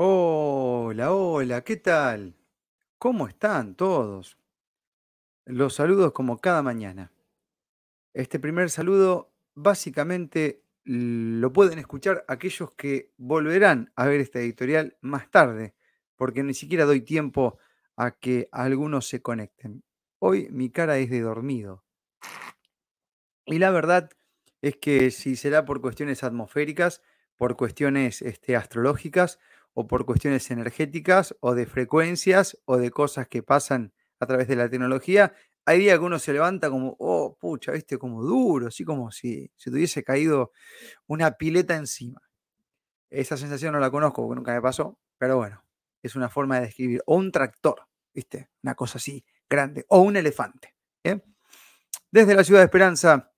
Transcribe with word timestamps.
Hola, 0.00 1.12
hola, 1.12 1.64
¿qué 1.64 1.76
tal? 1.76 2.36
¿Cómo 2.98 3.26
están 3.26 3.74
todos? 3.74 4.38
Los 5.44 5.74
saludos 5.74 6.12
como 6.12 6.38
cada 6.40 6.62
mañana. 6.62 7.10
Este 8.14 8.38
primer 8.38 8.70
saludo 8.70 9.34
básicamente 9.56 10.62
lo 10.84 11.52
pueden 11.52 11.80
escuchar 11.80 12.24
aquellos 12.28 12.70
que 12.74 13.10
volverán 13.16 13.90
a 13.96 14.06
ver 14.06 14.20
esta 14.20 14.38
editorial 14.38 14.96
más 15.00 15.32
tarde, 15.32 15.74
porque 16.14 16.44
ni 16.44 16.54
siquiera 16.54 16.84
doy 16.84 17.00
tiempo 17.00 17.58
a 17.96 18.12
que 18.12 18.48
algunos 18.52 19.08
se 19.08 19.20
conecten. 19.20 19.82
Hoy 20.20 20.46
mi 20.52 20.70
cara 20.70 20.98
es 20.98 21.10
de 21.10 21.22
dormido. 21.22 21.82
Y 23.46 23.58
la 23.58 23.72
verdad 23.72 24.10
es 24.62 24.76
que 24.76 25.10
si 25.10 25.34
será 25.34 25.64
por 25.64 25.80
cuestiones 25.80 26.22
atmosféricas, 26.22 27.02
por 27.36 27.56
cuestiones 27.56 28.22
este, 28.22 28.54
astrológicas 28.54 29.40
o 29.74 29.86
por 29.86 30.04
cuestiones 30.04 30.50
energéticas 30.50 31.36
o 31.40 31.54
de 31.54 31.66
frecuencias 31.66 32.58
o 32.64 32.76
de 32.76 32.90
cosas 32.90 33.28
que 33.28 33.42
pasan 33.42 33.92
a 34.20 34.26
través 34.26 34.48
de 34.48 34.56
la 34.56 34.68
tecnología, 34.68 35.32
hay 35.64 35.80
días 35.80 35.98
que 35.98 36.04
uno 36.04 36.18
se 36.18 36.32
levanta 36.32 36.70
como, 36.70 36.96
oh, 36.98 37.36
pucha, 37.38 37.72
viste, 37.72 37.98
como 37.98 38.22
duro, 38.22 38.68
así 38.68 38.84
como 38.84 39.10
si 39.10 39.50
se 39.56 39.70
tuviese 39.70 40.02
caído 40.02 40.52
una 41.06 41.32
pileta 41.32 41.76
encima. 41.76 42.22
Esa 43.10 43.36
sensación 43.36 43.74
no 43.74 43.78
la 43.78 43.90
conozco 43.90 44.22
porque 44.22 44.36
nunca 44.36 44.54
me 44.54 44.62
pasó, 44.62 44.98
pero 45.18 45.36
bueno, 45.36 45.62
es 46.02 46.16
una 46.16 46.30
forma 46.30 46.56
de 46.58 46.66
describir. 46.66 47.02
O 47.04 47.16
un 47.16 47.30
tractor, 47.30 47.82
viste, 48.14 48.48
una 48.62 48.74
cosa 48.74 48.96
así 48.96 49.24
grande, 49.48 49.84
o 49.88 50.00
un 50.00 50.16
elefante. 50.16 50.74
¿eh? 51.04 51.20
Desde 52.10 52.34
la 52.34 52.44
ciudad 52.44 52.60
de 52.60 52.64
Esperanza, 52.64 53.30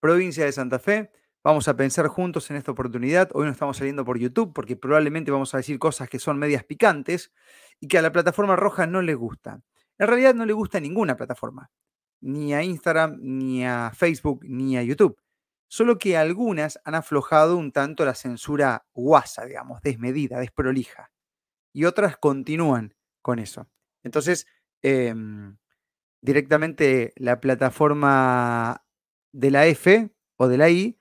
provincia 0.00 0.44
de 0.46 0.52
Santa 0.52 0.78
Fe, 0.78 1.10
Vamos 1.44 1.68
a 1.68 1.76
pensar 1.76 2.08
juntos 2.08 2.50
en 2.50 2.56
esta 2.56 2.72
oportunidad. 2.72 3.28
Hoy 3.34 3.44
no 3.44 3.52
estamos 3.52 3.76
saliendo 3.76 4.02
por 4.02 4.18
YouTube 4.18 4.54
porque 4.54 4.76
probablemente 4.76 5.30
vamos 5.30 5.52
a 5.52 5.58
decir 5.58 5.78
cosas 5.78 6.08
que 6.08 6.18
son 6.18 6.38
medias 6.38 6.64
picantes 6.64 7.34
y 7.78 7.86
que 7.86 7.98
a 7.98 8.02
la 8.02 8.12
plataforma 8.12 8.56
roja 8.56 8.86
no 8.86 9.02
le 9.02 9.14
gusta. 9.14 9.60
En 9.98 10.06
realidad 10.06 10.34
no 10.34 10.46
le 10.46 10.54
gusta 10.54 10.80
ninguna 10.80 11.16
plataforma, 11.16 11.70
ni 12.22 12.54
a 12.54 12.62
Instagram, 12.62 13.18
ni 13.20 13.62
a 13.62 13.92
Facebook, 13.94 14.42
ni 14.48 14.78
a 14.78 14.82
YouTube. 14.82 15.20
Solo 15.68 15.98
que 15.98 16.16
algunas 16.16 16.80
han 16.82 16.94
aflojado 16.94 17.58
un 17.58 17.72
tanto 17.72 18.06
la 18.06 18.14
censura 18.14 18.86
guasa, 18.94 19.44
digamos, 19.44 19.82
desmedida, 19.82 20.40
desprolija. 20.40 21.12
Y 21.74 21.84
otras 21.84 22.16
continúan 22.16 22.94
con 23.20 23.38
eso. 23.38 23.68
Entonces, 24.02 24.46
em, 24.80 25.58
directamente 26.22 27.12
la 27.16 27.38
plataforma 27.38 28.82
de 29.32 29.50
la 29.50 29.66
F 29.66 30.10
o 30.36 30.48
de 30.48 30.56
la 30.56 30.70
I 30.70 30.98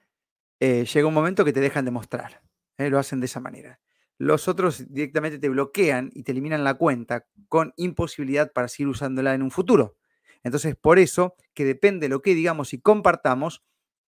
eh, 0.65 0.85
llega 0.85 1.07
un 1.07 1.13
momento 1.13 1.43
que 1.43 1.51
te 1.51 1.59
dejan 1.59 1.83
de 1.83 1.91
mostrar. 1.91 2.41
¿eh? 2.77 2.89
lo 2.89 2.97
hacen 2.97 3.19
de 3.19 3.25
esa 3.25 3.41
manera. 3.41 3.81
Los 4.17 4.47
otros 4.47 4.85
directamente 4.93 5.37
te 5.37 5.49
bloquean 5.49 6.09
y 6.13 6.23
te 6.23 6.31
eliminan 6.31 6.63
la 6.63 6.75
cuenta 6.75 7.25
con 7.49 7.73
imposibilidad 7.75 8.53
para 8.53 8.69
seguir 8.69 8.87
usándola 8.87 9.33
en 9.33 9.41
un 9.41 9.51
futuro. 9.51 9.97
Entonces, 10.41 10.77
por 10.77 10.99
eso, 10.99 11.35
que 11.53 11.65
depende 11.65 12.05
de 12.05 12.09
lo 12.09 12.21
que 12.21 12.33
digamos 12.33 12.71
y 12.73 12.79
compartamos, 12.79 13.61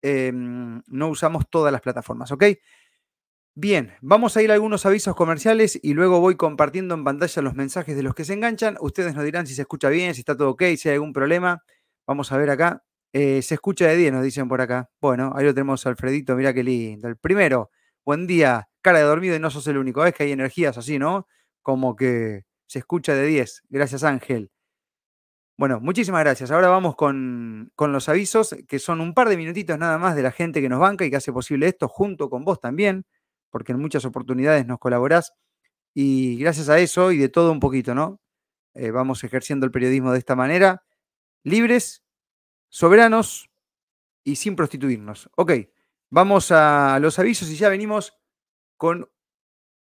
em, 0.01 0.81
no 0.87 1.09
usamos 1.09 1.45
todas 1.51 1.71
las 1.71 1.83
plataformas, 1.83 2.33
¿ok? 2.33 2.45
Bien, 3.55 3.93
vamos 4.01 4.35
a 4.37 4.43
ir 4.43 4.51
a 4.51 4.55
algunos 4.55 4.87
avisos 4.87 5.15
comerciales 5.15 5.79
y 5.83 5.93
luego 5.93 6.21
voy 6.21 6.37
compartiendo 6.37 6.95
en 6.95 7.05
pantalla 7.05 7.43
los 7.43 7.55
mensajes 7.55 7.95
de 7.95 8.03
los 8.03 8.15
que 8.15 8.25
se 8.25 8.33
enganchan. 8.33 8.79
Ustedes 8.81 9.15
nos 9.15 9.25
dirán 9.25 9.47
si 9.47 9.55
se 9.55 9.63
escucha 9.63 9.91
bien, 9.91 10.15
si 10.15 10.21
está 10.21 10.35
todo 10.35 10.51
ok, 10.51 10.63
si 10.79 10.89
hay 10.89 10.95
algún 10.95 11.13
problema. 11.13 11.63
Vamos 12.07 12.33
a 12.33 12.39
ver 12.39 12.49
acá. 12.49 12.88
Eh, 13.12 13.41
se 13.42 13.55
escucha 13.55 13.87
de 13.87 13.97
día, 13.97 14.11
nos 14.11 14.23
dicen 14.23 14.48
por 14.48 14.61
acá. 14.61 14.91
Bueno, 15.01 15.33
ahí 15.34 15.45
lo 15.45 15.55
tenemos 15.55 15.87
Alfredito, 15.87 16.37
mira 16.37 16.53
qué 16.53 16.62
lindo. 16.62 17.09
El 17.09 17.17
primero, 17.17 17.70
buen 18.05 18.27
día, 18.27 18.69
cara 18.83 18.98
de 18.98 19.05
dormido 19.05 19.37
y 19.37 19.41
no 19.41 19.51
sos 19.51 19.67
el 19.67 19.78
único. 19.78 20.05
Es 20.05 20.14
que 20.14 20.25
hay 20.25 20.33
energías 20.33 20.77
así, 20.78 20.98
¿no? 20.98 21.27
Como 21.62 21.97
que 21.97 22.45
se 22.67 22.81
escucha 22.81 23.14
de 23.14 23.27
10. 23.27 23.62
Gracias, 23.70 24.05
Ángel. 24.05 24.51
Bueno, 25.56 25.81
muchísimas 25.81 26.20
gracias. 26.20 26.51
Ahora 26.53 26.69
vamos 26.69 26.95
con, 26.95 27.73
con, 27.74 27.92
los 27.92 28.08
avisos, 28.08 28.55
que 28.69 28.79
son 28.79 29.01
un 29.01 29.13
par 29.13 29.29
de 29.29 29.36
minutitos 29.36 29.77
nada 29.79 29.98
más 29.98 30.14
de 30.14 30.23
la 30.23 30.30
gente 30.30 30.61
que 30.61 30.69
nos 30.69 30.79
banca 30.79 31.05
y 31.05 31.11
que 31.11 31.17
hace 31.17 31.33
posible 31.33 31.67
esto, 31.67 31.89
junto 31.89 32.30
con 32.30 32.45
vos 32.45 32.61
también, 32.61 33.07
porque 33.51 33.73
en 33.73 33.80
muchas 33.80 34.05
oportunidades 34.05 34.67
nos 34.67 34.79
colaborás. 34.79 35.33
Y 35.95 36.39
gracias 36.39 36.69
a 36.69 36.79
eso 36.79 37.11
y 37.13 37.19
de 37.19 37.29
todo 37.29 37.51
un 37.52 37.61
poquito, 37.61 37.95
¿no? 37.95 38.20
Eh, 38.75 38.92
vamos 38.92 39.25
ejerciendo 39.25 39.67
el 39.67 39.73
periodismo 39.73 40.13
de 40.13 40.19
esta 40.20 40.36
manera, 40.36 40.85
libres 41.45 42.05
soberanos 42.68 43.51
y 44.24 44.36
sin 44.36 44.56
prostituirnos. 44.56 45.30
Ok, 45.36 45.52
vamos 46.11 46.51
a 46.51 46.98
los 47.01 47.18
avisos 47.18 47.51
y 47.51 47.56
ya 47.56 47.68
venimos 47.68 48.17
con... 48.77 49.08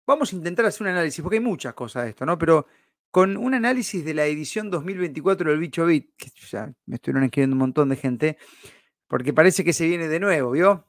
Vamos 0.05 0.33
a 0.33 0.35
intentar 0.35 0.65
hacer 0.65 0.81
un 0.81 0.89
análisis, 0.89 1.21
porque 1.21 1.37
hay 1.37 1.43
muchas 1.43 1.73
cosas 1.73 2.03
de 2.03 2.09
esto, 2.09 2.25
¿no? 2.25 2.37
Pero 2.37 2.67
con 3.09 3.37
un 3.37 3.53
análisis 3.53 4.03
de 4.03 4.13
la 4.13 4.25
edición 4.25 4.69
2024 4.69 5.51
del 5.51 5.59
Bicho 5.59 5.85
Bit, 5.85 6.13
que 6.17 6.29
ya 6.49 6.73
me 6.85 6.95
estuvieron 6.95 7.23
escribiendo 7.23 7.53
un 7.53 7.59
montón 7.59 7.87
de 7.87 7.95
gente, 7.95 8.37
porque 9.07 9.31
parece 9.33 9.63
que 9.63 9.71
se 9.71 9.87
viene 9.87 10.09
de 10.09 10.19
nuevo, 10.19 10.51
¿vio? 10.51 10.85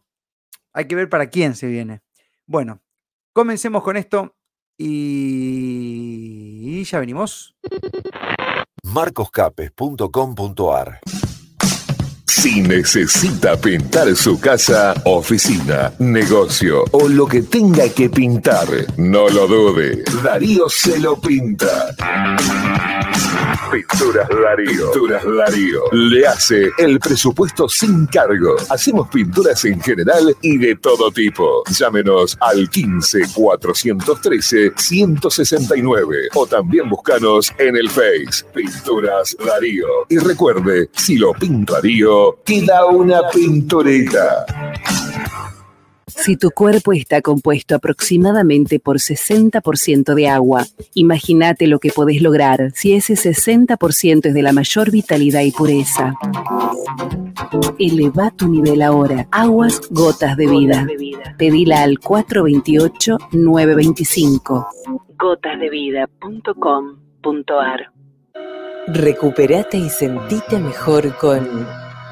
Hay 0.72 0.88
que 0.88 0.96
ver 0.96 1.08
para 1.08 1.28
quién 1.28 1.54
se 1.54 1.68
viene. 1.68 2.00
Bueno, 2.46 2.82
comencemos 3.32 3.84
con 3.84 3.96
esto 3.96 4.34
y, 4.76 6.80
y 6.80 6.84
ya 6.84 6.98
venimos. 6.98 7.54
marcoscapes.com.ar 8.82 11.00
si 12.34 12.60
necesita 12.60 13.56
pintar 13.56 14.14
su 14.16 14.40
casa, 14.40 14.92
oficina, 15.04 15.92
negocio 16.00 16.82
o 16.90 17.08
lo 17.08 17.26
que 17.26 17.42
tenga 17.42 17.88
que 17.88 18.10
pintar, 18.10 18.66
no 18.96 19.28
lo 19.28 19.46
dude, 19.46 20.02
Darío 20.22 20.68
se 20.68 20.98
lo 20.98 21.20
pinta. 21.20 21.94
Pinturas 23.70 24.28
Darío. 24.28 24.92
Pinturas 24.92 25.24
Darío. 25.24 25.80
Le 25.92 26.26
hace 26.26 26.70
el 26.78 27.00
presupuesto 27.00 27.68
sin 27.68 28.06
cargo. 28.06 28.54
Hacemos 28.68 29.08
pinturas 29.08 29.64
en 29.64 29.80
general 29.80 30.36
y 30.42 30.58
de 30.58 30.76
todo 30.76 31.10
tipo. 31.10 31.64
Llámenos 31.70 32.36
al 32.40 32.68
15 32.70 33.22
413 33.34 34.72
169 34.76 36.28
o 36.34 36.46
también 36.46 36.88
búscanos 36.88 37.52
en 37.58 37.76
el 37.76 37.90
Face 37.90 38.44
Pinturas 38.54 39.36
Darío. 39.44 39.88
Y 40.08 40.18
recuerde, 40.18 40.90
si 40.92 41.16
lo 41.16 41.32
pinta 41.32 41.74
Darío, 41.74 42.23
queda 42.44 42.86
una 42.86 43.28
pinturita. 43.28 44.46
Si 46.06 46.36
tu 46.36 46.50
cuerpo 46.50 46.92
está 46.92 47.20
compuesto 47.20 47.74
aproximadamente 47.74 48.78
por 48.78 48.98
60% 48.98 50.14
de 50.14 50.28
agua, 50.28 50.64
imagínate 50.94 51.66
lo 51.66 51.80
que 51.80 51.90
podés 51.90 52.22
lograr 52.22 52.70
si 52.74 52.94
ese 52.94 53.14
60% 53.14 54.26
es 54.26 54.34
de 54.34 54.42
la 54.42 54.52
mayor 54.52 54.90
vitalidad 54.90 55.42
y 55.42 55.50
pureza. 55.50 56.14
Eleva 57.78 58.30
tu 58.30 58.48
nivel 58.48 58.82
ahora. 58.82 59.26
Aguas 59.30 59.80
Gotas 59.90 60.36
de 60.36 60.46
Vida. 60.46 60.86
Pedila 61.36 61.82
al 61.82 61.98
428-925. 61.98 64.66
Gotasdevida.com.ar 65.18 67.92
Recuperate 68.86 69.78
y 69.78 69.88
sentite 69.88 70.58
mejor 70.58 71.16
con 71.16 71.66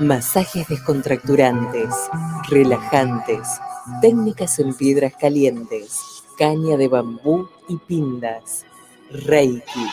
masajes 0.06 0.68
descontracturantes, 0.68 1.94
relajantes 2.48 3.48
técnicas 4.00 4.58
en 4.58 4.74
piedras 4.74 5.12
calientes, 5.20 6.00
caña 6.38 6.76
de 6.76 6.88
bambú 6.88 7.48
y 7.68 7.76
pindas, 7.76 8.64
reiki, 9.10 9.86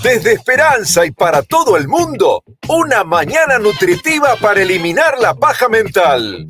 Desde 0.02 0.34
Esperanza 0.34 1.06
y 1.06 1.10
para 1.10 1.42
todo 1.42 1.76
el 1.76 1.88
mundo, 1.88 2.44
una 2.68 3.02
mañana 3.02 3.58
nutritiva 3.58 4.36
para 4.36 4.62
eliminar 4.62 5.18
la 5.18 5.34
paja 5.34 5.68
mental. 5.68 6.46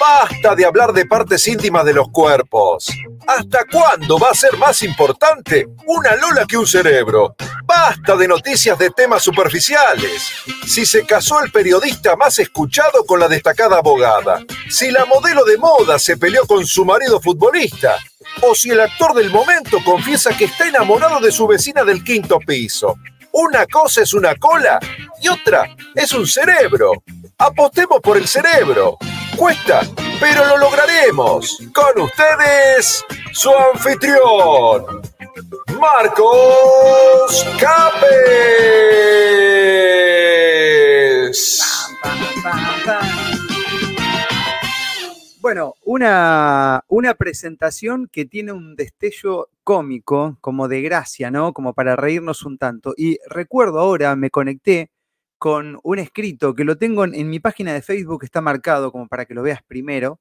Basta 0.00 0.56
de 0.56 0.64
hablar 0.64 0.92
de 0.92 1.06
partes 1.06 1.46
íntimas 1.46 1.84
de 1.84 1.94
los 1.94 2.08
cuerpos. 2.10 2.88
¿Hasta 3.26 3.60
cuándo 3.70 4.18
va 4.18 4.30
a 4.30 4.34
ser 4.34 4.56
más 4.58 4.82
importante 4.82 5.68
una 5.86 6.16
lola 6.16 6.44
que 6.46 6.56
un 6.56 6.66
cerebro? 6.66 7.36
Basta 7.66 8.14
de 8.14 8.28
noticias 8.28 8.78
de 8.78 8.90
temas 8.90 9.24
superficiales. 9.24 10.30
Si 10.68 10.86
se 10.86 11.04
casó 11.04 11.42
el 11.42 11.50
periodista 11.50 12.14
más 12.14 12.38
escuchado 12.38 13.04
con 13.04 13.18
la 13.18 13.26
destacada 13.26 13.78
abogada. 13.78 14.44
Si 14.70 14.92
la 14.92 15.04
modelo 15.04 15.44
de 15.44 15.58
moda 15.58 15.98
se 15.98 16.16
peleó 16.16 16.46
con 16.46 16.64
su 16.64 16.84
marido 16.84 17.20
futbolista. 17.20 17.98
O 18.42 18.54
si 18.54 18.70
el 18.70 18.80
actor 18.80 19.14
del 19.14 19.30
momento 19.30 19.82
confiesa 19.84 20.36
que 20.36 20.44
está 20.44 20.68
enamorado 20.68 21.18
de 21.18 21.32
su 21.32 21.48
vecina 21.48 21.82
del 21.82 22.04
quinto 22.04 22.38
piso. 22.38 22.98
Una 23.32 23.66
cosa 23.66 24.02
es 24.02 24.14
una 24.14 24.36
cola 24.36 24.78
y 25.20 25.26
otra 25.26 25.68
es 25.92 26.12
un 26.12 26.26
cerebro. 26.26 26.92
Apostemos 27.36 28.00
por 28.00 28.16
el 28.16 28.28
cerebro. 28.28 28.96
Cuesta, 29.36 29.80
pero 30.20 30.46
lo 30.46 30.56
lograremos. 30.58 31.58
Con 31.74 32.02
ustedes, 32.02 33.04
su 33.32 33.50
anfitrión, 33.74 35.02
Marcos 35.78 37.46
Capes. 37.60 38.06
Bueno, 45.40 45.74
una, 45.84 46.82
una 46.88 47.14
presentación 47.14 48.08
que 48.10 48.24
tiene 48.24 48.52
un 48.52 48.74
destello 48.74 49.48
cómico, 49.62 50.38
como 50.40 50.68
de 50.68 50.82
gracia, 50.82 51.30
¿no? 51.30 51.52
Como 51.52 51.74
para 51.74 51.94
reírnos 51.96 52.44
un 52.44 52.58
tanto. 52.58 52.94
Y 52.96 53.18
recuerdo 53.28 53.78
ahora, 53.78 54.16
me 54.16 54.30
conecté 54.30 54.90
con 55.38 55.78
un 55.82 55.98
escrito 55.98 56.54
que 56.54 56.64
lo 56.64 56.78
tengo 56.78 57.04
en, 57.04 57.28
mi 57.28 57.40
página 57.40 57.72
de 57.74 57.82
Facebook, 57.82 58.24
está 58.24 58.40
marcado 58.40 58.90
como 58.90 59.06
para 59.06 59.26
que 59.26 59.34
lo 59.34 59.42
veas 59.42 59.62
primero, 59.62 60.18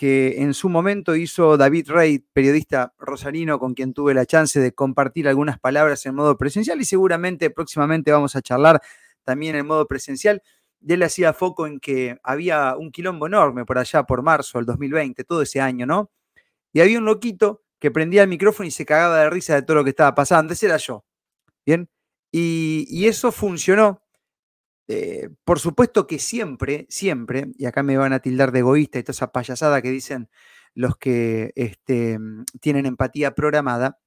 que 0.00 0.40
en 0.40 0.54
su 0.54 0.70
momento 0.70 1.14
hizo 1.14 1.58
David 1.58 1.90
Rey, 1.90 2.20
periodista 2.32 2.94
rosarino, 2.98 3.58
con 3.58 3.74
quien 3.74 3.92
tuve 3.92 4.14
la 4.14 4.24
chance 4.24 4.58
de 4.58 4.72
compartir 4.72 5.28
algunas 5.28 5.60
palabras 5.60 6.06
en 6.06 6.14
modo 6.14 6.38
presencial 6.38 6.80
y 6.80 6.86
seguramente 6.86 7.50
próximamente 7.50 8.10
vamos 8.10 8.34
a 8.34 8.40
charlar 8.40 8.80
también 9.24 9.56
en 9.56 9.66
modo 9.66 9.86
presencial. 9.86 10.40
Y 10.80 10.94
él 10.94 11.02
hacía 11.02 11.34
foco 11.34 11.66
en 11.66 11.80
que 11.80 12.16
había 12.22 12.76
un 12.78 12.92
quilombo 12.92 13.26
enorme 13.26 13.66
por 13.66 13.76
allá, 13.76 14.04
por 14.04 14.22
marzo 14.22 14.56
del 14.56 14.64
2020, 14.64 15.22
todo 15.24 15.42
ese 15.42 15.60
año, 15.60 15.84
¿no? 15.84 16.10
Y 16.72 16.80
había 16.80 16.96
un 16.96 17.04
loquito 17.04 17.62
que 17.78 17.90
prendía 17.90 18.22
el 18.22 18.30
micrófono 18.30 18.68
y 18.68 18.70
se 18.70 18.86
cagaba 18.86 19.18
de 19.18 19.28
risa 19.28 19.54
de 19.54 19.64
todo 19.64 19.76
lo 19.76 19.84
que 19.84 19.90
estaba 19.90 20.14
pasando. 20.14 20.54
Ese 20.54 20.64
era 20.64 20.78
yo. 20.78 21.04
¿Bien? 21.66 21.90
Y, 22.32 22.86
y 22.88 23.06
eso 23.06 23.32
funcionó 23.32 23.99
eh, 24.88 25.30
por 25.44 25.60
supuesto 25.60 26.06
que 26.06 26.18
siempre, 26.18 26.86
siempre, 26.88 27.52
y 27.56 27.66
acá 27.66 27.82
me 27.82 27.96
van 27.96 28.12
a 28.12 28.20
tildar 28.20 28.52
de 28.52 28.60
egoísta 28.60 28.98
y 28.98 29.02
toda 29.02 29.12
esa 29.12 29.32
payasada 29.32 29.82
que 29.82 29.90
dicen 29.90 30.28
los 30.74 30.96
que 30.96 31.52
este, 31.56 32.18
mm, 32.18 32.44
tienen 32.60 32.86
empatía 32.86 33.34
programada, 33.34 34.00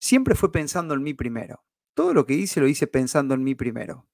siempre 0.00 0.34
fue 0.34 0.52
pensando 0.52 0.94
en 0.94 1.02
mí 1.02 1.14
primero. 1.14 1.64
Todo 1.94 2.14
lo 2.14 2.26
que 2.26 2.34
hice 2.34 2.60
lo 2.60 2.68
hice 2.68 2.86
pensando 2.86 3.34
en 3.34 3.44
mí 3.44 3.54
primero. 3.54 4.06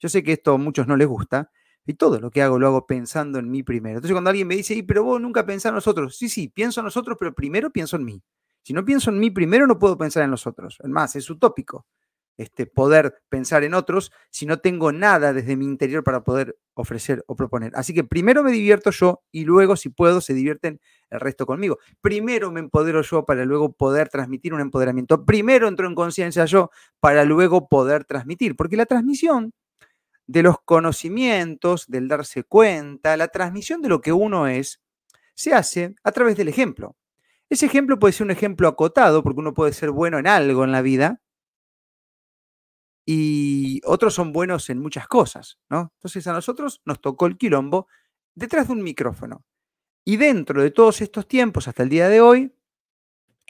Yo 0.00 0.08
sé 0.08 0.22
que 0.22 0.32
esto 0.32 0.54
a 0.54 0.58
muchos 0.58 0.86
no 0.86 0.96
les 0.96 1.08
gusta, 1.08 1.50
y 1.86 1.94
todo 1.94 2.18
lo 2.18 2.30
que 2.30 2.42
hago 2.42 2.58
lo 2.58 2.66
hago 2.66 2.86
pensando 2.86 3.38
en 3.38 3.50
mí 3.50 3.62
primero. 3.62 3.96
Entonces 3.98 4.14
cuando 4.14 4.30
alguien 4.30 4.48
me 4.48 4.56
dice, 4.56 4.82
pero 4.86 5.04
vos 5.04 5.20
nunca 5.20 5.44
pensás 5.46 5.70
en 5.70 5.74
nosotros, 5.76 6.16
sí, 6.16 6.28
sí, 6.28 6.48
pienso 6.48 6.80
en 6.80 6.84
nosotros, 6.84 7.16
pero 7.18 7.34
primero 7.34 7.70
pienso 7.70 7.96
en 7.96 8.04
mí. 8.04 8.22
Si 8.62 8.72
no 8.72 8.84
pienso 8.84 9.10
en 9.10 9.18
mí 9.18 9.30
primero, 9.30 9.66
no 9.66 9.78
puedo 9.78 9.98
pensar 9.98 10.24
en 10.24 10.30
los 10.30 10.46
otros. 10.46 10.78
Es 10.82 10.88
más, 10.88 11.14
es 11.16 11.28
utópico 11.28 11.86
este, 12.36 12.66
poder 12.66 13.22
pensar 13.28 13.64
en 13.64 13.74
otros 13.74 14.12
si 14.30 14.46
no 14.46 14.58
tengo 14.58 14.92
nada 14.92 15.32
desde 15.32 15.56
mi 15.56 15.64
interior 15.64 16.02
para 16.02 16.24
poder 16.24 16.56
ofrecer 16.74 17.24
o 17.26 17.36
proponer. 17.36 17.72
Así 17.74 17.94
que 17.94 18.04
primero 18.04 18.42
me 18.42 18.50
divierto 18.50 18.90
yo 18.90 19.22
y 19.30 19.44
luego, 19.44 19.76
si 19.76 19.88
puedo, 19.88 20.20
se 20.20 20.34
divierten 20.34 20.80
el 21.10 21.20
resto 21.20 21.46
conmigo. 21.46 21.78
Primero 22.00 22.50
me 22.50 22.60
empodero 22.60 23.02
yo 23.02 23.24
para 23.24 23.44
luego 23.44 23.72
poder 23.72 24.08
transmitir 24.08 24.52
un 24.52 24.60
empoderamiento. 24.60 25.24
Primero 25.24 25.68
entro 25.68 25.86
en 25.86 25.94
conciencia 25.94 26.44
yo 26.44 26.70
para 27.00 27.24
luego 27.24 27.68
poder 27.68 28.04
transmitir, 28.04 28.56
porque 28.56 28.76
la 28.76 28.86
transmisión 28.86 29.52
de 30.26 30.42
los 30.42 30.56
conocimientos, 30.64 31.86
del 31.86 32.08
darse 32.08 32.44
cuenta, 32.44 33.16
la 33.16 33.28
transmisión 33.28 33.82
de 33.82 33.90
lo 33.90 34.00
que 34.00 34.12
uno 34.12 34.46
es, 34.48 34.80
se 35.34 35.52
hace 35.52 35.94
a 36.02 36.12
través 36.12 36.36
del 36.36 36.48
ejemplo. 36.48 36.96
Ese 37.50 37.66
ejemplo 37.66 37.98
puede 37.98 38.12
ser 38.12 38.24
un 38.24 38.30
ejemplo 38.30 38.66
acotado, 38.66 39.22
porque 39.22 39.40
uno 39.40 39.54
puede 39.54 39.72
ser 39.72 39.90
bueno 39.90 40.18
en 40.18 40.26
algo 40.26 40.64
en 40.64 40.72
la 40.72 40.82
vida, 40.82 41.20
y 43.06 43.80
otros 43.84 44.14
son 44.14 44.32
buenos 44.32 44.70
en 44.70 44.78
muchas 44.80 45.06
cosas, 45.06 45.58
¿no? 45.68 45.92
Entonces 45.96 46.26
a 46.26 46.32
nosotros 46.32 46.80
nos 46.84 47.00
tocó 47.00 47.26
el 47.26 47.36
quilombo 47.36 47.86
detrás 48.34 48.68
de 48.68 48.72
un 48.72 48.82
micrófono. 48.82 49.44
Y 50.04 50.16
dentro 50.16 50.62
de 50.62 50.70
todos 50.70 51.00
estos 51.00 51.26
tiempos, 51.26 51.68
hasta 51.68 51.82
el 51.82 51.88
día 51.88 52.08
de 52.08 52.20
hoy, 52.20 52.54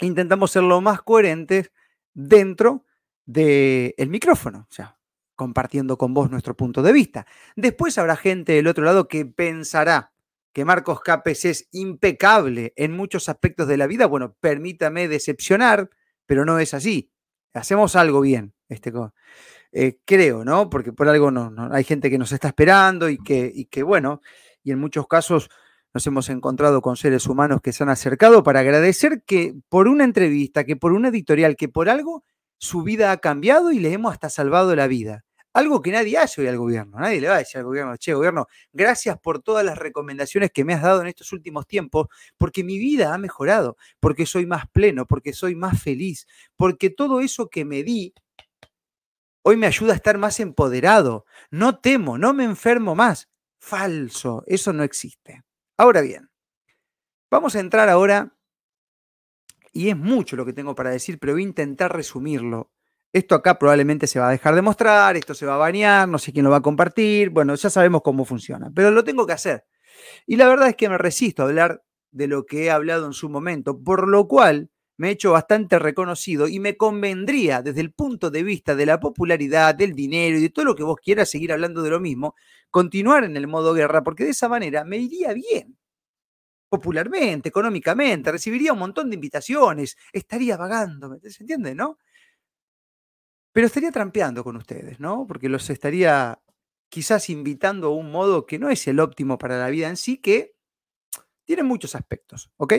intentamos 0.01 0.51
ser 0.51 0.63
lo 0.63 0.81
más 0.81 1.03
coherentes 1.03 1.73
dentro 2.13 2.85
del 3.27 4.09
micrófono, 4.09 4.69
o 4.71 4.85
compartiendo 5.35 5.99
con 5.99 6.15
vos 6.15 6.31
nuestro 6.31 6.57
punto 6.57 6.83
de 6.83 6.93
vista. 6.93 7.27
Después 7.57 7.99
habrá 7.99 8.17
gente 8.17 8.53
del 8.53 8.69
otro 8.69 8.85
lado 8.85 9.09
que 9.09 9.25
pensará 9.27 10.13
que 10.53 10.65
Marcos 10.65 11.01
Capes 11.01 11.45
es 11.45 11.69
impecable 11.73 12.73
en 12.77 12.97
muchos 12.97 13.29
aspectos 13.29 13.67
de 13.67 13.77
la 13.77 13.89
vida. 13.89 14.07
Bueno, 14.07 14.37
permítame 14.41 15.09
decepcionar, 15.09 15.91
pero 16.27 16.45
no 16.45 16.61
es 16.61 16.75
así. 16.75 17.11
Hacemos 17.53 17.97
algo 17.97 18.21
bien. 18.21 18.54
Este, 18.69 18.93
eh, 19.73 19.99
creo, 20.05 20.45
¿no? 20.45 20.71
Porque 20.71 20.93
por 20.93 21.09
algo 21.09 21.31
no, 21.31 21.53
hay 21.73 21.85
gente 21.85 22.11
que 22.11 22.19
nos 22.19 22.33
está 22.33 22.49
esperando 22.49 23.09
y 23.09 23.19
que, 23.19 23.51
y 23.55 23.67
que, 23.67 23.83
bueno, 23.83 24.21
y 24.63 24.73
en 24.73 24.79
muchos 24.79 25.07
casos 25.07 25.51
nos 25.93 26.07
hemos 26.07 26.29
encontrado 26.29 26.83
con 26.83 26.97
seres 26.97 27.27
humanos 27.27 27.61
que 27.63 27.73
se 27.73 27.85
han 27.85 27.89
acercado 27.89 28.43
para 28.43 28.61
agradecer 28.61 29.23
que 29.25 29.55
por 29.69 29.87
una 29.87 30.05
entrevista, 30.05 30.65
que 30.65 30.77
por 30.77 30.93
una 30.93 31.09
editorial, 31.09 31.57
que 31.57 31.69
por 31.69 31.89
algo 31.89 32.25
su 32.59 32.83
vida 32.83 33.13
ha 33.13 33.19
cambiado 33.19 33.71
y 33.73 33.79
le 33.79 33.93
hemos 33.93 34.13
hasta 34.13 34.31
salvado 34.31 34.75
la 34.75 34.87
vida. 34.89 35.25
Algo 35.53 35.83
que 35.83 35.93
nadie 35.93 36.19
hace 36.19 36.41
hoy 36.41 36.49
al 36.49 36.59
gobierno. 36.59 36.99
Nadie 36.99 37.21
le 37.21 37.29
va 37.29 37.37
a 37.37 37.39
decir 37.39 37.59
al 37.59 37.65
gobierno, 37.65 37.97
che, 37.97 38.13
gobierno, 38.13 38.47
gracias 38.73 39.17
por 39.21 39.41
todas 39.41 39.65
las 39.65 39.79
recomendaciones 39.79 40.51
que 40.51 40.65
me 40.65 40.75
has 40.75 40.83
dado 40.83 41.01
en 41.01 41.07
estos 41.07 41.33
últimos 41.33 41.69
tiempos, 41.69 42.09
porque 42.37 42.65
mi 42.65 42.77
vida 42.79 43.15
ha 43.15 43.19
mejorado, 43.19 43.77
porque 44.01 44.27
soy 44.27 44.47
más 44.47 44.65
pleno, 44.73 45.07
porque 45.07 45.33
soy 45.33 45.55
más 45.55 45.81
feliz, 45.81 46.27
porque 46.57 46.91
todo 46.91 47.21
eso 47.21 47.49
que 47.49 47.65
me 47.65 47.85
di 47.85 48.13
Hoy 49.47 49.59
me 49.59 49.67
ayuda 49.67 49.93
a 49.93 49.97
estar 49.97 50.17
más 50.17 50.41
empoderado. 50.41 51.27
No 51.51 51.79
temo, 51.79 52.17
no 52.17 52.33
me 52.33 52.45
enfermo 52.45 52.95
más. 52.95 53.29
Falso, 53.59 54.43
eso 54.47 54.73
no 54.73 54.83
existe. 54.83 55.43
Ahora 55.77 56.01
bien, 56.01 56.31
vamos 57.31 57.55
a 57.55 57.61
entrar 57.61 57.91
ahora, 57.91 58.35
y 59.71 59.91
es 59.91 59.97
mucho 59.99 60.37
lo 60.37 60.47
que 60.47 60.55
tengo 60.55 60.75
para 60.75 60.91
decir, 60.91 61.19
pero 61.19 61.35
voy 61.35 61.43
a 61.43 61.47
intentar 61.47 61.95
resumirlo. 61.95 62.71
Esto 63.13 63.35
acá 63.35 63.59
probablemente 63.59 64.07
se 64.07 64.19
va 64.19 64.29
a 64.29 64.33
dejar 64.33 64.55
de 64.55 64.63
mostrar, 64.63 65.17
esto 65.17 65.35
se 65.35 65.45
va 65.45 65.57
a 65.57 65.59
bañar, 65.59 66.09
no 66.09 66.19
sé 66.19 66.33
quién 66.33 66.45
lo 66.45 66.51
va 66.51 66.59
a 66.59 66.63
compartir, 66.63 67.29
bueno, 67.29 67.55
ya 67.55 67.69
sabemos 67.69 68.01
cómo 68.03 68.25
funciona, 68.25 68.71
pero 68.75 68.91
lo 68.93 69.05
tengo 69.05 69.27
que 69.27 69.35
hacer. 69.35 69.67
Y 70.27 70.37
la 70.37 70.49
verdad 70.49 70.69
es 70.69 70.77
que 70.77 70.89
me 70.89 70.97
resisto 70.97 71.43
a 71.43 71.47
hablar 71.47 71.85
de 72.13 72.29
lo 72.29 72.47
que 72.47 72.65
he 72.65 72.71
hablado 72.71 73.05
en 73.07 73.13
su 73.13 73.29
momento, 73.29 73.83
por 73.83 74.09
lo 74.09 74.27
cual 74.27 74.71
me 74.97 75.09
he 75.09 75.13
hecho 75.13 75.33
bastante 75.33 75.79
reconocido 75.79 76.49
y 76.49 76.61
me 76.61 76.77
convendría 76.77 77.63
desde 77.63 77.81
el 77.81 77.93
punto 77.93 78.31
de 78.31 78.43
vista 78.43 78.75
de 78.75 78.87
la 78.87 79.01
popularidad, 79.01 79.75
del 79.75 79.95
dinero 79.95 80.39
y 80.39 80.43
de 80.43 80.51
todo 80.51 80.65
lo 80.65 80.75
que 80.75 80.85
vos 80.85 80.99
quieras 81.03 81.31
seguir 81.31 81.53
hablando 81.53 81.83
de 81.83 81.91
lo 81.91 82.01
mismo, 82.01 82.35
continuar 82.71 83.25
en 83.25 83.37
el 83.37 83.47
modo 83.47 83.75
guerra, 83.75 84.03
porque 84.05 84.25
de 84.25 84.31
esa 84.31 84.49
manera 84.49 84.85
me 84.85 84.99
iría 84.99 85.33
bien, 85.33 85.77
popularmente, 86.69 87.49
económicamente, 87.49 88.33
recibiría 88.33 88.73
un 88.73 88.81
montón 88.81 89.11
de 89.11 89.15
invitaciones, 89.17 89.97
estaría 90.13 90.57
vagando, 90.57 91.19
¿se 91.23 91.43
entiende, 91.43 91.75
no? 91.75 91.99
Pero 93.53 93.67
estaría 93.69 93.93
trampeando 93.93 94.43
con 94.43 94.57
ustedes, 94.57 94.99
¿no? 94.99 95.27
Porque 95.29 95.49
los 95.49 95.71
estaría 95.71 96.41
quizás 96.89 97.31
invitando 97.31 97.89
a 97.89 97.95
un 97.95 98.11
modo 98.11 98.47
que 98.47 98.59
no 98.59 98.69
es 98.71 98.87
el 98.89 98.99
óptimo 99.01 99.39
para 99.39 99.59
la 99.59 99.69
vida 99.71 99.89
en 99.89 99.97
sí, 99.97 100.19
que 100.19 100.55
tiene 101.45 101.63
muchos 101.63 101.95
aspectos, 101.95 102.51
¿ok? 102.57 102.75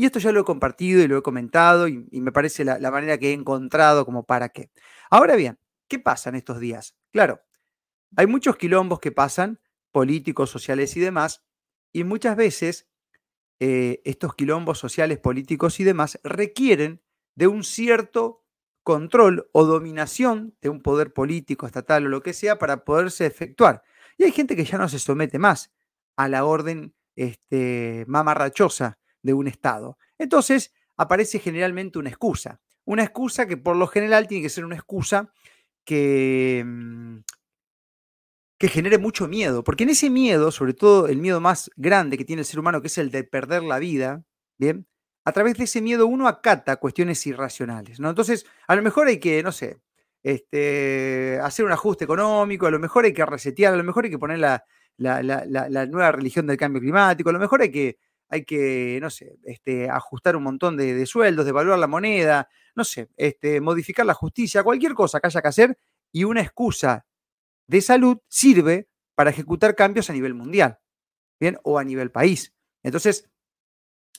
Y 0.00 0.06
esto 0.06 0.18
ya 0.18 0.32
lo 0.32 0.40
he 0.40 0.44
compartido 0.44 1.02
y 1.02 1.08
lo 1.08 1.18
he 1.18 1.22
comentado 1.22 1.86
y, 1.86 2.06
me 2.10 2.32
parece 2.32 2.64
la, 2.64 2.90
manera 2.90 3.18
que 3.18 3.28
he 3.28 3.32
encontrado 3.34 4.06
como 4.06 4.24
para 4.24 4.48
qué. 4.48 4.70
Ahora 5.10 5.36
bien, 5.36 5.58
¿qué 5.88 5.98
pasa 5.98 6.30
en 6.30 6.36
estos 6.36 6.58
días? 6.58 6.96
Claro, 7.12 7.42
hay 8.16 8.26
muchos 8.26 8.56
quilombos 8.56 8.98
que 8.98 9.12
pasan 9.12 9.60
políticos, 9.92 10.48
sociales 10.48 10.96
y 10.96 11.00
demás. 11.00 11.44
Y 11.92 12.04
muchas 12.04 12.34
veces 12.34 12.88
eh, 13.58 14.00
estos 14.06 14.34
quilombos 14.34 14.78
sociales, 14.78 15.18
políticos 15.18 15.78
y 15.80 15.84
demás 15.84 16.18
requieren 16.24 17.02
de 17.34 17.48
un 17.48 17.62
cierto 17.62 18.42
control 18.82 19.50
o 19.52 19.66
dominación 19.66 20.56
de 20.62 20.70
un 20.70 20.80
poder 20.80 21.12
político, 21.12 21.66
estatal 21.66 22.06
o 22.06 22.08
lo 22.08 22.22
que 22.22 22.32
sea 22.32 22.58
para 22.58 22.86
poderse 22.86 23.26
efectuar. 23.26 23.82
Y 24.16 24.24
hay 24.24 24.32
gente 24.32 24.56
que 24.56 24.64
ya 24.64 24.78
no 24.78 24.88
se 24.88 24.98
somete 24.98 25.38
más 25.38 25.70
a 26.16 26.26
la 26.26 26.46
orden 26.46 26.94
este, 27.16 28.06
mamarrachosa 28.08 28.99
de 29.22 29.34
un 29.34 29.48
Estado. 29.48 29.98
Entonces 30.18 30.72
aparece 30.96 31.38
generalmente 31.38 31.98
una 31.98 32.10
excusa. 32.10 32.60
Una 32.84 33.02
excusa 33.02 33.46
que 33.46 33.56
por 33.56 33.76
lo 33.76 33.86
general 33.86 34.26
tiene 34.26 34.42
que 34.42 34.50
ser 34.50 34.64
una 34.64 34.76
excusa 34.76 35.32
que, 35.84 36.62
mm, 36.66 37.18
que 38.60 38.68
genere 38.68 38.98
mucho 38.98 39.26
miedo, 39.26 39.64
porque 39.64 39.84
en 39.84 39.90
ese 39.90 40.10
miedo, 40.10 40.52
sobre 40.52 40.74
todo 40.74 41.08
el 41.08 41.16
miedo 41.16 41.40
más 41.40 41.70
grande 41.76 42.18
que 42.18 42.26
tiene 42.26 42.40
el 42.40 42.46
ser 42.46 42.60
humano, 42.60 42.82
que 42.82 42.88
es 42.88 42.98
el 42.98 43.10
de 43.10 43.24
perder 43.24 43.62
la 43.62 43.78
vida, 43.78 44.22
¿bien? 44.58 44.86
A 45.24 45.32
través 45.32 45.56
de 45.56 45.64
ese 45.64 45.80
miedo 45.80 46.06
uno 46.06 46.28
acata 46.28 46.76
cuestiones 46.76 47.26
irracionales, 47.26 48.00
¿no? 48.00 48.10
Entonces, 48.10 48.44
a 48.68 48.76
lo 48.76 48.82
mejor 48.82 49.08
hay 49.08 49.18
que, 49.18 49.42
no 49.42 49.50
sé, 49.50 49.80
este, 50.22 51.38
hacer 51.42 51.64
un 51.64 51.72
ajuste 51.72 52.04
económico, 52.04 52.66
a 52.66 52.70
lo 52.70 52.78
mejor 52.78 53.06
hay 53.06 53.14
que 53.14 53.24
resetear, 53.24 53.72
a 53.72 53.78
lo 53.78 53.84
mejor 53.84 54.04
hay 54.04 54.10
que 54.10 54.18
poner 54.18 54.38
la, 54.38 54.62
nueva 54.98 56.12
religión 56.12 56.46
del 56.46 56.58
cambio 56.58 56.82
climático, 56.82 57.30
a 57.30 57.32
lo 57.32 57.38
mejor 57.38 57.62
hay 57.62 57.70
que, 57.72 57.98
hay 58.30 58.44
que 58.44 58.98
no 59.02 59.10
sé, 59.10 59.36
este, 59.44 59.90
ajustar 59.90 60.36
un 60.36 60.44
montón 60.44 60.76
de, 60.76 60.94
de 60.94 61.06
sueldos, 61.06 61.44
devaluar 61.44 61.78
la 61.78 61.86
moneda, 61.88 62.48
no 62.74 62.84
sé, 62.84 63.10
este, 63.16 63.60
modificar 63.60 64.06
la 64.06 64.14
justicia, 64.14 64.62
cualquier 64.62 64.94
cosa 64.94 65.20
que 65.20 65.26
haya 65.26 65.42
que 65.42 65.48
hacer 65.48 65.78
y 66.12 66.24
una 66.24 66.40
excusa 66.40 67.06
de 67.66 67.80
salud 67.80 68.18
sirve 68.28 68.88
para 69.14 69.30
ejecutar 69.30 69.74
cambios 69.74 70.10
a 70.10 70.12
nivel 70.12 70.34
mundial, 70.34 70.78
¿bien? 71.38 71.58
O 71.62 71.78
a 71.78 71.84
nivel 71.84 72.10
país. 72.10 72.54
Entonces, 72.82 73.30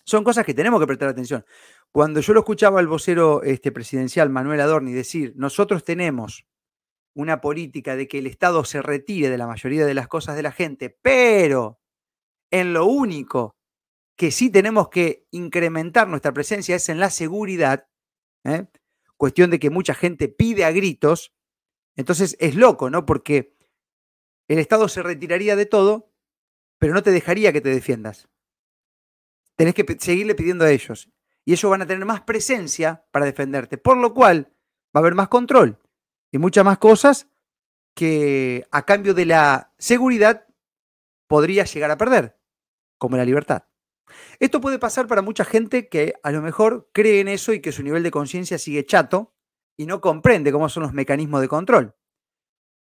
son 0.03 0.23
cosas 0.23 0.45
que 0.45 0.53
tenemos 0.53 0.79
que 0.79 0.87
prestar 0.87 1.09
atención. 1.09 1.45
Cuando 1.91 2.21
yo 2.21 2.33
lo 2.33 2.41
escuchaba 2.41 2.79
al 2.79 2.87
vocero 2.87 3.43
este, 3.43 3.71
presidencial 3.71 4.29
Manuel 4.29 4.61
Adorni 4.61 4.93
decir, 4.93 5.33
nosotros 5.35 5.83
tenemos 5.83 6.45
una 7.13 7.41
política 7.41 7.95
de 7.95 8.07
que 8.07 8.19
el 8.19 8.27
Estado 8.27 8.63
se 8.63 8.81
retire 8.81 9.29
de 9.29 9.37
la 9.37 9.47
mayoría 9.47 9.85
de 9.85 9.93
las 9.93 10.07
cosas 10.07 10.35
de 10.35 10.43
la 10.43 10.51
gente, 10.51 10.97
pero 11.01 11.79
en 12.51 12.73
lo 12.73 12.85
único 12.85 13.57
que 14.21 14.29
sí 14.29 14.51
tenemos 14.51 14.89
que 14.89 15.25
incrementar 15.31 16.07
nuestra 16.07 16.31
presencia 16.31 16.75
es 16.75 16.89
en 16.89 16.99
la 16.99 17.09
seguridad, 17.09 17.87
¿eh? 18.43 18.67
cuestión 19.17 19.49
de 19.49 19.57
que 19.57 19.71
mucha 19.71 19.95
gente 19.95 20.27
pide 20.27 20.63
a 20.63 20.69
gritos, 20.69 21.33
entonces 21.95 22.37
es 22.39 22.53
loco, 22.53 22.91
¿no? 22.91 23.07
Porque 23.07 23.57
el 24.47 24.59
Estado 24.59 24.87
se 24.89 25.01
retiraría 25.01 25.55
de 25.55 25.65
todo, 25.65 26.13
pero 26.77 26.93
no 26.93 27.01
te 27.01 27.09
dejaría 27.09 27.51
que 27.51 27.61
te 27.61 27.69
defiendas. 27.69 28.29
Tenés 29.55 29.73
que 29.73 29.97
seguirle 29.99 30.35
pidiendo 30.35 30.65
a 30.65 30.71
ellos. 30.71 31.09
Y 31.43 31.53
ellos 31.53 31.71
van 31.71 31.81
a 31.81 31.87
tener 31.87 32.05
más 32.05 32.21
presencia 32.21 33.03
para 33.09 33.25
defenderte, 33.25 33.79
por 33.79 33.97
lo 33.97 34.13
cual 34.13 34.53
va 34.95 34.99
a 34.99 34.99
haber 34.99 35.15
más 35.15 35.29
control 35.29 35.79
y 36.31 36.37
muchas 36.37 36.63
más 36.63 36.77
cosas 36.77 37.27
que 37.95 38.67
a 38.69 38.85
cambio 38.85 39.15
de 39.15 39.25
la 39.25 39.73
seguridad 39.79 40.45
podrías 41.25 41.73
llegar 41.73 41.89
a 41.89 41.97
perder, 41.97 42.37
como 42.99 43.17
la 43.17 43.25
libertad. 43.25 43.63
Esto 44.39 44.61
puede 44.61 44.79
pasar 44.79 45.07
para 45.07 45.21
mucha 45.21 45.45
gente 45.45 45.89
que 45.89 46.13
a 46.23 46.31
lo 46.31 46.41
mejor 46.41 46.89
cree 46.93 47.19
en 47.19 47.27
eso 47.27 47.53
y 47.53 47.59
que 47.59 47.71
su 47.71 47.83
nivel 47.83 48.03
de 48.03 48.11
conciencia 48.11 48.57
sigue 48.57 48.85
chato 48.85 49.33
y 49.77 49.85
no 49.85 50.01
comprende 50.01 50.51
cómo 50.51 50.69
son 50.69 50.83
los 50.83 50.93
mecanismos 50.93 51.41
de 51.41 51.47
control. 51.47 51.95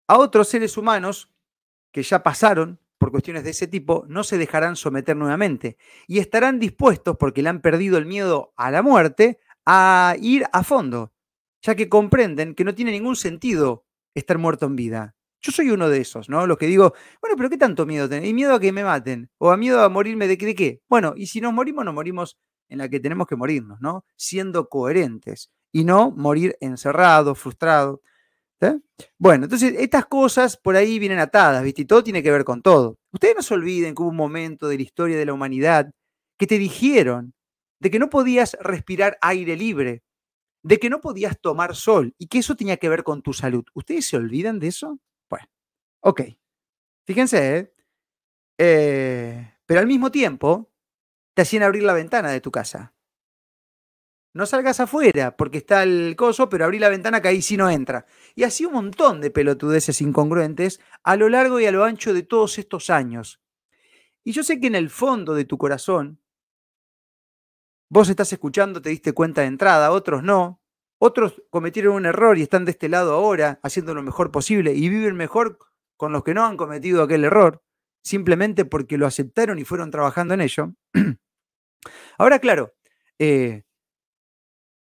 A 0.07 0.19
otros 0.19 0.49
seres 0.49 0.77
humanos 0.77 1.31
que 1.93 2.03
ya 2.03 2.23
pasaron 2.23 2.81
por 2.99 3.11
cuestiones 3.11 3.45
de 3.45 3.51
ese 3.51 3.67
tipo 3.67 4.05
no 4.09 4.25
se 4.25 4.39
dejarán 4.39 4.77
someter 4.77 5.17
nuevamente 5.17 5.77
y 6.07 6.19
estarán 6.19 6.59
dispuestos, 6.59 7.17
porque 7.19 7.43
le 7.43 7.51
han 7.51 7.61
perdido 7.61 7.99
el 7.99 8.07
miedo 8.07 8.53
a 8.57 8.71
la 8.71 8.83
muerte, 8.83 9.41
a 9.67 10.17
ir 10.21 10.45
a 10.53 10.63
fondo, 10.65 11.13
ya 11.63 11.75
que 11.75 11.89
comprenden 11.89 12.55
que 12.55 12.65
no 12.65 12.75
tiene 12.75 12.93
ningún 12.93 13.17
sentido 13.17 13.87
estar 14.15 14.39
muerto 14.39 14.67
en 14.67 14.77
vida. 14.77 15.14
Yo 15.45 15.53
soy 15.53 15.69
uno 15.69 15.91
de 15.91 16.01
esos, 16.01 16.31
¿no? 16.31 16.47
Los 16.47 16.57
que 16.57 16.67
digo, 16.67 16.95
bueno, 17.21 17.37
pero 17.37 17.51
¿qué 17.51 17.59
tanto 17.59 17.85
miedo 17.85 18.09
tenés? 18.09 18.31
¿Y 18.31 18.33
miedo 18.33 18.55
a 18.55 18.61
que 18.61 18.73
me 18.73 18.83
maten? 18.83 19.29
¿O 19.37 19.51
a 19.51 19.59
miedo 19.59 19.83
a 19.83 19.91
morirme 19.91 20.27
de, 20.27 20.39
qué? 20.39 20.81
Bueno, 20.89 21.13
y 21.17 21.27
si 21.27 21.43
nos 21.43 21.53
morimos, 21.53 21.85
nos 21.85 21.93
morimos 21.93 22.39
en 22.71 22.79
la 22.79 22.89
que 22.89 22.99
tenemos 22.99 23.27
que 23.27 23.37
morirnos, 23.37 23.79
¿no? 23.83 24.07
Siendo 24.17 24.71
coherentes 24.71 25.51
y 25.71 25.85
no 25.85 26.11
morir 26.13 26.57
encerrado, 26.61 27.35
frustrado. 27.35 28.01
Bueno, 29.19 29.45
entonces 29.45 29.75
estas 29.79 30.07
cosas 30.07 30.57
por 30.57 30.77
ahí 30.77 30.99
vienen 30.99 31.19
atadas, 31.19 31.63
¿viste? 31.63 31.83
Y 31.83 31.85
todo 31.85 32.03
tiene 32.03 32.23
que 32.23 32.31
ver 32.31 32.45
con 32.45 32.63
todo. 32.63 32.97
Ustedes 33.13 33.37
no 33.37 33.43
se 33.43 33.53
olviden 33.53 33.95
que 33.95 34.03
hubo 34.03 34.09
un 34.09 34.17
momento 34.17 34.69
de 34.69 34.77
la 34.77 34.83
historia 34.83 35.19
de 35.19 35.27
la 35.27 35.35
humanidad 35.35 35.91
que 36.39 36.47
te 36.47 36.59
dijeron 36.59 37.35
de 37.81 37.91
que 37.91 37.99
no 37.99 38.09
podías 38.09 38.57
respirar 38.61 39.19
aire 39.21 39.57
libre, 39.57 40.03
de 40.63 40.79
que 40.79 40.89
no 40.89 41.03
podías 41.03 41.39
tomar 41.39 41.77
sol 41.77 42.15
y 42.17 42.29
que 42.29 42.39
eso 42.39 42.57
tenía 42.57 42.79
que 42.79 42.89
ver 42.89 43.05
con 43.05 43.21
tu 43.21 43.35
salud. 43.35 43.65
¿Ustedes 43.75 44.07
se 44.07 44.17
olvidan 44.17 44.59
de 44.59 44.69
eso? 44.69 44.99
Ok. 46.07 46.21
Fíjense, 47.07 47.57
¿eh? 47.57 47.75
¿eh? 48.59 49.55
pero 49.65 49.81
al 49.81 49.87
mismo 49.87 50.11
tiempo 50.11 50.71
te 51.35 51.43
hacían 51.43 51.63
abrir 51.63 51.83
la 51.83 51.95
ventana 51.95 52.31
de 52.31 52.43
tu 52.43 52.51
casa. 52.51 52.95
No 54.35 54.45
salgas 54.45 54.81
afuera 54.81 55.35
porque 55.37 55.59
está 55.59 55.83
el 55.83 56.15
coso, 56.17 56.51
pero 56.51 56.67
abrí 56.67 56.79
la 56.79 56.91
ventana 56.91 57.23
que 57.23 57.29
ahí 57.29 57.41
sí 57.41 57.57
no 57.57 57.71
entra. 57.71 58.05
Y 58.35 58.43
así 58.43 58.67
un 58.67 58.75
montón 58.75 59.23
de 59.23 59.31
pelotudeces 59.31 60.03
incongruentes 60.03 60.79
a 61.05 61.17
lo 61.17 61.31
largo 61.31 61.59
y 61.59 61.67
a 61.67 61.73
lo 61.73 61.85
ancho 61.85 62.13
de 62.13 62.23
todos 62.23 62.59
estos 62.59 62.91
años. 62.91 63.41
Y 64.25 64.33
yo 64.33 64.43
sé 64.43 64.61
que 64.61 64.67
en 64.67 64.75
el 64.75 64.91
fondo 64.91 65.35
de 65.35 65.47
tu 65.47 65.57
corazón, 65.57 66.21
vos 67.89 68.11
estás 68.11 68.31
escuchando, 68.33 68.83
te 68.83 68.91
diste 68.91 69.13
cuenta 69.15 69.41
de 69.41 69.47
entrada, 69.47 69.91
otros 69.91 70.23
no. 70.23 70.61
Otros 70.99 71.43
cometieron 71.49 71.95
un 71.95 72.07
error 72.07 72.37
y 72.37 72.43
están 72.43 72.67
de 72.67 72.73
este 72.73 72.91
lado 72.91 73.15
ahora, 73.15 73.59
haciendo 73.63 73.95
lo 73.95 74.03
mejor 74.03 74.31
posible 74.31 74.75
y 74.75 74.91
viven 74.91 75.17
mejor 75.17 75.59
con 76.05 76.13
los 76.13 76.23
que 76.23 76.35
no 76.35 76.45
han 76.45 76.59
cometido 76.59 77.03
aquel 77.03 77.25
error, 77.25 77.63
simplemente 78.03 78.67
porque 78.67 78.99
lo 78.99 79.07
aceptaron 79.07 79.59
y 79.59 79.65
fueron 79.65 79.91
trabajando 79.91 80.35
en 80.35 80.43
ello. 80.43 80.75
Ahora, 82.19 82.41
claro, 82.41 82.75
eh, 83.19 83.63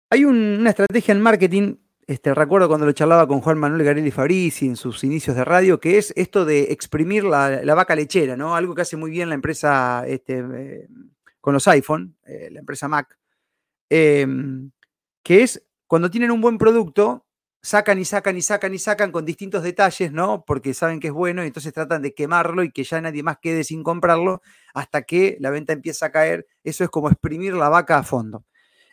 hay 0.09 0.25
una 0.25 0.69
estrategia 0.69 1.13
en 1.13 1.21
marketing, 1.21 1.75
este, 2.05 2.33
recuerdo 2.33 2.67
cuando 2.67 2.85
lo 2.85 2.91
charlaba 2.91 3.25
con 3.25 3.39
Juan 3.39 3.57
Manuel 3.57 3.85
Garelli 3.85 4.11
Fabrizi 4.11 4.65
en 4.65 4.75
sus 4.75 5.01
inicios 5.05 5.37
de 5.37 5.45
radio, 5.45 5.79
que 5.79 5.97
es 5.97 6.11
esto 6.17 6.43
de 6.43 6.73
exprimir 6.73 7.23
la, 7.23 7.73
vaca 7.73 7.95
lechera, 7.95 8.35
¿no? 8.35 8.53
Algo 8.53 8.75
que 8.75 8.81
hace 8.81 8.97
muy 8.97 9.09
bien 9.09 9.29
la 9.29 9.35
empresa 9.35 10.03
este, 10.05 10.39
eh, 10.39 10.89
con 11.39 11.53
los 11.53 11.65
iPhone, 11.69 12.17
eh, 12.25 12.49
la 12.51 12.59
empresa 12.59 12.89
Mac, 12.89 13.17
que 13.87 14.69
es 15.23 15.65
cuando 15.87 16.11
tienen 16.11 16.31
un 16.31 16.41
buen 16.41 16.57
producto, 16.57 17.26
sacan 17.61 17.99
y 17.99 18.05
sacan 18.05 18.37
y 18.37 18.41
sacan 18.41 18.73
y 18.73 18.79
sacan 18.79 19.11
con 19.11 19.25
distintos 19.25 19.63
detalles, 19.63 20.11
¿no? 20.11 20.43
Porque 20.45 20.73
saben 20.73 20.99
que 20.99 21.07
es 21.07 21.13
bueno 21.13 21.43
y 21.43 21.47
entonces 21.47 21.73
tratan 21.73 22.01
de 22.01 22.13
quemarlo 22.13 22.63
y 22.63 22.71
que 22.71 22.83
ya 22.83 23.01
nadie 23.01 23.23
más 23.23 23.37
quede 23.41 23.63
sin 23.63 23.83
comprarlo 23.83 24.41
hasta 24.73 25.03
que 25.03 25.37
la 25.39 25.49
venta 25.49 25.73
empieza 25.73 26.07
a 26.07 26.11
caer. 26.11 26.47
Eso 26.63 26.83
es 26.83 26.89
como 26.89 27.09
exprimir 27.09 27.53
la 27.53 27.69
vaca 27.69 27.97
a 27.97 28.03
fondo. 28.03 28.45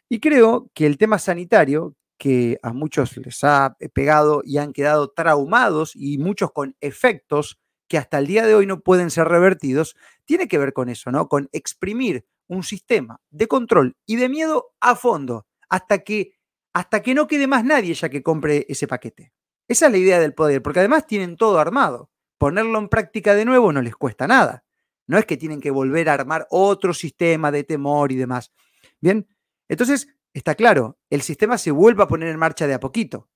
Y 0.09 0.21
creo 0.21 0.71
que 0.75 0.87
el 0.87 0.99
tema 0.99 1.19
sanitario, 1.19 1.95
que 2.19 2.59
a 2.63 2.73
muchos 2.73 3.17
les 3.17 3.43
ha 3.45 3.77
pegado 3.93 4.43
y 4.45 4.59
han 4.59 4.73
quedado 4.73 5.11
traumados 5.11 5.93
y 5.95 6.19
muchos 6.19 6.53
con 6.53 6.77
efectos 6.81 7.59
que 7.89 7.99
hasta 7.99 8.19
el 8.19 8.27
día 8.27 8.47
de 8.47 8.55
hoy 8.55 8.67
no 8.67 8.81
pueden 8.81 9.11
ser 9.11 9.29
revertidos, 9.29 9.97
tiene 10.25 10.49
que 10.49 10.59
ver 10.59 10.73
con 10.73 10.89
eso, 10.89 11.11
¿no? 11.11 11.29
Con 11.29 11.49
exprimir 11.53 12.25
un 12.47 12.63
sistema 12.63 13.21
de 13.31 13.49
control 13.49 13.97
y 14.07 14.17
de 14.17 14.29
miedo 14.29 14.73
a 14.81 14.97
fondo 14.97 15.47
hasta 15.69 15.99
que 15.99 16.35
hasta 16.75 17.03
que 17.03 17.15
no 17.15 17.27
quede 17.27 17.47
más 17.47 17.65
nadie 17.65 17.95
ya 17.95 18.09
que 18.09 18.23
compre 18.23 18.67
ese 18.69 18.87
paquete. 18.87 19.33
Esa 19.69 19.87
es 19.87 19.93
la 19.93 19.99
idea 19.99 20.21
del 20.21 20.35
poder, 20.35 20.61
porque 20.61 20.81
además 20.81 21.07
tienen 21.07 21.37
todo 21.37 21.59
armado. 21.59 22.11
Ponerlo 22.37 22.79
en 22.79 22.89
práctica 22.89 23.35
de 23.35 23.45
nuevo 23.45 23.73
no 23.73 23.81
les 23.81 23.97
cuesta 23.97 24.27
nada. 24.27 24.65
No 25.07 25.17
es 25.17 25.25
que 25.25 25.37
tienen 25.37 25.61
que 25.61 25.71
volver 25.71 26.09
a 26.09 26.15
armar 26.15 26.47
otro 26.51 26.93
sistema 26.93 27.51
de 27.51 27.65
temor 27.65 28.11
y 28.13 28.17
demás. 28.17 28.53
Bien, 29.01 29.29
entonces 29.69 30.09
está 30.35 30.57
claro, 30.57 30.99
el 31.11 31.23
sistema 31.23 31.59
se 31.59 31.71
vuelve 31.71 32.03
a 32.03 32.09
poner 32.09 32.29
en 32.29 32.39
marcha 32.39 32.67
de 32.67 32.75
a 32.75 32.81
poquito. 32.81 33.31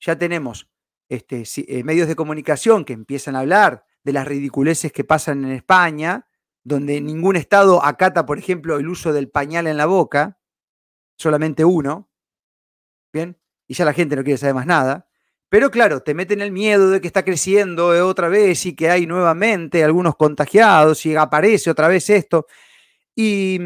Ya 0.00 0.16
tenemos 0.16 0.70
este, 1.08 1.44
eh, 1.56 1.82
medios 1.82 2.06
de 2.08 2.16
comunicación 2.16 2.84
que 2.84 2.92
empiezan 2.92 3.34
a 3.36 3.40
hablar 3.40 3.84
de 4.04 4.12
las 4.12 4.26
ridiculeces 4.26 4.92
que 4.92 5.02
pasan 5.04 5.44
en 5.44 5.52
España, 5.52 6.28
donde 6.62 7.00
ningún 7.00 7.36
Estado 7.36 7.84
acata, 7.84 8.24
por 8.24 8.38
ejemplo, 8.38 8.76
el 8.78 8.88
uso 8.88 9.12
del 9.12 9.30
pañal 9.30 9.66
en 9.66 9.76
la 9.76 9.86
boca, 9.86 10.38
solamente 11.16 11.64
uno, 11.64 12.10
Bien, 13.14 13.38
y 13.68 13.74
ya 13.74 13.84
la 13.84 13.92
gente 13.92 14.16
no 14.16 14.24
quiere 14.24 14.38
saber 14.38 14.56
más 14.56 14.66
nada. 14.66 15.06
Pero 15.48 15.70
claro, 15.70 16.02
te 16.02 16.14
meten 16.14 16.40
el 16.40 16.50
miedo 16.50 16.90
de 16.90 17.00
que 17.00 17.06
está 17.06 17.24
creciendo 17.24 17.88
otra 18.08 18.28
vez 18.28 18.66
y 18.66 18.74
que 18.74 18.90
hay 18.90 19.06
nuevamente 19.06 19.84
algunos 19.84 20.16
contagiados 20.16 21.06
y 21.06 21.14
aparece 21.14 21.70
otra 21.70 21.86
vez 21.86 22.10
esto. 22.10 22.46
Y, 23.14 23.60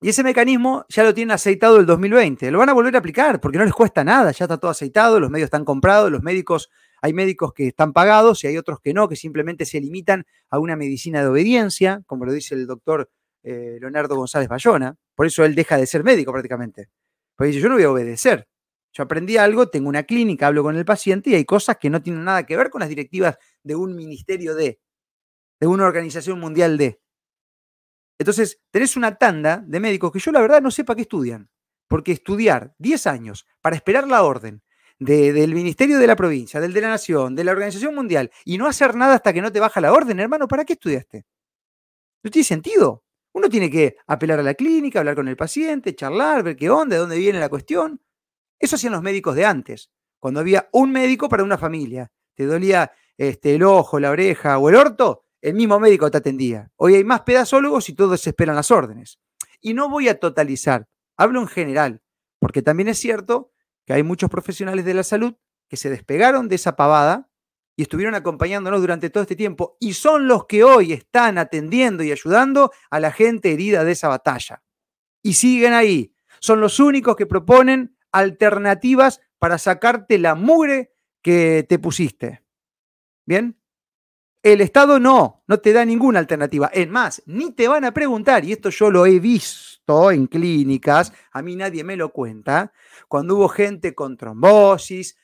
y 0.00 0.08
ese 0.08 0.22
mecanismo 0.22 0.86
ya 0.88 1.04
lo 1.04 1.12
tienen 1.12 1.32
aceitado 1.32 1.76
el 1.78 1.84
2020. 1.84 2.50
Lo 2.50 2.58
van 2.58 2.70
a 2.70 2.72
volver 2.72 2.94
a 2.96 3.00
aplicar 3.00 3.38
porque 3.38 3.58
no 3.58 3.64
les 3.64 3.74
cuesta 3.74 4.02
nada, 4.02 4.32
ya 4.32 4.46
está 4.46 4.56
todo 4.56 4.70
aceitado, 4.70 5.20
los 5.20 5.30
medios 5.30 5.48
están 5.48 5.66
comprados, 5.66 6.10
los 6.10 6.22
médicos 6.22 6.70
Hay 7.02 7.12
médicos 7.12 7.52
que 7.52 7.68
están 7.68 7.92
pagados 7.92 8.44
y 8.44 8.46
hay 8.46 8.56
otros 8.56 8.80
que 8.80 8.94
no, 8.94 9.08
que 9.08 9.16
simplemente 9.16 9.66
se 9.66 9.78
limitan 9.78 10.24
a 10.48 10.58
una 10.58 10.74
medicina 10.74 11.20
de 11.20 11.28
obediencia, 11.28 12.02
como 12.06 12.24
lo 12.24 12.32
dice 12.32 12.54
el 12.54 12.66
doctor 12.66 13.10
eh, 13.42 13.76
Leonardo 13.78 14.16
González 14.16 14.48
Bayona. 14.48 14.96
Por 15.14 15.26
eso 15.26 15.44
él 15.44 15.54
deja 15.54 15.76
de 15.76 15.86
ser 15.86 16.02
médico 16.02 16.32
prácticamente. 16.32 16.88
Porque 17.36 17.48
dice, 17.48 17.60
yo 17.60 17.68
no 17.68 17.74
voy 17.74 17.84
a 17.84 17.90
obedecer. 17.90 18.48
Yo 18.94 19.02
aprendí 19.02 19.36
algo, 19.36 19.68
tengo 19.68 19.88
una 19.88 20.04
clínica, 20.04 20.46
hablo 20.46 20.62
con 20.62 20.76
el 20.76 20.84
paciente 20.84 21.30
y 21.30 21.34
hay 21.34 21.44
cosas 21.44 21.78
que 21.78 21.90
no 21.90 22.00
tienen 22.00 22.22
nada 22.24 22.46
que 22.46 22.56
ver 22.56 22.70
con 22.70 22.78
las 22.80 22.88
directivas 22.88 23.36
de 23.64 23.74
un 23.74 23.96
ministerio 23.96 24.54
de, 24.54 24.80
de 25.60 25.66
una 25.66 25.84
organización 25.84 26.38
mundial 26.38 26.78
de. 26.78 27.00
Entonces, 28.18 28.60
tenés 28.70 28.96
una 28.96 29.16
tanda 29.16 29.64
de 29.66 29.80
médicos 29.80 30.12
que 30.12 30.20
yo 30.20 30.30
la 30.30 30.40
verdad 30.40 30.62
no 30.62 30.70
sé 30.70 30.84
para 30.84 30.94
qué 30.96 31.02
estudian. 31.02 31.50
Porque 31.88 32.12
estudiar 32.12 32.74
10 32.78 33.06
años 33.08 33.46
para 33.60 33.74
esperar 33.74 34.06
la 34.06 34.22
orden 34.22 34.62
del 35.00 35.52
Ministerio 35.54 35.98
de 35.98 36.06
la 36.06 36.14
Provincia, 36.14 36.60
del 36.60 36.72
de 36.72 36.80
la 36.80 36.88
Nación, 36.88 37.34
de 37.34 37.42
la 37.42 37.50
Organización 37.52 37.96
Mundial, 37.96 38.30
y 38.44 38.58
no 38.58 38.68
hacer 38.68 38.94
nada 38.94 39.14
hasta 39.14 39.32
que 39.32 39.42
no 39.42 39.50
te 39.50 39.58
baja 39.60 39.80
la 39.80 39.92
orden, 39.92 40.20
hermano, 40.20 40.46
¿para 40.46 40.64
qué 40.64 40.74
estudiaste? 40.74 41.26
No 42.22 42.30
tiene 42.30 42.44
sentido. 42.44 43.04
Uno 43.32 43.48
tiene 43.48 43.68
que 43.68 43.96
apelar 44.06 44.38
a 44.38 44.44
la 44.44 44.54
clínica, 44.54 45.00
hablar 45.00 45.16
con 45.16 45.26
el 45.26 45.36
paciente, 45.36 45.96
charlar, 45.96 46.44
ver 46.44 46.56
qué 46.56 46.70
onda, 46.70 46.94
de 46.94 47.00
dónde 47.00 47.18
viene 47.18 47.40
la 47.40 47.48
cuestión. 47.48 48.00
Eso 48.64 48.76
hacían 48.76 48.94
los 48.94 49.02
médicos 49.02 49.34
de 49.36 49.44
antes, 49.44 49.90
cuando 50.18 50.40
había 50.40 50.70
un 50.72 50.90
médico 50.90 51.28
para 51.28 51.44
una 51.44 51.58
familia. 51.58 52.10
Te 52.34 52.46
dolía 52.46 52.90
este, 53.18 53.56
el 53.56 53.62
ojo, 53.62 54.00
la 54.00 54.08
oreja 54.08 54.56
o 54.56 54.70
el 54.70 54.76
orto, 54.76 55.26
el 55.42 55.52
mismo 55.52 55.78
médico 55.78 56.10
te 56.10 56.16
atendía. 56.16 56.70
Hoy 56.76 56.94
hay 56.94 57.04
más 57.04 57.20
pedazólogos 57.20 57.90
y 57.90 57.92
todos 57.92 58.26
esperan 58.26 58.56
las 58.56 58.70
órdenes. 58.70 59.18
Y 59.60 59.74
no 59.74 59.90
voy 59.90 60.08
a 60.08 60.18
totalizar, 60.18 60.88
hablo 61.18 61.42
en 61.42 61.46
general, 61.46 62.00
porque 62.38 62.62
también 62.62 62.88
es 62.88 62.96
cierto 62.96 63.52
que 63.84 63.92
hay 63.92 64.02
muchos 64.02 64.30
profesionales 64.30 64.86
de 64.86 64.94
la 64.94 65.02
salud 65.02 65.34
que 65.68 65.76
se 65.76 65.90
despegaron 65.90 66.48
de 66.48 66.54
esa 66.54 66.74
pavada 66.74 67.28
y 67.76 67.82
estuvieron 67.82 68.14
acompañándonos 68.14 68.80
durante 68.80 69.10
todo 69.10 69.24
este 69.24 69.36
tiempo 69.36 69.76
y 69.78 69.92
son 69.92 70.26
los 70.26 70.46
que 70.46 70.64
hoy 70.64 70.94
están 70.94 71.36
atendiendo 71.36 72.02
y 72.02 72.12
ayudando 72.12 72.72
a 72.88 72.98
la 72.98 73.12
gente 73.12 73.52
herida 73.52 73.84
de 73.84 73.92
esa 73.92 74.08
batalla. 74.08 74.62
Y 75.22 75.34
siguen 75.34 75.74
ahí. 75.74 76.14
Son 76.40 76.62
los 76.62 76.80
únicos 76.80 77.14
que 77.14 77.26
proponen 77.26 77.93
alternativas 78.14 79.20
para 79.38 79.58
sacarte 79.58 80.18
la 80.18 80.36
mugre 80.36 80.94
que 81.20 81.66
te 81.68 81.78
pusiste. 81.78 82.44
¿Bien? 83.26 83.58
El 84.42 84.60
Estado 84.60 85.00
no, 85.00 85.42
no 85.46 85.58
te 85.58 85.72
da 85.72 85.84
ninguna 85.84 86.20
alternativa. 86.20 86.70
Es 86.72 86.88
más, 86.88 87.22
ni 87.26 87.50
te 87.52 87.66
van 87.66 87.84
a 87.84 87.92
preguntar, 87.92 88.44
y 88.44 88.52
esto 88.52 88.70
yo 88.70 88.90
lo 88.90 89.06
he 89.06 89.18
visto 89.18 90.10
en 90.10 90.26
clínicas, 90.26 91.12
a 91.32 91.42
mí 91.42 91.56
nadie 91.56 91.82
me 91.82 91.96
lo 91.96 92.12
cuenta, 92.12 92.72
cuando 93.08 93.36
hubo 93.36 93.48
gente 93.48 93.94
con 93.94 94.16
trombosis, 94.16 95.16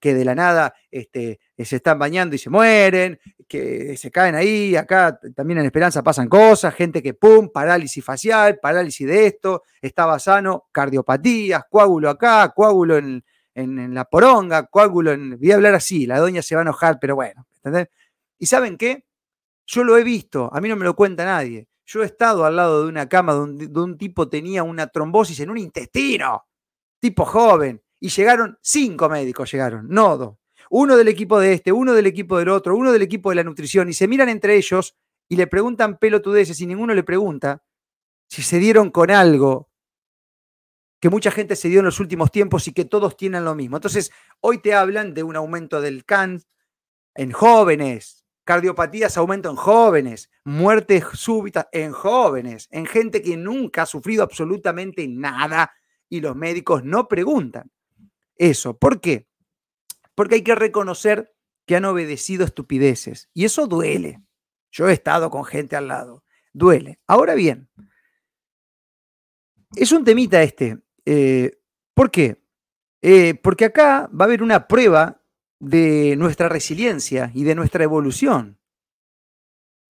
que 0.00 0.14
de 0.14 0.24
la 0.24 0.34
nada 0.34 0.74
este, 0.90 1.40
se 1.58 1.76
están 1.76 1.98
bañando 1.98 2.34
y 2.34 2.38
se 2.38 2.50
mueren, 2.50 3.18
que 3.48 3.96
se 3.96 4.10
caen 4.10 4.34
ahí, 4.34 4.76
acá 4.76 5.18
también 5.34 5.60
en 5.60 5.66
Esperanza 5.66 6.02
pasan 6.02 6.28
cosas, 6.28 6.74
gente 6.74 7.02
que 7.02 7.14
pum, 7.14 7.50
parálisis 7.50 8.04
facial, 8.04 8.58
parálisis 8.60 9.06
de 9.06 9.26
esto, 9.26 9.62
estaba 9.80 10.18
sano, 10.18 10.66
cardiopatías, 10.72 11.64
coágulo 11.70 12.10
acá, 12.10 12.52
coágulo 12.54 12.96
en, 12.96 13.24
en, 13.54 13.94
la 13.94 14.04
poronga, 14.04 14.66
coágulo 14.66 15.12
en... 15.12 15.38
Voy 15.38 15.52
a 15.52 15.54
hablar 15.54 15.74
así, 15.74 16.06
la 16.06 16.18
doña 16.18 16.42
se 16.42 16.54
va 16.54 16.60
a 16.60 16.62
enojar, 16.62 16.98
pero 17.00 17.14
bueno, 17.14 17.46
¿entendés? 17.56 17.88
¿Y 18.38 18.46
saben 18.46 18.76
qué? 18.76 19.04
Yo 19.66 19.82
lo 19.82 19.96
he 19.96 20.04
visto, 20.04 20.50
a 20.52 20.60
mí 20.60 20.68
no 20.68 20.76
me 20.76 20.84
lo 20.84 20.94
cuenta 20.94 21.24
nadie. 21.24 21.68
Yo 21.86 22.02
he 22.02 22.06
estado 22.06 22.44
al 22.44 22.56
lado 22.56 22.82
de 22.82 22.88
una 22.88 23.08
cama 23.08 23.32
donde 23.32 23.66
un 23.80 23.96
tipo 23.96 24.28
tenía 24.28 24.62
una 24.62 24.88
trombosis 24.88 25.40
en 25.40 25.50
un 25.50 25.58
intestino, 25.58 26.46
tipo 26.98 27.24
joven, 27.24 27.82
y 28.00 28.08
llegaron 28.08 28.58
cinco 28.60 29.08
médicos, 29.08 29.50
llegaron, 29.50 29.88
no 29.88 30.16
dos. 30.16 30.36
Uno 30.70 30.96
del 30.96 31.08
equipo 31.08 31.38
de 31.38 31.52
este, 31.52 31.72
uno 31.72 31.92
del 31.92 32.06
equipo 32.06 32.38
del 32.38 32.48
otro, 32.48 32.76
uno 32.76 32.92
del 32.92 33.02
equipo 33.02 33.30
de 33.30 33.36
la 33.36 33.44
nutrición, 33.44 33.88
y 33.88 33.92
se 33.92 34.08
miran 34.08 34.28
entre 34.28 34.56
ellos 34.56 34.96
y 35.28 35.36
le 35.36 35.46
preguntan 35.46 35.98
pelotudeces 35.98 36.60
y 36.60 36.66
ninguno 36.66 36.94
le 36.94 37.02
pregunta 37.02 37.62
si 38.28 38.42
se 38.42 38.58
dieron 38.58 38.90
con 38.90 39.10
algo 39.10 39.70
que 41.00 41.10
mucha 41.10 41.30
gente 41.30 41.56
se 41.56 41.68
dio 41.68 41.80
en 41.80 41.84
los 41.84 42.00
últimos 42.00 42.30
tiempos 42.30 42.66
y 42.68 42.72
que 42.72 42.84
todos 42.84 43.16
tienen 43.16 43.44
lo 43.44 43.54
mismo. 43.54 43.76
Entonces, 43.76 44.10
hoy 44.40 44.58
te 44.58 44.74
hablan 44.74 45.14
de 45.14 45.22
un 45.22 45.36
aumento 45.36 45.80
del 45.80 46.04
CAN 46.04 46.42
en 47.14 47.32
jóvenes, 47.32 48.24
cardiopatías 48.44 49.16
aumento 49.16 49.50
en 49.50 49.56
jóvenes, 49.56 50.30
muertes 50.44 51.04
súbitas 51.12 51.66
en 51.72 51.92
jóvenes, 51.92 52.68
en 52.70 52.86
gente 52.86 53.22
que 53.22 53.36
nunca 53.36 53.82
ha 53.82 53.86
sufrido 53.86 54.22
absolutamente 54.22 55.06
nada 55.06 55.72
y 56.08 56.20
los 56.20 56.34
médicos 56.34 56.84
no 56.84 57.08
preguntan 57.08 57.70
eso. 58.36 58.78
¿Por 58.78 59.00
qué? 59.00 59.28
Porque 60.14 60.36
hay 60.36 60.42
que 60.42 60.54
reconocer 60.54 61.34
que 61.66 61.76
han 61.76 61.84
obedecido 61.84 62.44
estupideces 62.44 63.28
y 63.34 63.44
eso 63.44 63.66
duele. 63.66 64.22
Yo 64.70 64.88
he 64.88 64.92
estado 64.92 65.30
con 65.30 65.44
gente 65.44 65.76
al 65.76 65.88
lado, 65.88 66.24
duele. 66.52 67.00
Ahora 67.06 67.34
bien, 67.34 67.68
es 69.74 69.92
un 69.92 70.04
temita 70.04 70.42
este. 70.42 70.78
Eh, 71.04 71.58
¿Por 71.94 72.10
qué? 72.10 72.42
Eh, 73.02 73.34
porque 73.34 73.66
acá 73.66 74.08
va 74.08 74.24
a 74.24 74.28
haber 74.28 74.42
una 74.42 74.68
prueba 74.68 75.22
de 75.58 76.16
nuestra 76.16 76.48
resiliencia 76.48 77.30
y 77.34 77.44
de 77.44 77.54
nuestra 77.54 77.84
evolución. 77.84 78.55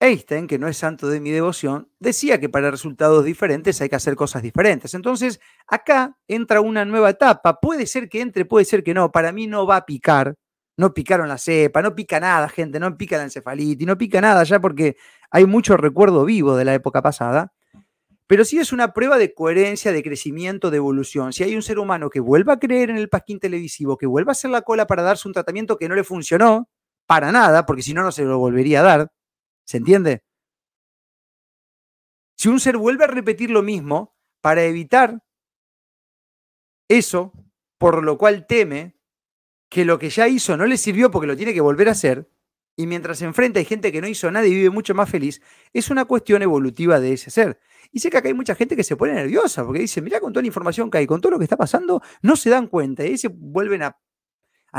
Einstein, 0.05 0.47
que 0.47 0.59
no 0.59 0.67
es 0.67 0.77
santo 0.77 1.07
de 1.07 1.19
mi 1.19 1.31
devoción, 1.31 1.89
decía 1.99 2.39
que 2.39 2.49
para 2.49 2.71
resultados 2.71 3.25
diferentes 3.25 3.81
hay 3.81 3.89
que 3.89 3.95
hacer 3.95 4.15
cosas 4.15 4.43
diferentes. 4.43 4.93
Entonces, 4.93 5.39
acá 5.67 6.17
entra 6.27 6.61
una 6.61 6.85
nueva 6.85 7.09
etapa. 7.09 7.59
Puede 7.59 7.87
ser 7.87 8.07
que 8.09 8.21
entre, 8.21 8.45
puede 8.45 8.65
ser 8.65 8.83
que 8.83 8.93
no. 8.93 9.11
Para 9.11 9.31
mí 9.31 9.47
no 9.47 9.65
va 9.65 9.77
a 9.77 9.85
picar. 9.85 10.35
No 10.77 10.93
picaron 10.93 11.29
la 11.29 11.37
cepa, 11.37 11.81
no 11.81 11.95
pica 11.95 12.19
nada, 12.19 12.49
gente, 12.49 12.79
no 12.79 12.97
pica 12.97 13.17
la 13.17 13.23
encefalitis, 13.23 13.87
no 13.87 13.97
pica 13.97 14.19
nada 14.19 14.43
ya 14.43 14.59
porque 14.59 14.97
hay 15.31 15.45
mucho 15.45 15.77
recuerdo 15.77 16.25
vivo 16.25 16.55
de 16.57 16.65
la 16.65 16.73
época 16.73 17.01
pasada. 17.01 17.53
Pero 18.27 18.43
sí 18.43 18.59
es 18.59 18.73
una 18.73 18.91
prueba 18.91 19.17
de 19.17 19.33
coherencia, 19.33 19.91
de 19.91 20.03
crecimiento, 20.03 20.71
de 20.71 20.77
evolución. 20.77 21.31
Si 21.31 21.43
hay 21.43 21.55
un 21.55 21.61
ser 21.61 21.79
humano 21.79 22.09
que 22.09 22.19
vuelva 22.19 22.53
a 22.53 22.59
creer 22.59 22.89
en 22.89 22.97
el 22.97 23.07
pasquín 23.07 23.39
televisivo, 23.39 23.97
que 23.97 24.07
vuelva 24.07 24.31
a 24.31 24.33
hacer 24.33 24.51
la 24.51 24.63
cola 24.63 24.87
para 24.87 25.03
darse 25.03 25.27
un 25.27 25.33
tratamiento 25.33 25.77
que 25.77 25.87
no 25.87 25.95
le 25.95 26.03
funcionó, 26.03 26.69
para 27.05 27.31
nada, 27.31 27.65
porque 27.65 27.83
si 27.83 27.93
no, 27.93 28.03
no 28.03 28.11
se 28.11 28.23
lo 28.23 28.39
volvería 28.39 28.79
a 28.81 28.83
dar. 28.83 29.11
¿Se 29.65 29.77
entiende? 29.77 30.23
Si 32.37 32.49
un 32.49 32.59
ser 32.59 32.77
vuelve 32.77 33.05
a 33.05 33.07
repetir 33.07 33.49
lo 33.49 33.63
mismo 33.63 34.15
para 34.41 34.63
evitar 34.63 35.23
eso, 36.87 37.33
por 37.77 38.03
lo 38.03 38.17
cual 38.17 38.45
teme 38.45 38.95
que 39.69 39.85
lo 39.85 39.97
que 39.97 40.09
ya 40.09 40.27
hizo 40.27 40.55
no 40.55 40.65
le 40.65 40.77
sirvió 40.77 41.09
porque 41.09 41.27
lo 41.27 41.35
tiene 41.35 41.53
que 41.53 41.61
volver 41.61 41.89
a 41.89 41.93
hacer, 41.93 42.29
y 42.77 42.87
mientras 42.87 43.19
se 43.19 43.25
enfrenta 43.25 43.59
hay 43.59 43.65
gente 43.65 43.91
que 43.91 44.01
no 44.01 44.07
hizo 44.07 44.29
nada 44.29 44.45
y 44.45 44.53
vive 44.53 44.69
mucho 44.69 44.93
más 44.93 45.09
feliz, 45.09 45.41
es 45.73 45.89
una 45.89 46.05
cuestión 46.05 46.41
evolutiva 46.41 46.99
de 46.99 47.13
ese 47.13 47.31
ser. 47.31 47.59
Y 47.91 47.99
sé 47.99 48.09
que 48.09 48.17
acá 48.17 48.27
hay 48.27 48.33
mucha 48.33 48.53
gente 48.53 48.75
que 48.75 48.83
se 48.83 48.97
pone 48.97 49.13
nerviosa 49.13 49.63
porque 49.63 49.79
dice, 49.79 50.01
mira 50.01 50.19
con 50.19 50.33
toda 50.33 50.41
la 50.41 50.47
información 50.47 50.91
que 50.91 50.97
hay, 50.99 51.07
con 51.07 51.21
todo 51.21 51.31
lo 51.31 51.37
que 51.37 51.45
está 51.45 51.57
pasando, 51.57 52.01
no 52.21 52.35
se 52.35 52.49
dan 52.49 52.67
cuenta 52.67 53.05
y 53.05 53.17
se 53.17 53.29
vuelven 53.29 53.83
a, 53.83 53.97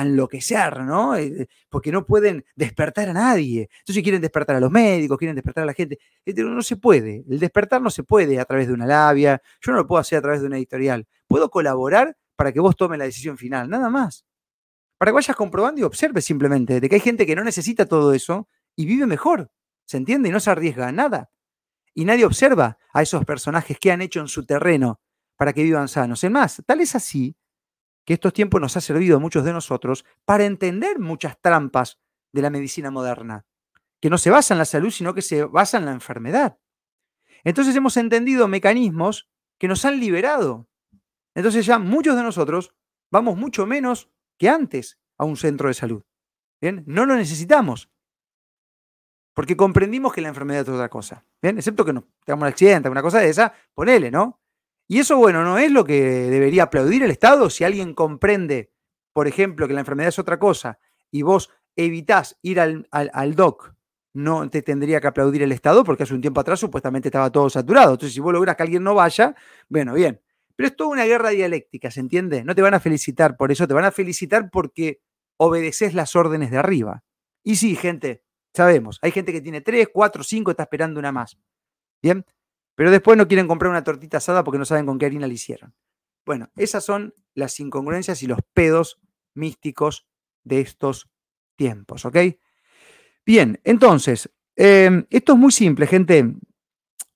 enloquecer, 0.02 0.80
¿no? 0.80 1.16
Eh, 1.16 1.48
porque 1.68 1.92
no 1.92 2.04
pueden 2.04 2.44
despertar 2.54 3.08
a 3.08 3.12
nadie. 3.12 3.68
Entonces 3.80 4.02
quieren 4.02 4.20
despertar 4.20 4.56
a 4.56 4.60
los 4.60 4.70
médicos, 4.70 5.18
quieren 5.18 5.34
despertar 5.34 5.62
a 5.62 5.66
la 5.66 5.74
gente. 5.74 5.98
No 6.26 6.62
se 6.62 6.76
puede. 6.76 7.24
El 7.28 7.38
despertar 7.38 7.80
no 7.80 7.90
se 7.90 8.02
puede 8.02 8.38
a 8.40 8.44
través 8.44 8.68
de 8.68 8.74
una 8.74 8.86
labia. 8.86 9.40
Yo 9.60 9.72
no 9.72 9.78
lo 9.78 9.86
puedo 9.86 10.00
hacer 10.00 10.18
a 10.18 10.22
través 10.22 10.40
de 10.40 10.46
una 10.46 10.56
editorial. 10.56 11.06
Puedo 11.26 11.50
colaborar 11.50 12.16
para 12.36 12.52
que 12.52 12.60
vos 12.60 12.76
tomes 12.76 12.98
la 12.98 13.04
decisión 13.04 13.38
final, 13.38 13.68
nada 13.68 13.88
más. 13.90 14.24
Para 14.98 15.10
que 15.10 15.14
vayas 15.14 15.36
comprobando 15.36 15.80
y 15.80 15.84
observes 15.84 16.24
simplemente 16.24 16.80
de 16.80 16.88
que 16.88 16.96
hay 16.96 17.00
gente 17.00 17.26
que 17.26 17.36
no 17.36 17.44
necesita 17.44 17.86
todo 17.86 18.12
eso 18.12 18.48
y 18.76 18.86
vive 18.86 19.06
mejor. 19.06 19.50
¿Se 19.86 19.96
entiende? 19.96 20.28
Y 20.28 20.32
no 20.32 20.40
se 20.40 20.50
arriesga 20.50 20.88
a 20.88 20.92
nada 20.92 21.30
y 21.96 22.04
nadie 22.04 22.26
observa 22.26 22.78
a 22.92 23.02
esos 23.02 23.24
personajes 23.24 23.78
que 23.80 23.90
han 23.90 24.02
hecho 24.02 24.20
en 24.20 24.28
su 24.28 24.44
terreno 24.44 25.00
para 25.36 25.54
que 25.54 25.62
vivan 25.62 25.88
sanos. 25.88 26.22
Es 26.22 26.30
más, 26.30 26.62
tal 26.66 26.80
es 26.80 26.94
así 26.94 27.34
que 28.06 28.14
estos 28.14 28.32
tiempos 28.32 28.60
nos 28.60 28.76
ha 28.76 28.80
servido 28.80 29.16
a 29.16 29.20
muchos 29.20 29.44
de 29.44 29.52
nosotros 29.52 30.06
para 30.24 30.44
entender 30.44 31.00
muchas 31.00 31.38
trampas 31.40 31.98
de 32.32 32.40
la 32.40 32.50
medicina 32.50 32.90
moderna, 32.90 33.44
que 34.00 34.08
no 34.08 34.16
se 34.16 34.30
basa 34.30 34.54
en 34.54 34.58
la 34.58 34.64
salud, 34.64 34.90
sino 34.90 35.12
que 35.12 35.22
se 35.22 35.44
basa 35.44 35.76
en 35.76 35.86
la 35.86 35.92
enfermedad. 35.92 36.58
Entonces 37.42 37.74
hemos 37.74 37.96
entendido 37.96 38.48
mecanismos 38.48 39.28
que 39.58 39.68
nos 39.68 39.84
han 39.84 39.98
liberado. 39.98 40.68
Entonces 41.34 41.66
ya 41.66 41.78
muchos 41.78 42.16
de 42.16 42.22
nosotros 42.22 42.72
vamos 43.10 43.36
mucho 43.36 43.66
menos 43.66 44.08
que 44.38 44.48
antes 44.48 44.98
a 45.18 45.24
un 45.24 45.36
centro 45.36 45.68
de 45.68 45.74
salud. 45.74 46.04
¿Bien? 46.60 46.84
No 46.86 47.06
lo 47.06 47.16
necesitamos. 47.16 47.90
Porque 49.34 49.56
comprendimos 49.56 50.12
que 50.12 50.20
la 50.20 50.28
enfermedad 50.28 50.62
es 50.62 50.68
otra 50.68 50.88
cosa. 50.88 51.26
¿Bien? 51.42 51.58
Excepto 51.58 51.84
que 51.84 51.92
no 51.92 52.08
tengamos 52.24 52.44
un 52.44 52.48
accidente, 52.48 52.88
una 52.88 53.02
cosa 53.02 53.18
de 53.18 53.28
esa, 53.28 53.52
ponele, 53.74 54.10
¿no? 54.10 54.40
Y 54.88 55.00
eso, 55.00 55.16
bueno, 55.16 55.42
no 55.42 55.58
es 55.58 55.70
lo 55.70 55.84
que 55.84 56.00
debería 56.02 56.64
aplaudir 56.64 57.02
el 57.02 57.10
Estado 57.10 57.50
si 57.50 57.64
alguien 57.64 57.94
comprende, 57.94 58.70
por 59.12 59.26
ejemplo, 59.26 59.66
que 59.66 59.74
la 59.74 59.80
enfermedad 59.80 60.08
es 60.08 60.18
otra 60.18 60.38
cosa 60.38 60.78
y 61.10 61.22
vos 61.22 61.50
evitás 61.74 62.38
ir 62.42 62.60
al, 62.60 62.88
al, 62.90 63.34
doc, 63.34 63.74
no 64.14 64.48
te 64.48 64.62
tendría 64.62 65.00
que 65.00 65.08
aplaudir 65.08 65.42
el 65.42 65.52
Estado 65.52 65.84
porque 65.84 66.04
hace 66.04 66.14
un 66.14 66.20
tiempo 66.20 66.40
atrás 66.40 66.60
supuestamente 66.60 67.08
estaba 67.08 67.30
todo 67.30 67.50
saturado. 67.50 67.92
Entonces, 67.92 68.14
si 68.14 68.20
vos 68.20 68.32
logras 68.32 68.56
que 68.56 68.62
alguien 68.62 68.82
no 68.82 68.94
vaya, 68.94 69.34
bueno, 69.68 69.94
bien. 69.94 70.20
Pero 70.54 70.68
es 70.68 70.76
toda 70.76 70.90
una 70.90 71.04
guerra 71.04 71.30
dialéctica, 71.30 71.90
¿se 71.90 72.00
entiende? 72.00 72.42
No 72.44 72.54
te 72.54 72.62
van 72.62 72.72
a 72.72 72.80
felicitar 72.80 73.36
por 73.36 73.52
eso, 73.52 73.68
te 73.68 73.74
van 73.74 73.84
a 73.84 73.92
felicitar 73.92 74.50
porque 74.50 75.02
obedeces 75.36 75.92
las 75.92 76.16
órdenes 76.16 76.50
de 76.50 76.56
arriba. 76.56 77.04
Y 77.44 77.56
sí, 77.56 77.76
gente, 77.76 78.24
sabemos, 78.54 78.98
hay 79.02 79.10
gente 79.10 79.32
que 79.32 79.42
tiene 79.42 79.60
tres, 79.60 79.88
cuatro, 79.92 80.22
cinco, 80.24 80.50
está 80.50 80.62
esperando 80.62 80.98
una 80.98 81.12
más. 81.12 81.38
Bien, 82.02 82.24
pero 82.76 82.90
después 82.90 83.18
no 83.18 83.26
quieren 83.26 83.48
comprar 83.48 83.70
una 83.70 83.82
tortita 83.82 84.18
asada 84.18 84.44
porque 84.44 84.58
no 84.58 84.64
saben 84.64 84.86
con 84.86 84.98
qué 84.98 85.06
harina 85.06 85.26
la 85.26 85.32
hicieron. 85.32 85.74
Bueno, 86.24 86.50
esas 86.56 86.84
son 86.84 87.14
las 87.34 87.58
incongruencias 87.58 88.22
y 88.22 88.26
los 88.26 88.38
pedos 88.52 89.00
místicos 89.34 90.06
de 90.44 90.60
estos 90.60 91.10
tiempos, 91.56 92.04
¿ok? 92.04 92.16
Bien, 93.24 93.60
entonces, 93.64 94.30
em, 94.54 95.06
esto 95.10 95.32
es 95.32 95.38
muy 95.38 95.52
simple, 95.52 95.86
gente. 95.86 96.34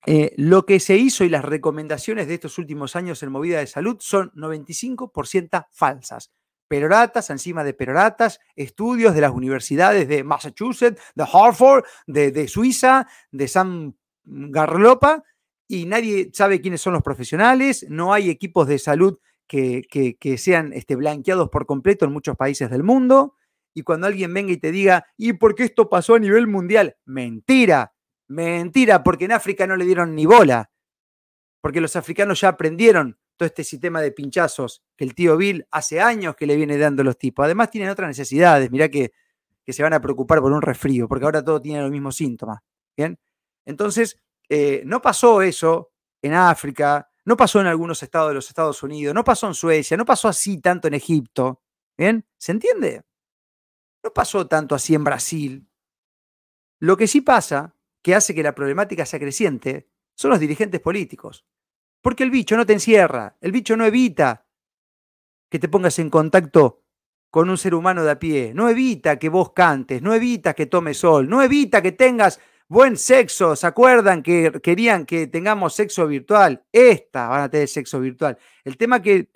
Eh, 0.07 0.33
lo 0.39 0.65
que 0.65 0.81
se 0.81 0.97
hizo 0.97 1.25
y 1.25 1.29
las 1.29 1.45
recomendaciones 1.45 2.27
de 2.27 2.35
estos 2.35 2.57
últimos 2.59 2.97
años 2.97 3.23
en 3.23 3.31
movida 3.31 3.59
de 3.59 3.67
salud 3.67 3.99
son 4.01 4.33
95% 4.35 5.67
falsas. 5.71 6.33
Peroratas 6.69 7.29
encima 7.29 7.65
de 7.65 7.75
peroratas, 7.75 8.41
estudios 8.57 9.15
de 9.15 9.21
las 9.21 9.33
universidades 9.33 10.09
de 10.09 10.25
Massachusetts, 10.25 11.03
de 11.15 11.27
Harvard, 11.31 11.85
de, 12.07 12.31
de 12.31 12.49
Suiza, 12.49 13.07
de 13.31 13.49
San 13.49 13.97
Garlopa, 14.25 15.23
y 15.73 15.87
nadie 15.87 16.31
sabe 16.33 16.61
quiénes 16.61 16.81
son 16.81 16.95
los 16.95 17.03
profesionales, 17.05 17.87
no 17.89 18.13
hay 18.13 18.29
equipos 18.29 18.67
de 18.67 18.77
salud 18.81 19.21
que, 19.47 20.35
sean 20.37 20.73
este, 20.73 20.97
blanqueados 20.97 21.49
por 21.49 21.65
completo 21.65 22.05
en 22.05 22.13
muchos 22.13 22.37
países 22.37 22.69
del 22.71 22.83
mundo. 22.83 23.37
Y 23.73 23.83
cuando 23.83 24.09
alguien 24.09 24.35
venga 24.35 24.51
y 24.51 24.57
te 24.57 24.73
diga, 24.73 25.07
¿y 25.17 25.33
por 25.35 25.55
qué 25.55 25.63
esto 25.63 25.89
pasó 25.89 26.17
a 26.17 26.19
nivel 26.19 26.49
mundial? 26.49 26.97
Mentira, 27.05 27.95
mentira, 28.27 29.05
porque 29.05 29.27
en 29.27 29.33
África 29.33 29.65
no 29.65 29.77
le 29.77 29.85
dieron 29.85 30.17
ni 30.17 30.27
bola, 30.27 30.73
porque 31.61 31.81
los 31.81 31.95
africanos 31.95 32.41
ya 32.41 32.49
aprendieron 32.49 33.17
todo 33.37 33.47
este 33.47 33.63
sistema 33.63 34.01
de 34.01 34.11
pinchazos 34.11 34.83
que 34.97 35.05
el 35.05 35.15
tío 35.15 35.37
Bill 35.37 35.69
hace 35.71 36.01
años 36.01 36.35
que 36.35 36.49
le 36.49 36.57
viene 36.57 36.79
dando 36.79 37.05
los 37.05 37.17
tipos. 37.17 37.45
Además 37.45 37.71
tienen 37.71 37.91
otras 37.91 38.09
necesidades, 38.09 38.73
mirá 38.73 38.89
que, 38.89 39.13
que 39.65 39.73
se 39.73 39.85
van 39.85 39.93
a 39.93 40.01
preocupar 40.01 40.41
por 40.41 40.51
un 40.51 40.63
resfrío, 40.63 41.07
porque 41.07 41.27
ahora 41.27 41.45
todo 41.45 41.63
tiene 41.63 41.81
los 41.81 41.93
mismos 41.93 42.17
síntomas. 42.17 42.59
¿Bien? 42.97 43.21
Entonces, 43.65 44.19
eh, 44.51 44.83
no 44.85 45.01
pasó 45.01 45.43
eso 45.43 45.93
en 46.21 46.35
África, 46.35 47.09
no 47.25 47.37
pasó 47.37 47.61
en 47.61 47.69
algunos 47.69 48.03
estados 48.03 48.31
de 48.31 48.35
los 48.35 48.49
Estados 48.49 48.83
Unidos, 48.83 49.15
no 49.15 49.23
pasó 49.23 49.47
en 49.47 49.55
Suecia, 49.55 49.97
no 49.97 50.05
pasó 50.05 50.27
así 50.27 50.61
tanto 50.61 50.89
en 50.89 50.95
Egipto. 50.95 51.63
¿Bien? 51.97 52.27
¿Se 52.37 52.51
entiende? 52.51 53.05
No 54.03 54.13
pasó 54.13 54.49
tanto 54.49 54.75
así 54.75 54.95
en 54.95 55.05
Brasil. 55.05 55.69
Lo 56.81 56.97
que 56.97 57.07
sí 57.07 57.21
pasa, 57.21 57.77
que 58.03 58.15
hace 58.15 58.35
que 58.35 58.43
la 58.43 58.55
problemática 58.55 59.07
sea 59.07 59.21
creciente, 59.21 59.89
son 60.17 60.31
los 60.31 60.41
dirigentes 60.41 60.81
políticos. 60.81 61.47
Porque 62.03 62.25
el 62.25 62.31
bicho 62.31 62.57
no 62.57 62.67
te 62.67 62.73
encierra, 62.73 63.37
el 63.41 63.53
bicho 63.53 63.77
no 63.77 63.85
evita 63.85 64.49
que 65.49 65.59
te 65.59 65.69
pongas 65.69 65.99
en 65.99 66.11
contacto 66.11 66.83
con 67.31 67.51
un 67.51 67.59
ser 67.59 67.75
humano 67.75 68.03
de 68.03 68.11
a 68.11 68.19
pie, 68.19 68.53
no 68.55 68.69
evita 68.69 69.19
que 69.19 69.29
vos 69.29 69.53
cantes, 69.53 70.03
no 70.03 70.13
evita 70.13 70.55
que 70.55 70.67
tomes 70.67 70.99
sol, 70.99 71.29
no 71.29 71.41
evita 71.43 71.81
que 71.83 71.93
tengas 71.93 72.41
Buen 72.71 72.97
sexo, 72.97 73.57
¿se 73.57 73.67
acuerdan 73.67 74.23
que 74.23 74.53
querían 74.63 75.05
que 75.05 75.27
tengamos 75.27 75.75
sexo 75.75 76.07
virtual? 76.07 76.65
Esta 76.71 77.27
van 77.27 77.41
a 77.41 77.51
tener 77.51 77.67
sexo 77.67 77.99
virtual. 77.99 78.39
El 78.63 78.77
tema 78.77 79.03
que 79.03 79.33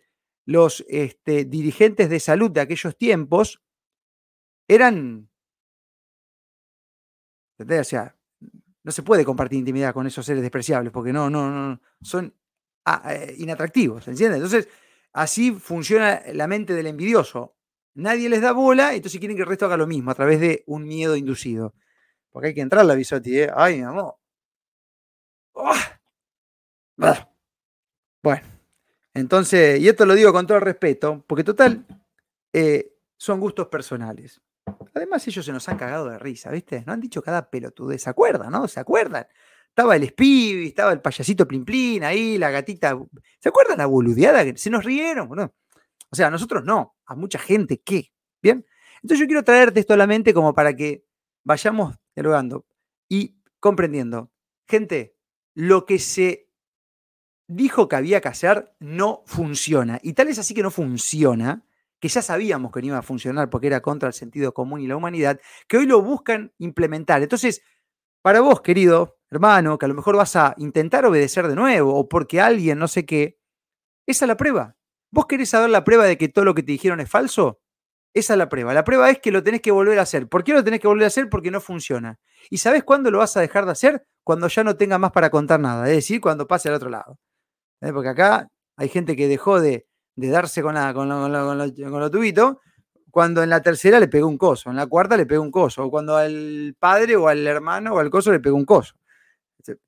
los 0.47 0.85
este, 0.88 1.44
dirigentes 1.44 2.09
de 2.09 2.20
salud 2.20 2.53
de 2.53 2.61
aquellos 2.61 2.97
tiempos 2.97 3.61
eran... 4.68 5.29
O 7.59 7.85
sea, 7.85 8.16
no 8.85 8.92
se 8.92 9.03
puede 9.03 9.25
compartir 9.25 9.59
intimidad 9.59 9.92
con 9.92 10.07
esos 10.07 10.25
seres 10.25 10.42
despreciables 10.42 10.92
porque 10.92 11.12
no, 11.12 11.29
no, 11.29 11.51
no, 11.51 11.81
son 12.03 12.33
ah, 12.85 13.03
eh, 13.12 13.35
inatractivos, 13.38 14.07
¿entiendes? 14.07 14.37
Entonces, 14.37 14.68
así 15.12 15.51
funciona 15.51 16.23
la 16.33 16.47
mente 16.47 16.73
del 16.73 16.87
envidioso. 16.87 17.57
Nadie 17.94 18.29
les 18.29 18.42
da 18.42 18.53
bola, 18.53 18.94
entonces 18.94 19.18
quieren 19.18 19.37
que 19.37 19.42
el 19.42 19.49
resto 19.49 19.66
haga 19.66 19.77
lo 19.77 19.88
mismo 19.88 20.12
a 20.12 20.14
través 20.14 20.38
de 20.38 20.62
un 20.68 20.85
miedo 20.85 21.16
inducido. 21.16 21.75
Porque 22.35 22.49
hay 22.49 22.55
que 22.55 22.62
entrar 22.62 22.85
la 22.85 22.97
Bisotti, 22.97 23.42
¿eh? 23.42 23.51
Ay, 23.55 23.77
mi 23.77 23.85
amor. 23.85 24.16
¡Ah! 25.55 27.29
Bueno, 28.20 28.42
entonces, 29.14 29.79
y 29.79 29.88
esto 29.88 30.05
lo 30.05 30.14
digo 30.14 30.33
con 30.33 30.44
todo 30.44 30.59
respeto, 30.59 31.25
porque 31.29 31.44
total, 31.44 31.87
eh, 32.53 32.92
son 33.16 33.38
gustos 33.38 33.68
personales. 33.68 34.40
Además, 34.94 35.25
ellos 35.29 35.47
se 35.47 35.53
nos 35.53 35.68
han 35.68 35.79
cagado 35.79 36.09
de 36.09 36.18
risa, 36.18 36.51
¿viste? 36.51 36.83
No 36.85 36.92
han 36.92 37.01
dicho 37.01 37.23
cada 37.23 37.49
pelotudez, 37.49 38.03
¿se 38.03 38.11
acuerdan, 38.11 38.51
no? 38.51 38.66
¿Se 38.66 38.81
acuerdan? 38.81 39.29
Estaba 39.68 39.94
el 39.94 40.09
Spivi, 40.09 40.66
estaba 40.66 40.90
el 40.92 41.01
payasito 41.01 41.47
Plin 41.47 41.64
Plin 41.64 42.03
ahí, 42.03 42.37
la 42.37 42.51
gatita. 42.51 42.99
¿Se 43.38 43.49
acuerdan 43.49 43.79
la 43.79 43.87
boludeada? 43.87 44.44
Se 44.57 44.70
nos 44.70 44.83
rieron, 44.83 45.29
¿no? 45.29 45.55
O 46.11 46.16
sea, 46.16 46.27
a 46.27 46.31
nosotros 46.31 46.64
no, 46.64 46.97
a 47.07 47.14
mucha 47.14 47.38
gente, 47.38 47.81
¿qué? 47.81 48.12
¿Bien? 48.42 48.66
Entonces 49.03 49.20
yo 49.20 49.27
quiero 49.27 49.44
traerte 49.44 49.79
esto 49.79 49.94
a 49.94 49.97
la 49.97 50.09
mente 50.09 50.35
como 50.35 50.53
para 50.53 50.75
que 50.75 51.05
vayamos 51.44 51.94
dialogando 52.14 52.66
y 53.09 53.37
comprendiendo. 53.61 54.31
Gente, 54.68 55.16
lo 55.55 55.87
que 55.87 55.98
se 55.98 56.48
dijo 57.46 57.88
que 57.88 57.96
había 57.96 58.20
que 58.20 58.29
hacer 58.29 58.74
no 58.81 59.22
funciona. 59.27 59.98
Y 60.03 60.14
tal 60.14 60.29
es 60.29 60.38
así 60.38 60.55
que 60.55 60.62
no 60.62 60.70
funciona, 60.70 61.64
que 62.00 62.09
ya 62.09 62.22
sabíamos 62.22 62.72
que 62.72 62.81
no 62.81 62.87
iba 62.88 62.98
a 62.98 63.03
funcionar 63.03 63.50
porque 63.50 63.66
era 63.66 63.81
contra 63.81 64.09
el 64.09 64.14
sentido 64.14 64.53
común 64.55 64.81
y 64.81 64.87
la 64.87 64.96
humanidad, 64.96 65.40
que 65.68 65.79
hoy 65.79 65.87
lo 65.87 66.03
buscan 66.03 66.53
implementar. 66.59 67.22
Entonces, 67.22 67.62
para 68.22 68.40
vos, 68.40 68.62
querido 68.62 69.18
hermano, 69.35 69.79
que 69.79 69.87
a 69.87 69.88
lo 69.88 69.94
mejor 69.94 70.16
vas 70.16 70.37
a 70.37 70.55
intentar 70.59 71.05
obedecer 71.05 71.48
de 71.48 71.57
nuevo 71.57 71.94
o 71.94 72.09
porque 72.09 72.40
alguien 72.40 72.79
no 72.79 72.88
sé 72.88 73.05
qué, 73.05 73.38
esa 74.07 74.24
es 74.24 74.29
la 74.29 74.37
prueba. 74.37 74.77
¿Vos 75.11 75.27
querés 75.27 75.50
saber 75.50 75.70
la 75.70 75.85
prueba 75.85 76.05
de 76.05 76.16
que 76.18 76.29
todo 76.29 76.44
lo 76.44 76.55
que 76.55 76.62
te 76.62 76.72
dijeron 76.72 77.00
es 77.00 77.11
falso? 77.11 77.61
Esa 78.14 78.35
es 78.35 78.38
la 78.38 78.48
prueba. 78.48 78.72
La 78.72 78.85
prueba 78.85 79.11
es 79.11 79.18
que 79.18 79.33
lo 79.33 79.42
tenés 79.42 79.61
que 79.61 79.72
volver 79.72 79.98
a 79.98 80.03
hacer. 80.03 80.29
¿Por 80.29 80.44
qué 80.44 80.53
lo 80.53 80.62
tenés 80.62 80.79
que 80.79 80.87
volver 80.87 81.05
a 81.05 81.09
hacer? 81.09 81.29
Porque 81.29 81.50
no 81.50 81.61
funciona. 81.61 82.20
¿Y 82.48 82.59
sabes 82.59 82.85
cuándo 82.85 83.11
lo 83.11 83.18
vas 83.18 83.37
a 83.37 83.40
dejar 83.40 83.64
de 83.66 83.72
hacer? 83.72 84.07
Cuando 84.22 84.46
ya 84.46 84.62
no 84.62 84.77
tenga 84.77 84.98
más 84.98 85.11
para 85.11 85.31
contar 85.31 85.59
nada. 85.59 85.88
Es 85.88 85.96
decir, 85.96 86.20
cuando 86.20 86.46
pase 86.46 86.68
al 86.68 86.77
otro 86.77 86.90
lado. 86.90 87.18
¿Eh? 87.81 87.92
Porque 87.92 88.11
acá 88.11 88.48
hay 88.77 88.88
gente 88.88 89.16
que 89.16 89.27
dejó 89.27 89.61
de, 89.61 89.87
darse 90.14 90.62
con, 90.62 90.74
la, 90.74 90.94
con, 90.94 91.09
lo, 91.09 92.11
tubito 92.11 92.61
cuando 93.11 93.42
en 93.42 93.50
la 93.50 93.62
tercera 93.62 94.00
le 94.00 94.09
pegó 94.09 94.27
un 94.27 94.38
coso, 94.38 94.70
en 94.70 94.77
la 94.77 94.87
cuarta 94.87 95.16
le 95.16 95.24
pegó 95.27 95.42
un 95.42 95.53
coso, 95.53 95.85
o 95.85 95.90
cuando 95.90 96.16
al 96.16 96.74
padre 96.81 97.14
o 97.14 97.29
al 97.29 97.46
hermano 97.46 97.94
o 97.94 97.98
al 98.00 98.11
coso 98.11 98.33
le 98.33 98.40
pegó 98.40 98.57
un 98.57 98.64
coso. 98.64 98.94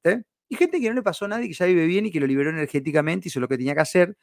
¿Eh? 0.05 0.23
Y 0.49 0.57
gente 0.57 0.81
que 0.81 0.89
no 0.89 0.95
le 0.95 1.03
pasó 1.03 1.27
nada 1.27 1.43
y 1.43 1.49
que 1.49 1.55
ya 1.55 1.67
vive 1.67 1.87
bien 1.87 2.07
y 2.07 2.13
que 2.13 2.21
lo 2.21 2.27
liberó 2.27 2.51
energéticamente, 2.51 3.29
hizo 3.29 3.41
lo 3.41 3.49
que 3.49 3.57
tenía 3.57 3.75
que 3.75 3.81
hacer 3.81 4.17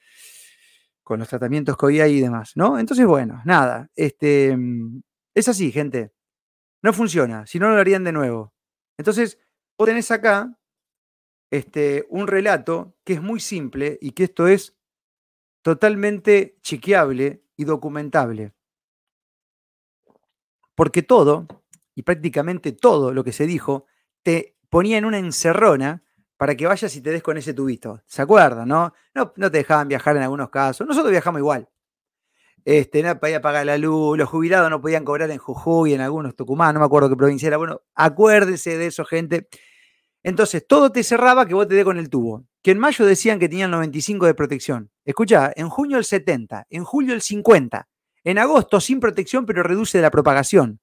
con 1.03 1.19
los 1.19 1.27
tratamientos 1.27 1.77
que 1.77 1.85
hoy 1.85 1.99
hay 1.99 2.17
y 2.17 2.21
demás, 2.21 2.53
¿no? 2.55 2.79
Entonces, 2.79 3.05
bueno, 3.05 3.41
nada, 3.45 3.89
este, 3.95 4.55
mm, 4.55 5.01
es 5.35 5.47
así, 5.47 5.71
gente. 5.71 6.13
No 6.81 6.93
funciona, 6.93 7.45
si 7.45 7.59
no 7.59 7.69
lo 7.69 7.77
harían 7.77 8.03
de 8.03 8.11
nuevo. 8.11 8.53
Entonces, 8.97 9.39
vos 9.77 9.87
tenés 9.87 10.11
acá 10.11 10.57
este, 11.51 12.05
un 12.09 12.27
relato 12.27 12.95
que 13.03 13.13
es 13.13 13.21
muy 13.21 13.39
simple 13.39 13.97
y 14.01 14.11
que 14.11 14.25
esto 14.25 14.47
es 14.47 14.75
totalmente 15.61 16.57
chequeable 16.61 17.43
y 17.55 17.65
documentable. 17.65 18.53
Porque 20.75 21.03
todo, 21.03 21.47
y 21.95 22.03
prácticamente 22.03 22.71
todo 22.71 23.13
lo 23.13 23.23
que 23.23 23.31
se 23.31 23.45
dijo, 23.45 23.85
te 24.23 24.57
ponía 24.69 24.97
en 24.97 25.05
una 25.05 25.19
encerrona 25.19 26.03
para 26.43 26.57
que 26.57 26.67
vayas 26.67 26.93
y 26.97 26.99
te 26.99 27.09
des 27.09 27.23
con 27.23 27.37
ese 27.37 27.53
tubito. 27.53 28.01
¿Se 28.05 28.21
acuerdan, 28.21 28.67
no? 28.67 28.93
No, 29.15 29.31
no 29.37 29.49
te 29.49 29.59
dejaban 29.59 29.87
viajar 29.87 30.17
en 30.17 30.23
algunos 30.23 30.49
casos. 30.49 30.85
Nosotros 30.85 31.09
viajamos 31.09 31.39
igual. 31.39 31.69
Este, 32.65 33.01
no 33.01 33.17
podía 33.17 33.39
pagar 33.39 33.65
la 33.65 33.77
luz, 33.77 34.17
los 34.17 34.27
jubilados 34.27 34.69
no 34.69 34.81
podían 34.81 35.05
cobrar 35.05 35.31
en 35.31 35.37
Jujuy, 35.37 35.93
en 35.93 36.01
algunos 36.01 36.35
Tucumán, 36.35 36.73
no 36.73 36.81
me 36.81 36.85
acuerdo 36.85 37.07
qué 37.07 37.15
provincia 37.15 37.47
era. 37.47 37.55
Bueno, 37.55 37.79
acuérdese 37.95 38.77
de 38.77 38.87
eso, 38.87 39.05
gente. 39.05 39.47
Entonces, 40.21 40.67
todo 40.67 40.91
te 40.91 41.01
cerraba 41.03 41.45
que 41.45 41.53
vos 41.53 41.65
te 41.65 41.75
dé 41.75 41.85
con 41.85 41.97
el 41.97 42.09
tubo. 42.09 42.43
Que 42.61 42.71
en 42.71 42.79
mayo 42.79 43.05
decían 43.05 43.39
que 43.39 43.47
tenían 43.47 43.71
95 43.71 44.25
de 44.25 44.33
protección. 44.33 44.91
Escucha, 45.05 45.49
en 45.55 45.69
junio 45.69 45.97
el 45.97 46.03
70, 46.03 46.67
en 46.69 46.83
julio 46.83 47.13
el 47.13 47.21
50, 47.21 47.87
en 48.25 48.37
agosto 48.37 48.81
sin 48.81 48.99
protección, 48.99 49.45
pero 49.45 49.63
reduce 49.63 50.01
la 50.01 50.11
propagación. 50.11 50.81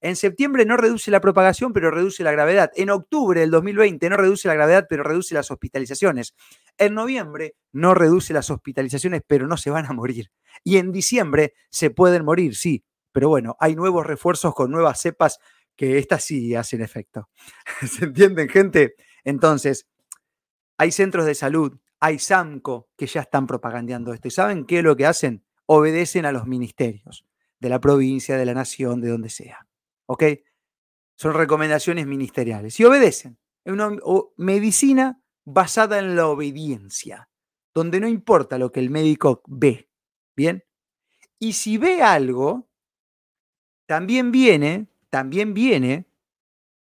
En 0.00 0.16
septiembre 0.16 0.64
no 0.64 0.76
reduce 0.76 1.10
la 1.10 1.20
propagación, 1.20 1.72
pero 1.72 1.90
reduce 1.90 2.24
la 2.24 2.32
gravedad. 2.32 2.70
En 2.74 2.90
octubre 2.90 3.40
del 3.40 3.50
2020 3.50 4.08
no 4.08 4.16
reduce 4.16 4.48
la 4.48 4.54
gravedad, 4.54 4.86
pero 4.88 5.02
reduce 5.02 5.34
las 5.34 5.50
hospitalizaciones. 5.50 6.34
En 6.78 6.94
noviembre 6.94 7.54
no 7.72 7.94
reduce 7.94 8.32
las 8.32 8.50
hospitalizaciones, 8.50 9.22
pero 9.26 9.46
no 9.46 9.56
se 9.56 9.70
van 9.70 9.86
a 9.86 9.92
morir. 9.92 10.30
Y 10.64 10.78
en 10.78 10.92
diciembre 10.92 11.52
se 11.70 11.90
pueden 11.90 12.24
morir, 12.24 12.56
sí, 12.56 12.84
pero 13.12 13.28
bueno, 13.28 13.56
hay 13.60 13.76
nuevos 13.76 14.06
refuerzos 14.06 14.54
con 14.54 14.70
nuevas 14.70 15.00
cepas 15.00 15.38
que 15.76 15.98
estas 15.98 16.24
sí 16.24 16.54
hacen 16.54 16.80
efecto. 16.80 17.28
¿Se 17.86 18.04
entienden, 18.04 18.48
gente? 18.48 18.94
Entonces, 19.24 19.86
hay 20.78 20.92
centros 20.92 21.26
de 21.26 21.34
salud, 21.34 21.78
hay 22.00 22.18
SAMCO 22.18 22.88
que 22.96 23.06
ya 23.06 23.20
están 23.20 23.46
propagandeando 23.46 24.14
esto. 24.14 24.28
¿Y 24.28 24.30
saben 24.30 24.64
qué 24.64 24.78
es 24.78 24.84
lo 24.84 24.96
que 24.96 25.06
hacen? 25.06 25.44
Obedecen 25.66 26.24
a 26.24 26.32
los 26.32 26.46
ministerios 26.46 27.26
de 27.58 27.68
la 27.68 27.80
provincia, 27.80 28.36
de 28.38 28.46
la 28.46 28.54
nación, 28.54 29.00
de 29.00 29.10
donde 29.10 29.28
sea. 29.28 29.66
¿Ok? 30.10 30.24
Son 31.16 31.34
recomendaciones 31.34 32.04
ministeriales 32.06 32.80
y 32.80 32.84
obedecen. 32.84 33.38
Es 33.64 33.72
una 33.72 33.90
medicina 34.36 35.22
basada 35.44 36.00
en 36.00 36.16
la 36.16 36.26
obediencia, 36.26 37.30
donde 37.72 38.00
no 38.00 38.08
importa 38.08 38.58
lo 38.58 38.72
que 38.72 38.80
el 38.80 38.90
médico 38.90 39.42
ve, 39.46 39.88
¿bien? 40.36 40.64
Y 41.38 41.52
si 41.52 41.78
ve 41.78 42.02
algo, 42.02 42.68
también 43.86 44.32
viene, 44.32 44.88
también 45.10 45.54
viene 45.54 46.10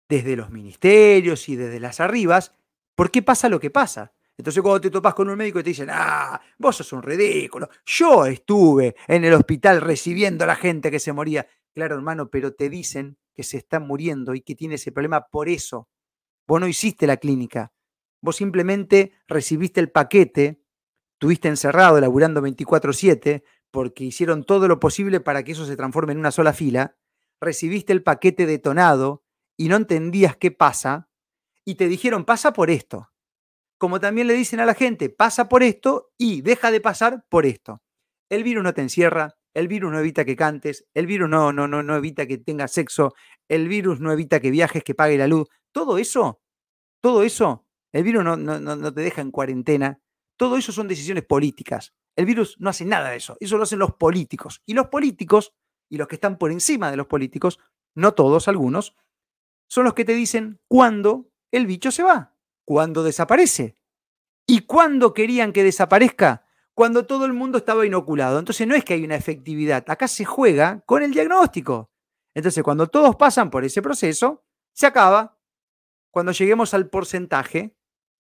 desde 0.09 0.37
los 0.37 0.51
ministerios 0.51 1.49
y 1.49 1.57
desde 1.57 1.81
las 1.81 1.99
arribas, 1.99 2.55
¿por 2.95 3.11
qué 3.11 3.23
pasa 3.23 3.49
lo 3.49 3.59
que 3.59 3.71
pasa? 3.71 4.13
Entonces 4.39 4.63
cuando 4.63 4.81
te 4.83 4.91
topas 4.91 5.15
con 5.15 5.29
un 5.29 5.37
médico 5.37 5.59
y 5.59 5.63
te 5.65 5.71
dicen, 5.71 5.89
ah, 5.91 6.41
vos 6.59 6.77
sos 6.77 6.93
un 6.93 7.03
ridículo, 7.03 7.69
yo 7.87 8.27
estuve 8.27 8.95
en 9.09 9.25
el 9.25 9.33
hospital 9.33 9.81
recibiendo 9.81 10.45
a 10.45 10.47
la 10.47 10.57
gente 10.57 10.91
que 10.91 11.01
se 11.01 11.13
moría. 11.13 11.47
Claro, 11.77 11.95
hermano, 11.97 12.31
pero 12.31 12.55
te 12.55 12.71
dicen 12.71 13.19
que 13.35 13.43
se 13.43 13.59
está 13.59 13.81
muriendo 13.81 14.35
y 14.35 14.41
que 14.41 14.55
tiene 14.55 14.77
ese 14.77 14.93
problema 14.93 15.27
por 15.31 15.51
eso. 15.51 15.91
Vos 16.49 16.61
no 16.61 16.69
hiciste 16.69 17.07
la 17.07 17.19
clínica, 17.19 17.73
vos 18.23 18.37
simplemente 18.37 19.13
recibiste 19.29 19.81
el 19.81 19.91
paquete, 19.91 20.63
tuviste 21.19 21.49
encerrado 21.49 22.01
laburando 22.01 22.43
24/7 22.43 23.45
porque 23.71 24.05
hicieron 24.05 24.45
todo 24.45 24.69
lo 24.69 24.81
posible 24.81 25.21
para 25.21 25.45
que 25.45 25.53
eso 25.53 25.67
se 25.67 25.77
transforme 25.77 26.13
en 26.13 26.19
una 26.21 26.31
sola 26.33 26.55
fila, 26.55 26.97
recibiste 27.43 27.93
el 27.93 28.03
paquete 28.03 28.47
detonado 28.47 29.25
y 29.59 29.69
no 29.69 29.77
entendías 29.77 30.37
qué 30.37 30.51
pasa 30.53 31.11
y 31.65 31.77
te 31.77 31.89
dijeron, 31.89 32.25
pasa 32.25 32.53
por 32.53 32.71
esto 32.71 33.11
como 33.79 34.01
también 34.01 34.27
le 34.29 34.35
dicen 34.35 34.61
a 34.61 34.67
la 34.67 34.75
gente, 34.75 35.11
pasa 35.11 35.49
por 35.49 35.63
esto 35.63 36.13
y 36.19 36.43
deja 36.43 36.71
de 36.71 36.81
pasar 36.81 37.25
por 37.29 37.47
esto. 37.47 37.83
El 38.31 38.45
virus 38.45 38.65
no 38.65 38.75
te 38.75 38.83
encierra, 38.83 39.36
el 39.57 39.69
virus 39.69 39.91
no 39.91 39.99
evita 39.99 40.27
que 40.27 40.37
cantes, 40.37 40.87
el 40.93 41.07
virus 41.07 41.31
no, 41.31 41.51
no, 41.51 41.67
no, 41.67 41.83
no 41.83 41.97
evita 41.97 42.27
que 42.27 42.37
tengas 42.37 42.73
sexo, 42.73 43.15
el 43.49 43.69
virus 43.69 44.01
no 44.01 44.13
evita 44.13 44.39
que 44.39 44.51
viajes, 44.51 44.85
que 44.85 44.95
pague 44.95 45.17
la 45.17 45.27
luz. 45.27 45.49
Todo 45.73 45.97
eso, 45.97 46.43
todo 47.01 47.23
eso, 47.23 47.65
el 47.91 48.05
virus 48.05 48.23
no, 48.23 48.37
no, 48.37 48.61
no 48.61 48.93
te 48.93 49.01
deja 49.01 49.23
en 49.23 49.31
cuarentena. 49.31 49.99
Todo 50.37 50.59
eso 50.59 50.73
son 50.73 50.89
decisiones 50.89 51.25
políticas. 51.25 51.95
El 52.17 52.27
virus 52.27 52.57
no 52.59 52.69
hace 52.69 52.85
nada 52.85 53.09
de 53.09 53.17
eso. 53.17 53.39
Eso 53.41 53.57
lo 53.57 53.63
hacen 53.63 53.79
los 53.79 53.95
políticos. 53.95 54.61
Y 54.67 54.75
los 54.75 54.89
políticos, 54.89 55.55
y 55.89 55.97
los 55.97 56.07
que 56.07 56.17
están 56.17 56.37
por 56.37 56.53
encima 56.53 56.91
de 56.91 56.99
los 56.99 57.07
políticos, 57.07 57.59
no 57.95 58.13
todos, 58.13 58.49
algunos, 58.49 58.95
son 59.71 59.85
los 59.85 59.95
que 59.95 60.05
te 60.05 60.13
dicen 60.13 60.61
cuándo 60.69 61.31
el 61.51 61.67
bicho 61.67 61.91
se 61.91 62.03
va 62.03 62.37
cuando 62.67 63.03
desaparece. 63.03 63.75
¿Y 64.47 64.67
cuándo 64.67 65.15
querían 65.15 65.55
que 65.55 65.65
desaparezca? 65.65 66.46
Cuando 66.77 67.07
todo 67.07 67.25
el 67.25 67.33
mundo 67.33 67.59
estaba 67.59 67.87
inoculado. 67.87 68.39
Entonces 68.39 68.67
no 68.67 68.75
es 68.75 68.85
que 68.85 68.95
hay 68.95 69.05
una 69.05 69.17
efectividad, 69.17 69.85
acá 69.89 70.07
se 70.07 70.25
juega 70.25 70.83
con 70.85 71.03
el 71.03 71.13
diagnóstico. 71.13 71.91
Entonces 72.35 72.63
cuando 72.63 72.87
todos 72.89 73.17
pasan 73.17 73.51
por 73.51 73.65
ese 73.65 73.81
proceso, 73.81 74.45
se 74.73 74.87
acaba. 74.87 75.39
Cuando 76.11 76.33
lleguemos 76.33 76.75
al 76.75 76.89
porcentaje, 76.89 77.77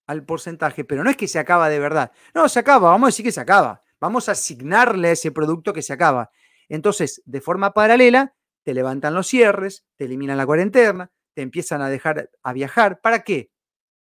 al 0.06 0.24
porcentaje, 0.24 0.84
pero 0.84 1.04
no 1.04 1.10
es 1.10 1.16
que 1.16 1.28
se 1.28 1.38
acaba 1.38 1.68
de 1.68 1.78
verdad. 1.78 2.12
No, 2.34 2.48
se 2.48 2.60
acaba, 2.60 2.88
vamos 2.88 3.08
a 3.08 3.10
decir 3.10 3.24
que 3.24 3.32
se 3.32 3.40
acaba. 3.40 3.82
Vamos 4.00 4.28
a 4.28 4.32
asignarle 4.32 5.08
a 5.08 5.12
ese 5.12 5.32
producto 5.32 5.72
que 5.72 5.82
se 5.82 5.92
acaba. 5.92 6.30
Entonces, 6.68 7.22
de 7.26 7.40
forma 7.40 7.72
paralela, 7.72 8.34
te 8.62 8.74
levantan 8.74 9.14
los 9.14 9.26
cierres, 9.26 9.84
te 9.96 10.06
eliminan 10.06 10.36
la 10.36 10.46
cuarentena, 10.46 11.10
te 11.34 11.42
empiezan 11.42 11.82
a 11.82 11.88
dejar 11.88 12.30
a 12.42 12.52
viajar. 12.52 13.00
¿Para 13.00 13.22
qué? 13.22 13.50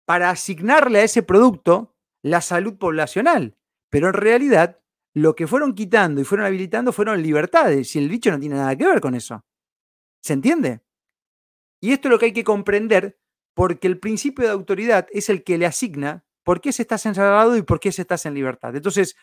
para 0.04 0.30
asignarle 0.30 1.00
a 1.00 1.04
ese 1.04 1.22
producto 1.22 1.94
la 2.22 2.40
salud 2.40 2.76
poblacional. 2.78 3.56
Pero 3.94 4.08
en 4.08 4.14
realidad, 4.14 4.80
lo 5.14 5.36
que 5.36 5.46
fueron 5.46 5.72
quitando 5.72 6.20
y 6.20 6.24
fueron 6.24 6.46
habilitando 6.46 6.92
fueron 6.92 7.22
libertades, 7.22 7.94
y 7.94 8.00
el 8.00 8.08
bicho 8.08 8.32
no 8.32 8.40
tiene 8.40 8.56
nada 8.56 8.74
que 8.74 8.84
ver 8.84 9.00
con 9.00 9.14
eso. 9.14 9.44
¿Se 10.20 10.32
entiende? 10.32 10.80
Y 11.80 11.92
esto 11.92 12.08
es 12.08 12.10
lo 12.10 12.18
que 12.18 12.26
hay 12.26 12.32
que 12.32 12.42
comprender, 12.42 13.20
porque 13.54 13.86
el 13.86 14.00
principio 14.00 14.46
de 14.46 14.50
autoridad 14.50 15.06
es 15.12 15.28
el 15.28 15.44
que 15.44 15.58
le 15.58 15.66
asigna 15.66 16.24
por 16.42 16.60
qué 16.60 16.72
se 16.72 16.82
estás 16.82 17.06
encerrado 17.06 17.56
y 17.56 17.62
por 17.62 17.78
qué 17.78 17.92
se 17.92 18.02
estás 18.02 18.26
en 18.26 18.34
libertad. 18.34 18.74
Entonces, 18.74 19.14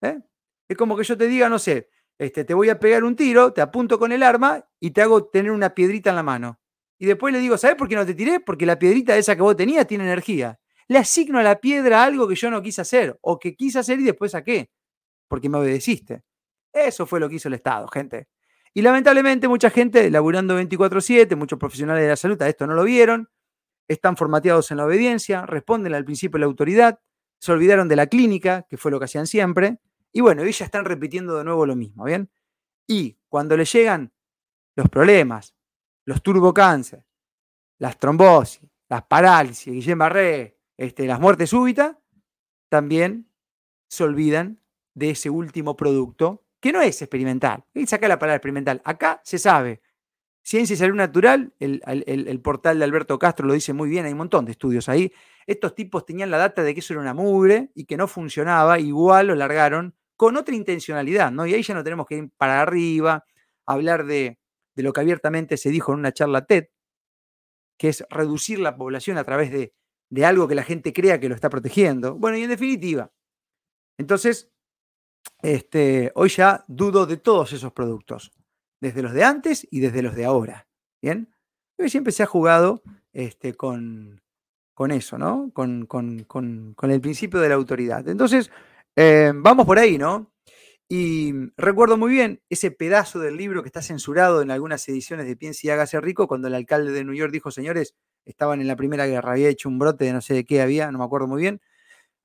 ¿eh? 0.00 0.20
es 0.68 0.76
como 0.76 0.96
que 0.96 1.02
yo 1.02 1.18
te 1.18 1.26
diga, 1.26 1.48
no 1.48 1.58
sé, 1.58 1.90
este, 2.18 2.44
te 2.44 2.54
voy 2.54 2.68
a 2.68 2.78
pegar 2.78 3.02
un 3.02 3.16
tiro, 3.16 3.52
te 3.52 3.62
apunto 3.62 3.98
con 3.98 4.12
el 4.12 4.22
arma 4.22 4.64
y 4.78 4.92
te 4.92 5.02
hago 5.02 5.24
tener 5.24 5.50
una 5.50 5.74
piedrita 5.74 6.10
en 6.10 6.16
la 6.16 6.22
mano. 6.22 6.60
Y 7.00 7.06
después 7.06 7.32
le 7.32 7.40
digo, 7.40 7.58
¿sabes 7.58 7.74
por 7.74 7.88
qué 7.88 7.96
no 7.96 8.06
te 8.06 8.14
tiré? 8.14 8.38
Porque 8.38 8.64
la 8.64 8.78
piedrita 8.78 9.16
esa 9.16 9.34
que 9.34 9.42
vos 9.42 9.56
tenías 9.56 9.88
tiene 9.88 10.04
energía. 10.04 10.60
Le 10.88 10.98
asigno 10.98 11.38
a 11.38 11.42
la 11.42 11.60
piedra 11.60 12.02
algo 12.02 12.26
que 12.26 12.34
yo 12.34 12.50
no 12.50 12.62
quise 12.62 12.80
hacer 12.80 13.18
o 13.20 13.38
que 13.38 13.54
quise 13.54 13.78
hacer 13.78 14.00
y 14.00 14.04
después 14.04 14.32
saqué, 14.32 14.70
porque 15.28 15.48
me 15.48 15.58
obedeciste. 15.58 16.22
Eso 16.72 17.06
fue 17.06 17.20
lo 17.20 17.28
que 17.28 17.36
hizo 17.36 17.48
el 17.48 17.54
Estado, 17.54 17.86
gente. 17.88 18.28
Y 18.74 18.82
lamentablemente 18.82 19.48
mucha 19.48 19.70
gente, 19.70 20.10
laburando 20.10 20.54
24/7, 20.54 21.36
muchos 21.36 21.58
profesionales 21.58 22.02
de 22.02 22.08
la 22.08 22.16
salud 22.16 22.40
a 22.42 22.48
esto 22.48 22.66
no 22.66 22.74
lo 22.74 22.84
vieron, 22.84 23.28
están 23.88 24.16
formateados 24.16 24.70
en 24.70 24.76
la 24.78 24.84
obediencia, 24.84 25.46
responden 25.46 25.94
al 25.94 26.04
principio 26.04 26.36
de 26.36 26.40
la 26.40 26.46
autoridad, 26.46 27.00
se 27.38 27.52
olvidaron 27.52 27.88
de 27.88 27.96
la 27.96 28.06
clínica, 28.06 28.66
que 28.68 28.76
fue 28.76 28.90
lo 28.90 28.98
que 28.98 29.06
hacían 29.06 29.26
siempre, 29.26 29.78
y 30.12 30.20
bueno, 30.20 30.42
ellos 30.42 30.60
están 30.60 30.84
repitiendo 30.84 31.36
de 31.36 31.44
nuevo 31.44 31.66
lo 31.66 31.76
mismo, 31.76 32.04
¿bien? 32.04 32.30
Y 32.86 33.18
cuando 33.28 33.56
le 33.56 33.64
llegan 33.64 34.12
los 34.76 34.88
problemas, 34.88 35.54
los 36.04 36.22
turbocáncer, 36.22 37.04
las 37.78 37.98
trombosis, 37.98 38.62
las 38.88 39.04
parálisis, 39.04 39.72
Guillén 39.72 39.98
Barré, 39.98 40.57
este, 40.78 41.06
las 41.06 41.20
muertes 41.20 41.50
súbitas, 41.50 41.96
también 42.70 43.30
se 43.88 44.04
olvidan 44.04 44.60
de 44.94 45.10
ese 45.10 45.28
último 45.28 45.76
producto, 45.76 46.44
que 46.60 46.72
no 46.72 46.80
es 46.80 47.02
experimental. 47.02 47.64
Y 47.74 47.86
saca 47.86 48.08
la 48.08 48.18
palabra 48.18 48.36
experimental. 48.36 48.80
Acá 48.84 49.20
se 49.24 49.38
sabe. 49.38 49.82
Ciencia 50.42 50.72
y 50.72 50.76
Salud 50.78 50.96
Natural, 50.96 51.52
el, 51.58 52.40
portal 52.42 52.78
de 52.78 52.84
Alberto 52.84 53.18
Castro 53.18 53.46
lo 53.46 53.52
dice 53.52 53.74
muy 53.74 53.90
bien, 53.90 54.06
hay 54.06 54.12
un 54.12 54.18
montón 54.18 54.46
de 54.46 54.52
estudios 54.52 54.88
ahí. 54.88 55.12
Estos 55.46 55.74
tipos 55.74 56.06
tenían 56.06 56.30
la 56.30 56.38
data 56.38 56.62
de 56.62 56.72
que 56.72 56.80
eso 56.80 56.94
era 56.94 57.02
una 57.02 57.12
mugre 57.12 57.70
y 57.74 57.84
que 57.84 57.98
no 57.98 58.08
funcionaba, 58.08 58.78
igual 58.78 59.26
lo 59.26 59.34
largaron 59.34 59.94
con 60.16 60.38
otra 60.38 60.54
intencionalidad, 60.54 61.30
¿no? 61.30 61.46
Y 61.46 61.52
ahí 61.52 61.62
ya 61.62 61.74
no 61.74 61.84
tenemos 61.84 62.06
que 62.06 62.16
ir 62.16 62.30
para 62.38 62.62
arriba, 62.62 63.26
hablar 63.66 64.06
de 64.06 64.38
de 64.78 64.84
lo 64.84 64.92
que 64.92 65.00
abiertamente 65.00 65.56
se 65.56 65.70
dijo 65.70 65.92
en 65.92 65.98
una 65.98 66.12
charla 66.12 66.46
TED, 66.46 66.68
que 67.76 67.88
es 67.88 68.04
reducir 68.10 68.60
la 68.60 68.76
población 68.76 69.18
a 69.18 69.24
través 69.24 69.50
de, 69.50 69.74
algo 70.24 70.48
que 70.48 70.54
la 70.54 70.62
gente 70.62 70.92
crea 70.92 71.20
que 71.20 71.28
lo 71.28 71.34
está 71.34 71.50
protegiendo. 71.50 72.16
Bueno, 72.16 72.38
y 72.38 72.42
en 72.42 72.50
definitiva, 72.50 73.12
entonces, 73.98 74.50
este, 75.42 76.12
hoy 76.14 76.28
ya 76.28 76.64
dudo 76.68 77.06
de 77.06 77.16
todos 77.16 77.52
esos 77.52 77.72
productos, 77.72 78.32
desde 78.80 79.02
los 79.02 79.12
de 79.12 79.24
antes 79.24 79.66
y 79.70 79.80
desde 79.80 80.02
los 80.02 80.14
de 80.14 80.24
ahora. 80.24 80.68
¿Bien? 81.02 81.32
Hoy 81.78 81.90
siempre 81.90 82.12
se 82.12 82.22
ha 82.22 82.26
jugado 82.26 82.82
este, 83.12 83.54
con, 83.54 84.22
con 84.74 84.90
eso, 84.90 85.18
¿no? 85.18 85.50
Con, 85.52 85.86
con, 85.86 86.76
el 86.82 87.00
principio 87.00 87.40
de 87.40 87.48
la 87.48 87.56
autoridad. 87.56 88.08
Entonces, 88.08 88.50
eh, 88.96 89.32
vamos 89.34 89.66
por 89.66 89.78
ahí, 89.78 89.98
¿no? 89.98 90.32
Y 90.88 91.32
recuerdo 91.56 91.98
muy 91.98 92.10
bien 92.10 92.40
ese 92.48 92.70
pedazo 92.70 93.18
del 93.18 93.36
libro 93.36 93.62
que 93.62 93.68
está 93.68 93.82
censurado 93.82 94.40
en 94.40 94.50
algunas 94.50 94.88
ediciones 94.88 95.26
de 95.26 95.36
Piense 95.36 95.66
y 95.66 95.70
hágase 95.70 96.00
rico, 96.00 96.26
cuando 96.26 96.48
el 96.48 96.54
alcalde 96.54 96.92
de 96.92 97.04
New 97.04 97.14
York 97.14 97.30
dijo, 97.30 97.50
señores, 97.50 97.94
estaban 98.28 98.60
en 98.60 98.68
la 98.68 98.76
Primera 98.76 99.06
Guerra, 99.06 99.32
había 99.32 99.48
hecho 99.48 99.68
un 99.68 99.78
brote 99.78 100.04
de 100.04 100.12
no 100.12 100.20
sé 100.20 100.34
de 100.34 100.44
qué 100.44 100.60
había, 100.60 100.90
no 100.92 100.98
me 100.98 101.04
acuerdo 101.04 101.26
muy 101.26 101.40
bien, 101.40 101.60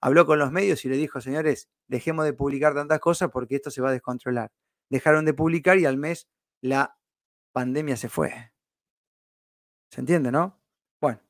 habló 0.01 0.25
con 0.25 0.37
los 0.37 0.51
medios 0.51 0.83
y 0.85 0.89
le 0.89 0.97
dijo, 0.97 1.21
señores, 1.21 1.69
dejemos 1.87 2.25
de 2.25 2.33
publicar 2.33 2.73
tantas 2.73 2.99
cosas 2.99 3.29
porque 3.31 3.55
esto 3.55 3.71
se 3.71 3.81
va 3.81 3.89
a 3.89 3.93
descontrolar. 3.93 4.51
Dejaron 4.89 5.25
de 5.25 5.33
publicar 5.33 5.79
y 5.79 5.85
al 5.85 5.97
mes 5.97 6.27
la 6.61 6.97
pandemia 7.53 7.95
se 7.95 8.09
fue. 8.09 8.51
¿Se 9.89 10.01
entiende, 10.01 10.31
no? 10.31 10.59
Bueno, 10.99 11.21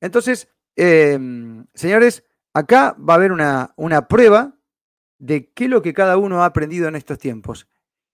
entonces, 0.00 0.48
em, 0.76 1.66
señores, 1.74 2.24
acá 2.54 2.96
va 2.98 3.14
a 3.14 3.16
haber 3.16 3.32
una, 3.32 3.74
una 3.76 4.06
prueba 4.06 4.56
de 5.18 5.52
qué 5.52 5.64
es 5.64 5.70
lo 5.70 5.82
que 5.82 5.92
cada 5.92 6.16
uno 6.16 6.42
ha 6.42 6.46
aprendido 6.46 6.86
en 6.86 6.96
estos 6.96 7.18
tiempos. 7.18 7.68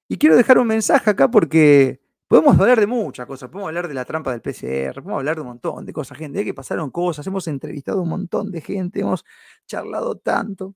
Y 0.09 0.19
quiero 0.19 0.37
dejar 0.37 0.59
un 0.59 0.69
mensaje 0.69 1.11
acá 1.11 1.31
porque 1.31 2.01
podemos 2.29 2.59
hablar 2.59 2.81
de 2.81 2.87
muchas 2.87 3.27
cosas, 3.27 3.49
podemos 3.51 3.69
hablar 3.69 3.89
de 3.89 3.95
la 3.95 4.05
trampa 4.05 4.33
del 4.33 4.43
PCR, 4.43 4.95
podemos 4.95 5.19
hablar 5.19 5.37
de 5.37 5.43
un 5.43 5.49
montón 5.49 5.85
de 5.87 5.93
cosas, 5.93 6.19
gente, 6.19 6.39
de 6.39 6.45
que 6.45 6.55
pasaron 6.55 6.91
cosas, 6.91 7.27
hemos 7.27 7.47
entrevistado 7.49 8.03
un 8.03 8.09
montón 8.09 8.51
de 8.51 8.61
gente, 8.61 9.01
hemos 9.01 9.25
charlado 9.67 10.17
tanto. 10.17 10.75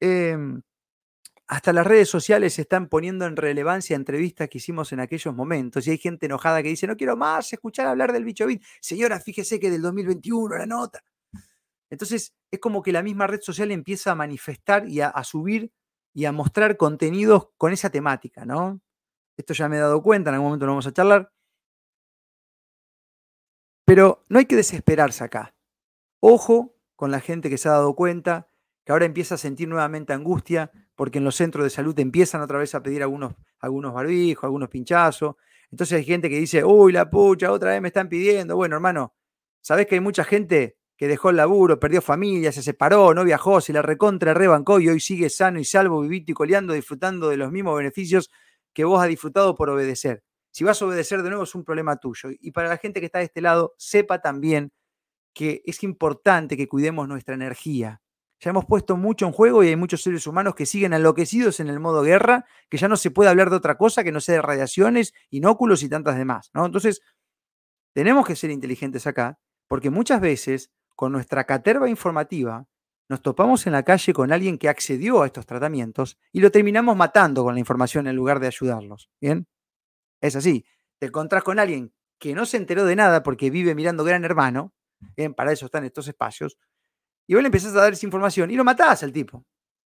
Em, 0.00 0.62
hasta 1.46 1.72
las 1.72 1.86
redes 1.86 2.08
sociales 2.08 2.54
se 2.54 2.62
están 2.62 2.88
poniendo 2.88 3.26
en 3.26 3.36
relevancia 3.36 3.96
entrevistas 3.96 4.48
que 4.48 4.58
hicimos 4.58 4.92
en 4.92 5.00
aquellos 5.00 5.34
momentos. 5.34 5.86
Y 5.86 5.90
hay 5.90 5.98
gente 5.98 6.26
enojada 6.26 6.62
que 6.62 6.70
dice, 6.70 6.86
no 6.86 6.96
quiero 6.96 7.16
más 7.16 7.52
escuchar 7.52 7.86
hablar 7.86 8.12
del 8.12 8.24
bicho 8.24 8.46
bit. 8.46 8.62
Señora, 8.80 9.20
fíjese 9.20 9.60
que 9.60 9.70
del 9.70 9.82
2021 9.82 10.56
la 10.56 10.66
nota. 10.66 11.04
Entonces 11.90 12.34
es 12.50 12.60
como 12.60 12.82
que 12.82 12.92
la 12.92 13.02
misma 13.02 13.26
red 13.26 13.40
social 13.40 13.70
empieza 13.70 14.12
a 14.12 14.14
manifestar 14.14 14.88
y 14.88 15.00
a, 15.00 15.12
subir 15.22 15.70
y 16.14 16.24
a 16.24 16.32
mostrar 16.32 16.76
contenidos 16.76 17.48
con 17.56 17.72
esa 17.72 17.90
temática, 17.90 18.44
¿no? 18.44 18.80
Esto 19.36 19.54
ya 19.54 19.68
me 19.68 19.76
he 19.76 19.80
dado 19.80 20.02
cuenta, 20.02 20.30
en 20.30 20.34
algún 20.34 20.48
momento 20.48 20.66
lo 20.66 20.72
vamos 20.72 20.86
a 20.86 20.92
charlar. 20.92 21.32
Pero 23.84 24.22
no 24.28 24.38
hay 24.38 24.46
que 24.46 24.56
desesperarse 24.56 25.24
acá. 25.24 25.54
Ojo 26.20 26.76
con 26.96 27.10
la 27.10 27.20
gente 27.20 27.50
que 27.50 27.58
se 27.58 27.68
ha 27.68 27.72
dado 27.72 27.94
cuenta, 27.94 28.48
que 28.84 28.92
ahora 28.92 29.04
empieza 29.04 29.34
a 29.34 29.38
sentir 29.38 29.68
nuevamente 29.68 30.12
angustia, 30.12 30.70
porque 30.94 31.18
en 31.18 31.24
los 31.24 31.34
centros 31.36 31.64
de 31.64 31.70
salud 31.70 31.98
empiezan 31.98 32.40
otra 32.40 32.58
vez 32.58 32.74
a 32.74 32.82
pedir 32.82 33.02
algunos, 33.02 33.34
algunos 33.58 33.92
barbijos, 33.92 34.44
algunos 34.44 34.68
pinchazos. 34.68 35.36
Entonces 35.70 35.98
hay 35.98 36.04
gente 36.04 36.30
que 36.30 36.38
dice, 36.38 36.64
uy, 36.64 36.92
la 36.92 37.10
pucha, 37.10 37.50
otra 37.50 37.72
vez 37.72 37.82
me 37.82 37.88
están 37.88 38.08
pidiendo. 38.08 38.56
Bueno, 38.56 38.76
hermano, 38.76 39.14
¿sabés 39.60 39.86
que 39.86 39.96
hay 39.96 40.00
mucha 40.00 40.24
gente 40.24 40.78
que 40.96 41.08
dejó 41.08 41.30
el 41.30 41.36
laburo, 41.36 41.80
perdió 41.80 42.00
familia, 42.00 42.52
se 42.52 42.62
separó, 42.62 43.12
no 43.14 43.24
viajó, 43.24 43.60
se 43.60 43.72
la 43.72 43.82
recontra 43.82 44.32
rebancó 44.32 44.78
y 44.78 44.88
hoy 44.88 45.00
sigue 45.00 45.28
sano 45.28 45.58
y 45.58 45.64
salvo, 45.64 46.00
vivito 46.00 46.30
y 46.30 46.34
coleando, 46.34 46.72
disfrutando 46.72 47.28
de 47.28 47.36
los 47.36 47.50
mismos 47.50 47.76
beneficios 47.76 48.30
que 48.74 48.84
vos 48.84 49.00
has 49.00 49.08
disfrutado 49.08 49.54
por 49.54 49.70
obedecer. 49.70 50.22
Si 50.50 50.64
vas 50.64 50.80
a 50.80 50.86
obedecer 50.86 51.22
de 51.22 51.30
nuevo 51.30 51.44
es 51.44 51.54
un 51.54 51.64
problema 51.64 51.96
tuyo. 51.96 52.30
Y 52.40 52.50
para 52.52 52.68
la 52.68 52.76
gente 52.76 53.00
que 53.00 53.06
está 53.06 53.18
de 53.18 53.24
este 53.24 53.40
lado, 53.40 53.74
sepa 53.78 54.20
también 54.20 54.72
que 55.32 55.62
es 55.64 55.82
importante 55.82 56.56
que 56.56 56.68
cuidemos 56.68 57.08
nuestra 57.08 57.34
energía. 57.34 58.00
Ya 58.40 58.50
hemos 58.50 58.66
puesto 58.66 58.96
mucho 58.96 59.26
en 59.26 59.32
juego 59.32 59.64
y 59.64 59.68
hay 59.68 59.76
muchos 59.76 60.02
seres 60.02 60.26
humanos 60.26 60.54
que 60.54 60.66
siguen 60.66 60.92
enloquecidos 60.92 61.60
en 61.60 61.68
el 61.68 61.80
modo 61.80 62.02
guerra, 62.02 62.44
que 62.68 62.76
ya 62.76 62.88
no 62.88 62.96
se 62.96 63.10
puede 63.10 63.30
hablar 63.30 63.50
de 63.50 63.56
otra 63.56 63.76
cosa 63.76 64.04
que 64.04 64.12
no 64.12 64.20
sea 64.20 64.36
de 64.36 64.42
radiaciones, 64.42 65.14
inóculos 65.30 65.82
y 65.82 65.88
tantas 65.88 66.16
demás. 66.16 66.50
¿no? 66.52 66.66
Entonces, 66.66 67.00
tenemos 67.94 68.26
que 68.26 68.36
ser 68.36 68.50
inteligentes 68.50 69.06
acá, 69.06 69.38
porque 69.66 69.90
muchas 69.90 70.20
veces 70.20 70.70
con 70.94 71.12
nuestra 71.12 71.44
caterva 71.44 71.88
informativa 71.88 72.66
nos 73.08 73.22
topamos 73.22 73.66
en 73.66 73.72
la 73.72 73.82
calle 73.82 74.12
con 74.12 74.32
alguien 74.32 74.58
que 74.58 74.68
accedió 74.68 75.22
a 75.22 75.26
estos 75.26 75.46
tratamientos 75.46 76.18
y 76.32 76.40
lo 76.40 76.50
terminamos 76.50 76.96
matando 76.96 77.44
con 77.44 77.54
la 77.54 77.60
información 77.60 78.06
en 78.06 78.16
lugar 78.16 78.40
de 78.40 78.46
ayudarlos. 78.46 79.10
¿Bien? 79.20 79.46
Es 80.20 80.36
así. 80.36 80.64
Te 80.98 81.06
encontrás 81.06 81.42
con 81.42 81.58
alguien 81.58 81.92
que 82.18 82.34
no 82.34 82.46
se 82.46 82.56
enteró 82.56 82.84
de 82.86 82.96
nada 82.96 83.22
porque 83.22 83.50
vive 83.50 83.74
mirando 83.74 84.04
Gran 84.04 84.24
Hermano, 84.24 84.72
¿bien? 85.16 85.34
para 85.34 85.52
eso 85.52 85.66
están 85.66 85.84
estos 85.84 86.08
espacios, 86.08 86.56
y 87.26 87.34
vos 87.34 87.42
le 87.42 87.48
empezás 87.48 87.72
a 87.72 87.80
dar 87.80 87.92
esa 87.92 88.06
información 88.06 88.50
y 88.50 88.56
lo 88.56 88.64
matás 88.64 89.02
al 89.02 89.12
tipo. 89.12 89.44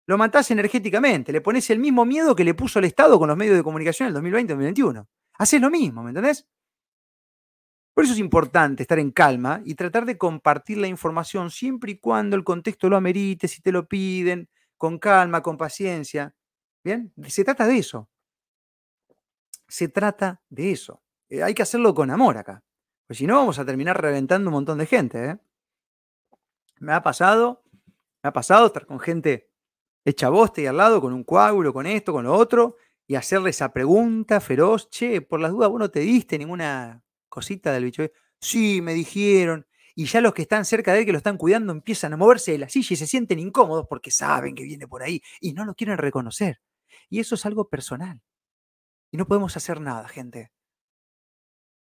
Lo 0.08 0.18
matás 0.18 0.50
energéticamente, 0.52 1.32
le 1.32 1.42
pones 1.42 1.70
el 1.70 1.80
mismo 1.80 2.04
miedo 2.04 2.36
que 2.36 2.44
le 2.44 2.56
puso 2.56 2.80
el 2.80 2.86
Estado 2.86 3.20
con 3.20 3.28
los 3.28 3.38
medios 3.38 3.56
de 3.56 3.64
comunicación 3.64 4.10
en 4.10 4.16
el 4.16 4.48
2020-2021. 4.48 5.08
Haces 5.38 5.62
lo 5.62 5.70
mismo, 5.70 6.04
¿me 6.04 6.10
entendés? 6.10 6.48
Por 8.00 8.06
eso 8.06 8.14
es 8.14 8.20
importante 8.20 8.84
estar 8.84 8.98
en 8.98 9.12
calma 9.12 9.62
y 9.66 9.76
tratar 9.76 10.06
de 10.06 10.18
compartir 10.18 10.78
la 10.78 10.88
información 10.88 11.52
siempre 11.52 11.92
y 11.92 11.98
cuando 11.98 12.38
el 12.38 12.46
contexto 12.46 12.88
lo 12.88 12.96
amerite, 12.96 13.50
si 13.50 13.62
te 13.62 13.74
lo 13.74 13.90
piden, 13.90 14.48
con 14.78 15.00
calma, 15.00 15.44
con 15.44 15.58
paciencia. 15.58 16.34
¿Bien? 16.82 17.12
Se 17.28 17.44
trata 17.44 17.68
de 17.68 17.78
eso. 17.78 18.10
Se 19.68 19.90
trata 19.90 20.42
de 20.48 20.72
eso. 20.72 21.04
Eh, 21.28 21.44
hay 21.44 21.54
que 21.54 21.62
hacerlo 21.62 21.94
con 21.94 22.10
amor 22.10 22.38
acá. 22.38 22.64
Pues 23.06 23.20
si 23.20 23.28
no, 23.28 23.36
vamos 23.36 23.60
a 23.60 23.66
terminar 23.66 24.02
reventando 24.02 24.48
un 24.48 24.54
montón 24.54 24.78
de 24.78 24.86
gente. 24.86 25.32
¿eh? 25.32 25.38
Me 26.80 26.94
ha 26.94 27.04
pasado, 27.04 27.66
me 28.24 28.30
ha 28.30 28.32
pasado 28.32 28.68
estar 28.68 28.86
con 28.86 29.02
gente 29.02 29.52
hecha 30.06 30.30
boste 30.30 30.62
y 30.62 30.68
al 30.68 30.78
lado, 30.78 31.02
con 31.02 31.12
un 31.12 31.26
coágulo, 31.26 31.74
con 31.74 31.86
esto, 31.86 32.14
con 32.14 32.24
lo 32.24 32.34
otro, 32.34 32.78
y 33.08 33.16
hacerle 33.16 33.50
esa 33.50 33.74
pregunta 33.74 34.40
feroz, 34.40 34.90
che, 34.90 35.22
por 35.22 35.42
las 35.42 35.52
dudas 35.52 35.70
vos 35.70 35.80
no 35.80 35.92
te 35.92 36.00
diste 36.00 36.38
ninguna 36.38 37.04
cosita 37.30 37.72
del 37.72 37.86
bicho. 37.86 38.04
Sí, 38.42 38.82
me 38.82 38.94
dijeron. 38.94 39.66
Y 39.96 40.06
ya 40.06 40.22
los 40.22 40.34
que 40.34 40.44
están 40.44 40.66
cerca 40.66 40.94
de 40.94 41.00
él, 41.00 41.06
que 41.06 41.12
lo 41.12 41.18
están 41.18 41.38
cuidando, 41.38 41.74
empiezan 41.74 42.14
a 42.14 42.18
moverse 42.18 42.52
de 42.52 42.60
la 42.60 42.70
silla 42.70 42.94
y 42.94 42.98
se 42.98 43.08
sienten 43.08 43.40
incómodos 43.40 43.86
porque 43.90 44.12
saben 44.12 44.56
que 44.56 44.64
viene 44.64 44.88
por 44.88 45.04
ahí 45.04 45.22
y 45.42 45.54
no 45.54 45.66
lo 45.66 45.76
quieren 45.76 45.98
reconocer. 45.98 46.62
Y 47.10 47.20
eso 47.20 47.36
es 47.36 47.46
algo 47.46 47.70
personal. 47.70 48.22
Y 49.12 49.18
no 49.18 49.28
podemos 49.28 49.58
hacer 49.58 49.82
nada, 49.82 50.08
gente. 50.08 50.52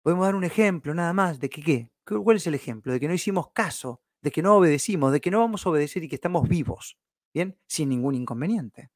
Podemos 0.03 0.25
dar 0.25 0.35
un 0.35 0.43
ejemplo 0.43 0.93
nada 0.93 1.13
más 1.13 1.39
de 1.39 1.49
que 1.49 1.61
qué. 1.61 1.89
¿Cuál 2.05 2.37
es 2.37 2.47
el 2.47 2.55
ejemplo? 2.55 2.93
De 2.93 2.99
que 2.99 3.07
no 3.07 3.13
hicimos 3.13 3.51
caso 3.51 4.01
de 4.21 4.31
que 4.31 4.41
no 4.41 4.55
obedecimos, 4.55 5.11
de 5.11 5.21
que 5.21 5.31
no 5.31 5.39
vamos 5.39 5.65
a 5.65 5.69
obedecer 5.69 6.03
y 6.03 6.09
que 6.09 6.15
estamos 6.15 6.47
vivos, 6.47 6.97
¿bien? 7.33 7.57
Sin 7.67 7.89
ningún 7.89 8.15
inconveniente. 8.15 8.91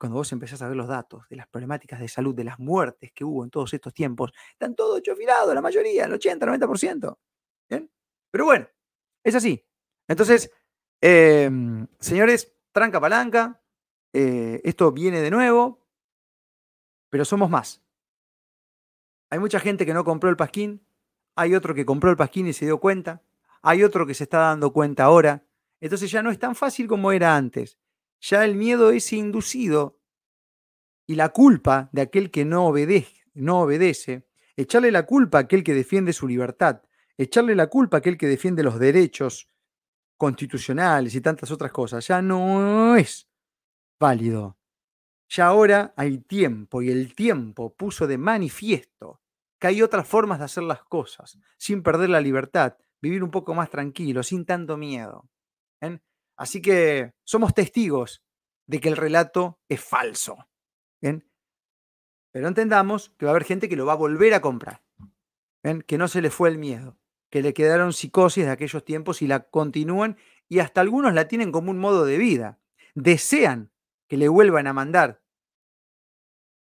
Cuando 0.00 0.16
vos 0.16 0.32
empezás 0.32 0.62
a 0.62 0.66
ver 0.66 0.78
los 0.78 0.88
datos 0.88 1.28
de 1.28 1.36
las 1.36 1.46
problemáticas 1.46 2.00
de 2.00 2.08
salud, 2.08 2.34
de 2.34 2.42
las 2.42 2.58
muertes 2.58 3.12
que 3.12 3.22
hubo 3.22 3.44
en 3.44 3.50
todos 3.50 3.74
estos 3.74 3.92
tiempos, 3.92 4.32
están 4.52 4.74
todos 4.74 5.02
chofilados, 5.02 5.54
la 5.54 5.60
mayoría, 5.60 6.06
el 6.06 6.14
80, 6.14 6.46
90%. 6.46 7.18
¿Bien? 7.68 7.90
Pero 8.30 8.46
bueno, 8.46 8.66
es 9.22 9.34
así. 9.34 9.62
Entonces, 10.08 10.50
em, 11.02 11.86
señores, 11.98 12.50
tranca 12.72 12.98
palanca, 12.98 13.62
eh, 14.14 14.62
esto 14.64 14.90
viene 14.90 15.20
de 15.20 15.30
nuevo, 15.30 15.86
pero 17.10 17.26
somos 17.26 17.50
más. 17.50 17.82
Hay 19.28 19.38
mucha 19.38 19.60
gente 19.60 19.84
que 19.84 19.92
no 19.92 20.02
compró 20.02 20.30
el 20.30 20.36
pasquín, 20.36 20.82
hay 21.36 21.54
otro 21.54 21.74
que 21.74 21.84
compró 21.84 22.10
el 22.10 22.16
pasquín 22.16 22.46
y 22.46 22.54
se 22.54 22.64
dio 22.64 22.80
cuenta, 22.80 23.22
hay 23.60 23.84
otro 23.84 24.06
que 24.06 24.14
se 24.14 24.24
está 24.24 24.38
dando 24.38 24.72
cuenta 24.72 25.04
ahora. 25.04 25.44
Entonces 25.78 26.10
ya 26.10 26.22
no 26.22 26.30
es 26.30 26.38
tan 26.38 26.54
fácil 26.54 26.88
como 26.88 27.12
era 27.12 27.36
antes. 27.36 27.79
Ya 28.20 28.44
el 28.44 28.54
miedo 28.54 28.90
es 28.90 29.12
inducido 29.12 29.98
y 31.06 31.14
la 31.14 31.30
culpa 31.30 31.88
de 31.92 32.02
aquel 32.02 32.30
que 32.30 32.44
no 32.44 32.66
obedece, 32.66 33.24
no 33.34 33.62
obedece, 33.62 34.28
echarle 34.56 34.92
la 34.92 35.06
culpa 35.06 35.38
a 35.38 35.40
aquel 35.42 35.64
que 35.64 35.74
defiende 35.74 36.12
su 36.12 36.28
libertad, 36.28 36.82
echarle 37.16 37.54
la 37.54 37.68
culpa 37.68 37.96
a 37.96 37.98
aquel 37.98 38.16
que 38.18 38.26
defiende 38.26 38.62
los 38.62 38.78
derechos 38.78 39.48
constitucionales 40.16 41.14
y 41.14 41.20
tantas 41.20 41.50
otras 41.50 41.72
cosas, 41.72 42.06
ya 42.06 42.20
no 42.20 42.94
es 42.96 43.26
válido. 43.98 44.58
Ya 45.28 45.46
ahora 45.46 45.94
hay 45.96 46.18
tiempo 46.18 46.82
y 46.82 46.90
el 46.90 47.14
tiempo 47.14 47.74
puso 47.74 48.06
de 48.06 48.18
manifiesto 48.18 49.20
que 49.58 49.68
hay 49.68 49.82
otras 49.82 50.06
formas 50.08 50.40
de 50.40 50.46
hacer 50.46 50.64
las 50.64 50.82
cosas 50.84 51.38
sin 51.56 51.82
perder 51.82 52.10
la 52.10 52.20
libertad, 52.20 52.76
vivir 53.00 53.22
un 53.22 53.30
poco 53.30 53.54
más 53.54 53.70
tranquilo, 53.70 54.22
sin 54.22 54.44
tanto 54.44 54.76
miedo. 54.76 55.28
Así 56.40 56.62
que 56.62 57.12
somos 57.22 57.52
testigos 57.52 58.22
de 58.66 58.80
que 58.80 58.88
el 58.88 58.96
relato 58.96 59.60
es 59.68 59.78
falso. 59.78 60.48
Pero 62.32 62.48
entendamos 62.48 63.10
que 63.18 63.26
va 63.26 63.32
a 63.32 63.34
haber 63.34 63.44
gente 63.44 63.68
que 63.68 63.76
lo 63.76 63.84
va 63.84 63.92
a 63.92 63.96
volver 63.96 64.32
a 64.32 64.40
comprar. 64.40 64.82
Que 65.86 65.98
no 65.98 66.08
se 66.08 66.22
le 66.22 66.30
fue 66.30 66.48
el 66.48 66.56
miedo, 66.56 66.96
que 67.28 67.42
le 67.42 67.52
quedaron 67.52 67.92
psicosis 67.92 68.46
de 68.46 68.52
aquellos 68.52 68.82
tiempos 68.86 69.20
y 69.20 69.26
la 69.26 69.50
continúan 69.50 70.16
y 70.48 70.60
hasta 70.60 70.80
algunos 70.80 71.12
la 71.12 71.28
tienen 71.28 71.52
como 71.52 71.72
un 71.72 71.78
modo 71.78 72.06
de 72.06 72.16
vida. 72.16 72.58
Desean 72.94 73.70
que 74.08 74.16
le 74.16 74.28
vuelvan 74.28 74.66
a 74.66 74.72
mandar 74.72 75.20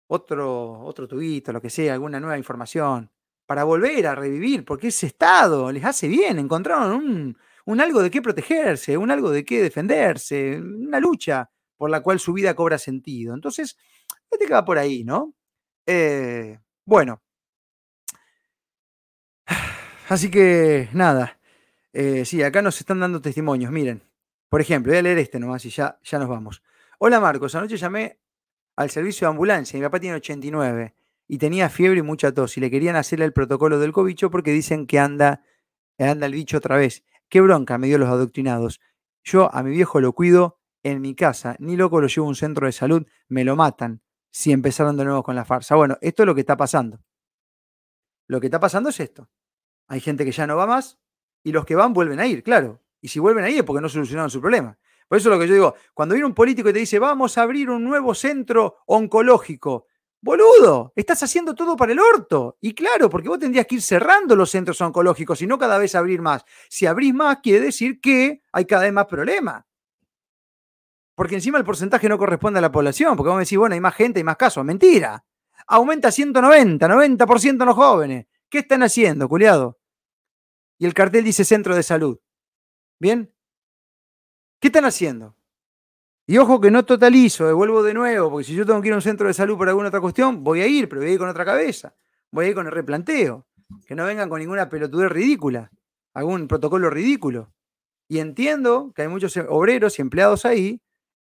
otro, 0.07 0.81
otro 0.81 1.07
tubito, 1.07 1.53
lo 1.53 1.61
que 1.61 1.69
sea, 1.69 1.93
alguna 1.93 2.19
nueva 2.19 2.37
información, 2.37 3.11
para 3.45 3.63
volver 3.63 4.07
a 4.07 4.15
revivir, 4.15 4.65
porque 4.65 4.87
ese 4.87 5.07
estado 5.07 5.71
les 5.71 5.85
hace 5.85 6.09
bien, 6.09 6.37
encontraron 6.37 6.95
un, 6.95 7.37
algo 7.65 8.01
de 8.01 8.11
qué 8.11 8.21
protegerse, 8.21 8.97
un 8.97 9.11
algo 9.11 9.31
de 9.31 9.45
qué 9.45 9.61
defenderse, 9.61 10.59
una 10.59 10.99
lucha 10.99 11.49
por 11.77 11.89
la 11.89 12.01
cual 12.01 12.19
su 12.19 12.33
vida 12.33 12.55
cobra 12.55 12.77
sentido. 12.77 13.33
Entonces, 13.33 13.77
este 14.29 14.45
que 14.45 14.53
va 14.53 14.65
por 14.65 14.77
ahí, 14.77 15.03
¿no? 15.03 15.33
Eh, 15.85 16.59
bueno. 16.85 17.21
Así 20.09 20.29
que 20.29 20.89
nada. 20.93 21.39
Eh, 21.93 22.25
sí, 22.25 22.41
acá 22.41 22.61
nos 22.61 22.79
están 22.79 22.99
dando 22.99 23.21
testimonios. 23.21 23.71
Miren, 23.71 24.03
por 24.49 24.61
ejemplo, 24.61 24.91
voy 24.91 24.99
a 24.99 25.01
leer 25.01 25.17
este 25.19 25.39
nomás 25.39 25.65
y 25.65 25.69
ya, 25.69 25.99
ya 26.03 26.19
nos 26.19 26.29
vamos. 26.29 26.63
Hola 26.99 27.19
Marcos, 27.19 27.55
anoche 27.55 27.77
llamé 27.77 28.19
al 28.75 28.89
servicio 28.89 29.27
de 29.27 29.31
ambulancia. 29.31 29.77
Mi 29.77 29.85
papá 29.85 29.99
tiene 29.99 30.15
89 30.17 30.95
y 31.27 31.37
tenía 31.37 31.69
fiebre 31.69 31.99
y 31.99 32.01
mucha 32.01 32.31
tos 32.31 32.57
y 32.57 32.61
le 32.61 32.69
querían 32.71 32.95
hacer 32.95 33.21
el 33.21 33.33
protocolo 33.33 33.79
del 33.79 33.91
cobicho 33.91 34.29
porque 34.29 34.51
dicen 34.51 34.87
que 34.87 34.99
anda, 34.99 35.43
anda 35.97 36.25
el 36.25 36.33
bicho 36.33 36.57
otra 36.57 36.77
vez. 36.77 37.03
Qué 37.33 37.41
bronca 37.41 37.79
me 37.79 37.87
dio 37.87 37.97
los 37.97 38.09
adoctrinados. 38.09 38.79
Yo 39.23 39.51
a 39.55 39.63
mi 39.63 39.71
viejo 39.71 39.99
lo 39.99 40.13
cuido 40.13 40.59
en 40.83 41.01
mi 41.01 41.15
casa, 41.15 41.55
ni 41.57 41.75
loco 41.75 41.99
lo 41.99 42.05
llevo 42.05 42.27
a 42.27 42.29
un 42.29 42.35
centro 42.35 42.67
de 42.67 42.71
salud, 42.71 43.07
me 43.27 43.43
lo 43.43 43.55
matan 43.55 44.03
si 44.29 44.51
empezaron 44.51 44.97
de 44.97 45.03
nuevo 45.03 45.23
con 45.23 45.35
la 45.35 45.43
farsa. 45.43 45.73
Bueno, 45.75 45.97
esto 46.01 46.21
es 46.21 46.27
lo 46.27 46.35
que 46.35 46.41
está 46.41 46.55
pasando. 46.55 47.03
Lo 48.27 48.39
que 48.39 48.45
está 48.45 48.59
pasando 48.59 48.91
es 48.91 48.99
esto. 48.99 49.31
Hay 49.87 49.99
gente 49.99 50.25
que 50.25 50.31
ya 50.31 50.45
no 50.45 50.57
va 50.57 50.67
más 50.67 50.99
y 51.41 51.51
los 51.51 51.65
que 51.65 51.73
van 51.73 51.91
vuelven 51.91 52.19
a 52.19 52.27
ir, 52.27 52.43
claro. 52.43 52.83
Y 53.01 53.07
si 53.07 53.17
vuelven 53.17 53.45
a 53.45 53.49
ir 53.49 53.57
es 53.57 53.63
porque 53.63 53.81
no 53.81 53.89
solucionaron 53.89 54.29
su 54.29 54.39
problema. 54.39 54.77
Por 55.07 55.17
eso 55.17 55.29
es 55.29 55.35
lo 55.35 55.41
que 55.41 55.47
yo 55.47 55.55
digo, 55.55 55.75
cuando 55.95 56.13
viene 56.13 56.27
un 56.27 56.35
político 56.35 56.69
y 56.69 56.73
te 56.73 56.77
dice, 56.77 56.99
vamos 56.99 57.35
a 57.39 57.41
abrir 57.41 57.71
un 57.71 57.83
nuevo 57.83 58.13
centro 58.13 58.77
oncológico, 58.85 59.87
Boludo, 60.23 60.93
estás 60.95 61.21
haciendo 61.21 61.53
todo 61.53 61.75
para 61.75 61.91
el 61.91 61.99
orto. 61.99 62.57
Y 62.61 62.73
claro, 62.73 63.09
porque 63.09 63.27
vos 63.27 63.39
tendrías 63.39 63.67
que 63.67 63.75
ir 63.75 63.81
cerrando 63.81 64.37
los 64.37 64.49
centros 64.49 64.79
oncológicos 64.79 65.41
y 65.41 65.47
no 65.47 65.59
cada 65.59 65.77
vez 65.77 65.95
abrir 65.95 66.21
más. 66.21 66.45
Si 66.69 66.85
abrís 66.85 67.13
más, 67.13 67.39
quiere 67.43 67.59
decir 67.59 67.99
que 67.99 68.41
hay 68.53 68.63
cada 68.63 68.83
vez 68.83 68.93
más 68.93 69.05
problemas. 69.05 69.65
Porque 71.13 71.35
encima 71.35 71.57
el 71.57 71.65
porcentaje 71.65 72.07
no 72.07 72.17
corresponde 72.17 72.59
a 72.59 72.61
la 72.61 72.71
población, 72.71 73.17
porque 73.17 73.27
vos 73.27 73.35
me 73.35 73.43
decís, 73.43 73.57
bueno, 73.57 73.73
hay 73.73 73.81
más 73.81 73.95
gente, 73.95 74.21
hay 74.21 74.23
más 74.23 74.37
casos. 74.37 74.63
Mentira. 74.63 75.25
Aumenta 75.67 76.09
190, 76.09 76.87
90% 76.87 77.49
en 77.49 77.65
los 77.65 77.75
jóvenes. 77.75 78.25
¿Qué 78.49 78.59
están 78.59 78.81
haciendo, 78.81 79.27
culiado? 79.27 79.77
Y 80.77 80.85
el 80.85 80.93
cartel 80.93 81.25
dice 81.25 81.43
centro 81.43 81.75
de 81.75 81.83
salud. 81.83 82.17
¿Bien? 82.97 83.29
¿Qué 84.61 84.69
están 84.69 84.85
haciendo? 84.85 85.35
Y 86.33 86.37
ojo 86.39 86.59
que 86.59 86.71
no 86.71 86.83
totalizo, 86.83 87.45
devuelvo 87.45 87.83
de 87.83 87.93
nuevo, 87.93 88.31
porque 88.31 88.45
si 88.45 88.55
yo 88.55 88.65
tengo 88.65 88.81
que 88.81 88.87
ir 88.87 88.93
a 88.93 88.95
un 88.95 89.03
centro 89.03 89.27
de 89.27 89.35
salud 89.35 89.55
por 89.55 89.69
alguna 89.69 89.89
otra 89.89 90.01
cuestión, 90.01 90.43
voy 90.43 90.61
a 90.61 90.65
ir, 90.65 90.89
pero 90.89 91.01
voy 91.01 91.11
a 91.11 91.13
ir 91.13 91.19
con 91.19 91.29
otra 91.29 91.45
cabeza. 91.45 91.93
Voy 92.31 92.45
a 92.45 92.49
ir 92.49 92.55
con 92.55 92.65
el 92.65 92.71
replanteo. 92.71 93.45
Que 93.85 93.93
no 93.93 94.03
vengan 94.03 94.29
con 94.29 94.39
ninguna 94.39 94.67
pelotudez 94.67 95.11
ridícula, 95.11 95.69
algún 96.11 96.47
protocolo 96.47 96.89
ridículo. 96.89 97.53
Y 98.07 98.17
entiendo 98.17 98.93
que 98.95 99.03
hay 99.03 99.09
muchos 99.09 99.37
obreros 99.47 99.99
y 99.99 100.01
empleados 100.01 100.43
ahí 100.45 100.81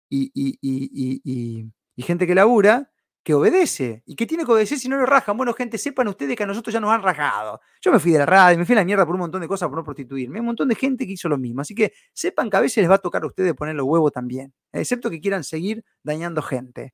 y, 0.10 0.32
y 0.34 2.02
gente 2.04 2.26
que 2.26 2.34
labura 2.34 2.91
que 3.24 3.34
obedece. 3.34 4.04
¿Y 4.06 4.16
que 4.16 4.26
tiene 4.26 4.46
que 4.46 4.52
obedecer 4.52 4.80
si 4.80 4.90
no 4.90 4.98
lo 4.98 5.06
rajan? 5.06 5.38
Bueno, 5.38 5.54
gente, 5.54 5.78
sepan 5.78 6.08
ustedes 6.08 6.36
que 6.36 6.44
a 6.44 6.48
nosotros 6.48 6.74
ya 6.74 6.80
nos 6.80 6.92
han 6.92 7.04
rajado. 7.04 7.62
Yo 7.82 7.92
me 7.92 8.00
fui 8.00 8.12
de 8.12 8.20
la 8.20 8.26
radio, 8.26 8.58
me 8.58 8.66
fui 8.66 8.74
a 8.74 8.78
la 8.78 8.86
mierda 8.86 9.06
por 9.06 9.16
un 9.16 9.22
montón 9.22 9.42
de 9.42 9.48
cosas 9.48 9.70
por 9.70 9.78
no 9.78 9.84
prostituirme. 9.84 10.38
Hay 10.38 10.40
un 10.42 10.48
montón 10.48 10.68
de 10.70 10.76
gente 10.76 11.06
que 11.06 11.14
hizo 11.14 11.30
lo 11.30 11.38
mismo. 11.38 11.62
Así 11.62 11.76
que 11.76 11.94
sepan 12.14 12.50
que 12.50 12.58
a 12.58 12.62
veces 12.62 12.78
les 12.78 12.90
va 12.90 12.96
a 12.96 13.00
tocar 13.00 13.24
a 13.24 13.28
ustedes 13.28 13.54
poner 13.54 13.76
los 13.76 13.86
huevos 13.86 14.12
también. 14.12 14.54
Excepto 14.72 15.10
que 15.10 15.22
quieran 15.22 15.44
seguir 15.44 15.84
dañando 16.04 16.42
gente 16.42 16.94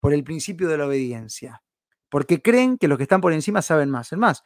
por 0.00 0.14
el 0.14 0.24
principio 0.24 0.68
de 0.68 0.78
la 0.78 0.86
obediencia. 0.86 1.62
porque 2.08 2.40
creen 2.40 2.78
que 2.78 2.88
los 2.88 2.96
que 2.98 3.02
están 3.04 3.20
por 3.20 3.32
encima 3.32 3.62
saben 3.62 3.90
más. 3.90 4.12
Es 4.12 4.18
más, 4.18 4.42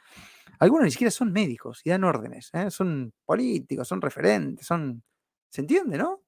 algunos 0.58 0.84
ni 0.84 0.90
siquiera 0.90 1.10
son 1.10 1.32
médicos 1.32 1.80
y 1.84 1.90
dan 1.90 2.04
órdenes, 2.04 2.50
¿eh? 2.52 2.70
son 2.70 3.12
políticos, 3.24 3.86
son 3.86 4.00
referentes, 4.00 4.66
son... 4.66 5.02
¿Se 5.50 5.60
entiende, 5.60 5.98
no? 5.98 6.22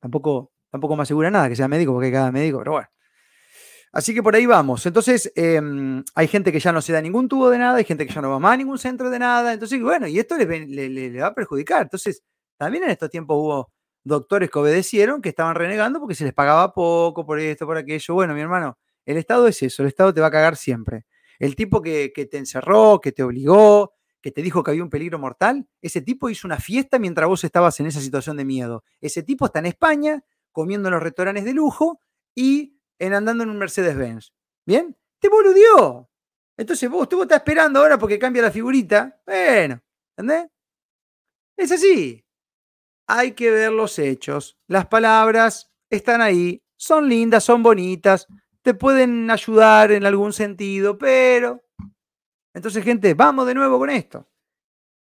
Tampoco, 0.00 0.52
tampoco 0.70 0.96
me 0.96 1.02
asegura 1.02 1.30
nada 1.30 1.48
que 1.48 1.56
sea 1.56 1.68
médico 1.68 1.92
porque 1.92 2.06
hay 2.06 2.12
cada 2.12 2.32
médico, 2.32 2.58
pero 2.58 2.72
bueno. 2.72 2.88
Así 3.92 4.14
que 4.14 4.22
por 4.22 4.36
ahí 4.36 4.46
vamos. 4.46 4.86
Entonces, 4.86 5.32
em, 5.34 6.04
hay 6.14 6.28
gente 6.28 6.52
que 6.52 6.60
ya 6.60 6.72
no 6.72 6.80
se 6.80 6.92
da 6.92 7.00
ningún 7.00 7.28
tubo 7.28 7.50
de 7.50 7.58
nada, 7.58 7.78
hay 7.78 7.84
gente 7.84 8.06
que 8.06 8.12
ya 8.12 8.20
no 8.20 8.30
va 8.30 8.38
más 8.38 8.54
a 8.54 8.56
ningún 8.56 8.78
centro 8.78 9.10
de 9.10 9.18
nada. 9.18 9.52
Entonces, 9.52 9.82
bueno, 9.82 10.06
y 10.06 10.18
esto 10.18 10.36
le, 10.36 11.20
va 11.20 11.28
a 11.28 11.34
perjudicar. 11.34 11.82
Entonces, 11.82 12.22
también 12.56 12.84
en 12.84 12.90
estos 12.90 13.10
tiempos 13.10 13.36
hubo 13.36 13.72
doctores 14.04 14.50
que 14.50 14.58
obedecieron, 14.58 15.20
que 15.20 15.30
estaban 15.30 15.54
renegando 15.56 15.98
porque 15.98 16.14
se 16.14 16.24
les 16.24 16.32
pagaba 16.32 16.72
poco 16.72 17.26
por 17.26 17.40
esto, 17.40 17.66
por 17.66 17.76
aquello. 17.76 18.14
Bueno, 18.14 18.34
mi 18.34 18.40
hermano, 18.40 18.78
el 19.04 19.16
Estado 19.16 19.48
es 19.48 19.62
eso, 19.62 19.82
el 19.82 19.88
Estado 19.88 20.14
te 20.14 20.20
va 20.20 20.28
a 20.28 20.30
cagar 20.30 20.56
siempre. 20.56 21.04
El 21.38 21.56
tipo 21.56 21.82
que, 21.82 22.12
que 22.14 22.26
te 22.26 22.38
encerró, 22.38 23.00
que 23.00 23.12
te 23.12 23.22
obligó, 23.24 23.94
que 24.20 24.30
te 24.30 24.42
dijo 24.42 24.62
que 24.62 24.70
había 24.70 24.82
un 24.82 24.90
peligro 24.90 25.18
mortal, 25.18 25.66
ese 25.80 26.02
tipo 26.02 26.28
hizo 26.28 26.46
una 26.46 26.58
fiesta 26.58 26.98
mientras 26.98 27.28
vos 27.28 27.42
estabas 27.44 27.80
en 27.80 27.86
esa 27.86 28.00
situación 28.00 28.36
de 28.36 28.44
miedo. 28.44 28.84
Ese 29.00 29.22
tipo 29.22 29.46
está 29.46 29.58
en 29.58 29.66
España 29.66 30.22
comiendo 30.52 30.88
en 30.88 30.94
los 30.94 31.02
restaurantes 31.02 31.44
de 31.44 31.54
lujo 31.54 32.00
y 32.34 32.79
en 33.00 33.14
andando 33.14 33.42
en 33.42 33.50
un 33.50 33.58
Mercedes-Benz. 33.58 34.32
¿Bien? 34.64 34.96
Te 35.18 35.28
boludió. 35.28 36.08
Entonces 36.56 36.88
vos, 36.88 37.08
tú 37.08 37.22
estás 37.22 37.38
esperando 37.38 37.80
ahora 37.80 37.98
porque 37.98 38.18
cambia 38.18 38.42
la 38.42 38.50
figurita. 38.50 39.20
Bueno, 39.26 39.80
¿entendés? 40.16 40.50
Es 41.56 41.72
así. 41.72 42.24
Hay 43.06 43.32
que 43.32 43.50
ver 43.50 43.72
los 43.72 43.98
hechos. 43.98 44.58
Las 44.68 44.86
palabras 44.86 45.72
están 45.88 46.20
ahí, 46.20 46.62
son 46.76 47.08
lindas, 47.08 47.42
son 47.42 47.62
bonitas, 47.62 48.26
te 48.62 48.74
pueden 48.74 49.30
ayudar 49.30 49.90
en 49.90 50.04
algún 50.04 50.32
sentido, 50.32 50.96
pero... 50.98 51.62
Entonces, 52.52 52.84
gente, 52.84 53.14
vamos 53.14 53.46
de 53.46 53.54
nuevo 53.54 53.78
con 53.78 53.90
esto. 53.90 54.28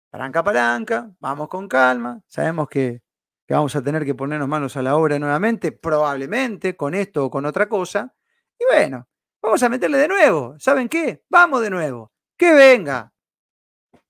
Palanca, 0.10 0.44
palanca, 0.44 1.12
vamos 1.20 1.50
con 1.50 1.68
calma. 1.68 2.22
Sabemos 2.26 2.68
que 2.70 3.02
que 3.50 3.56
vamos 3.56 3.76
a 3.76 3.82
tener 3.82 4.06
que 4.06 4.14
ponernos 4.14 4.48
manos 4.48 4.78
a 4.78 4.84
la 4.84 4.96
obra 4.96 5.18
nuevamente, 5.18 5.72
probablemente 5.72 6.78
con 6.78 6.94
esto 6.94 7.26
o 7.26 7.32
con 7.32 7.48
otra 7.48 7.68
cosa. 7.68 8.14
Y 8.60 8.64
bueno, 8.66 9.08
vamos 9.42 9.64
a 9.64 9.70
meterle 9.70 9.98
de 9.98 10.08
nuevo. 10.08 10.56
¿Saben 10.60 10.88
qué? 10.88 11.24
Vamos 11.32 11.64
de 11.64 11.72
nuevo. 11.72 12.12
Que 12.38 12.54
venga. 12.54 13.12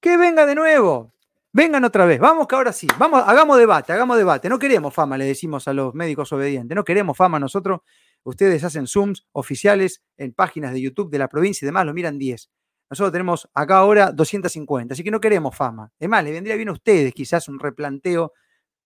Que 0.02 0.18
venga 0.18 0.46
de 0.46 0.56
nuevo. 0.56 1.14
Vengan 1.54 1.86
otra 1.86 2.06
vez. 2.06 2.20
Vamos 2.20 2.48
que 2.48 2.56
ahora 2.56 2.74
sí. 2.74 2.86
Vamos, 2.98 3.24
hagamos 3.26 3.58
debate, 3.58 3.94
hagamos 3.94 4.18
debate. 4.18 4.50
No 4.50 4.60
queremos 4.60 4.94
fama, 4.94 5.18
le 5.18 5.24
decimos 5.24 5.70
a 5.70 5.74
los 5.74 5.94
médicos 5.94 6.34
obedientes. 6.34 6.76
No 6.76 6.84
queremos 6.84 7.16
fama 7.16 7.40
nosotros. 7.40 7.80
Ustedes 8.24 8.62
hacen 8.66 8.88
Zooms 8.88 9.26
oficiales 9.32 10.04
en 10.18 10.34
páginas 10.34 10.74
de 10.74 10.82
YouTube 10.82 11.10
de 11.10 11.18
la 11.18 11.30
provincia 11.30 11.66
y 11.66 11.68
demás, 11.68 11.86
lo 11.86 11.94
miran 11.94 12.20
10. 12.20 12.50
Nosotros 12.90 13.14
tenemos 13.14 13.50
acá 13.54 13.78
ahora 13.78 14.12
250, 14.12 14.96
así 14.96 15.02
que 15.02 15.12
no 15.12 15.22
queremos 15.22 15.56
fama. 15.56 15.94
Es 15.98 16.10
más, 16.10 16.26
le 16.26 16.34
vendría 16.34 16.58
bien 16.58 16.68
a 16.68 16.74
ustedes 16.74 17.14
quizás 17.14 17.48
un 17.48 17.58
replanteo 17.58 18.34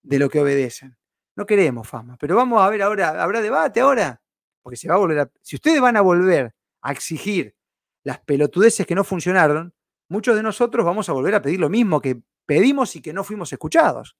de 0.03 0.19
lo 0.19 0.29
que 0.29 0.39
obedecen. 0.39 0.97
No 1.35 1.45
queremos 1.45 1.87
fama, 1.87 2.17
pero 2.19 2.35
vamos 2.35 2.61
a 2.61 2.69
ver 2.69 2.83
ahora, 2.83 3.23
¿habrá 3.23 3.41
debate 3.41 3.79
ahora? 3.79 4.21
Porque 4.61 4.77
se 4.77 4.87
va 4.87 4.95
a 4.95 4.99
volver 4.99 5.19
a, 5.19 5.31
si 5.41 5.55
ustedes 5.55 5.81
van 5.81 5.97
a 5.97 6.01
volver 6.01 6.53
a 6.81 6.91
exigir 6.91 7.55
las 8.03 8.19
pelotudeces 8.19 8.85
que 8.85 8.93
no 8.93 9.03
funcionaron, 9.03 9.73
muchos 10.09 10.35
de 10.35 10.43
nosotros 10.43 10.85
vamos 10.85 11.09
a 11.09 11.13
volver 11.13 11.33
a 11.33 11.41
pedir 11.41 11.59
lo 11.59 11.69
mismo 11.69 12.01
que 12.01 12.21
pedimos 12.45 12.95
y 12.95 13.01
que 13.01 13.13
no 13.13 13.23
fuimos 13.23 13.51
escuchados. 13.51 14.15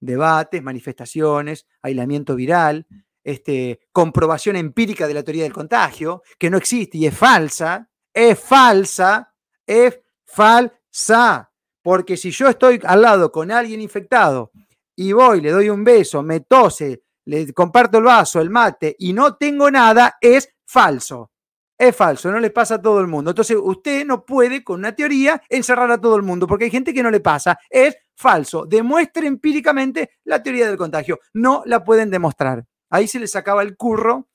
Debates, 0.00 0.62
manifestaciones, 0.62 1.66
aislamiento 1.80 2.34
viral, 2.34 2.86
este, 3.24 3.80
comprobación 3.92 4.56
empírica 4.56 5.06
de 5.06 5.14
la 5.14 5.22
teoría 5.22 5.44
del 5.44 5.52
contagio, 5.52 6.22
que 6.38 6.50
no 6.50 6.58
existe 6.58 6.98
y 6.98 7.06
es 7.06 7.16
falsa, 7.16 7.88
es 8.12 8.38
falsa, 8.38 9.34
es 9.66 10.00
falsa. 10.24 11.52
Porque 11.82 12.16
si 12.16 12.30
yo 12.30 12.48
estoy 12.48 12.80
al 12.84 13.02
lado 13.02 13.32
con 13.32 13.50
alguien 13.50 13.80
infectado 13.80 14.52
y 15.00 15.12
voy, 15.12 15.40
le 15.40 15.52
doy 15.52 15.70
un 15.70 15.84
beso, 15.84 16.24
me 16.24 16.40
tose, 16.40 17.04
le 17.26 17.52
comparto 17.52 17.98
el 17.98 18.04
vaso, 18.04 18.40
el 18.40 18.50
mate 18.50 18.96
y 18.98 19.12
no 19.12 19.36
tengo 19.36 19.70
nada, 19.70 20.16
es 20.20 20.52
falso. 20.66 21.30
Es 21.78 21.94
falso, 21.94 22.32
no 22.32 22.40
le 22.40 22.50
pasa 22.50 22.74
a 22.74 22.82
todo 22.82 23.00
el 23.00 23.06
mundo. 23.06 23.30
Entonces, 23.30 23.56
usted 23.62 24.04
no 24.04 24.26
puede 24.26 24.64
con 24.64 24.80
una 24.80 24.96
teoría 24.96 25.40
encerrar 25.48 25.88
a 25.92 26.00
todo 26.00 26.16
el 26.16 26.24
mundo, 26.24 26.48
porque 26.48 26.64
hay 26.64 26.72
gente 26.72 26.92
que 26.92 27.04
no 27.04 27.12
le 27.12 27.20
pasa. 27.20 27.56
Es 27.70 27.96
falso. 28.16 28.66
Demuestre 28.66 29.28
empíricamente 29.28 30.18
la 30.24 30.42
teoría 30.42 30.66
del 30.66 30.76
contagio. 30.76 31.20
No 31.32 31.62
la 31.64 31.84
pueden 31.84 32.10
demostrar. 32.10 32.66
Ahí 32.90 33.06
se 33.06 33.20
le 33.20 33.28
sacaba 33.28 33.62
el 33.62 33.76
curro 33.76 34.28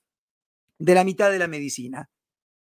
de 0.78 0.94
la 0.94 1.04
mitad 1.04 1.30
de 1.30 1.40
la 1.40 1.46
medicina. 1.46 2.08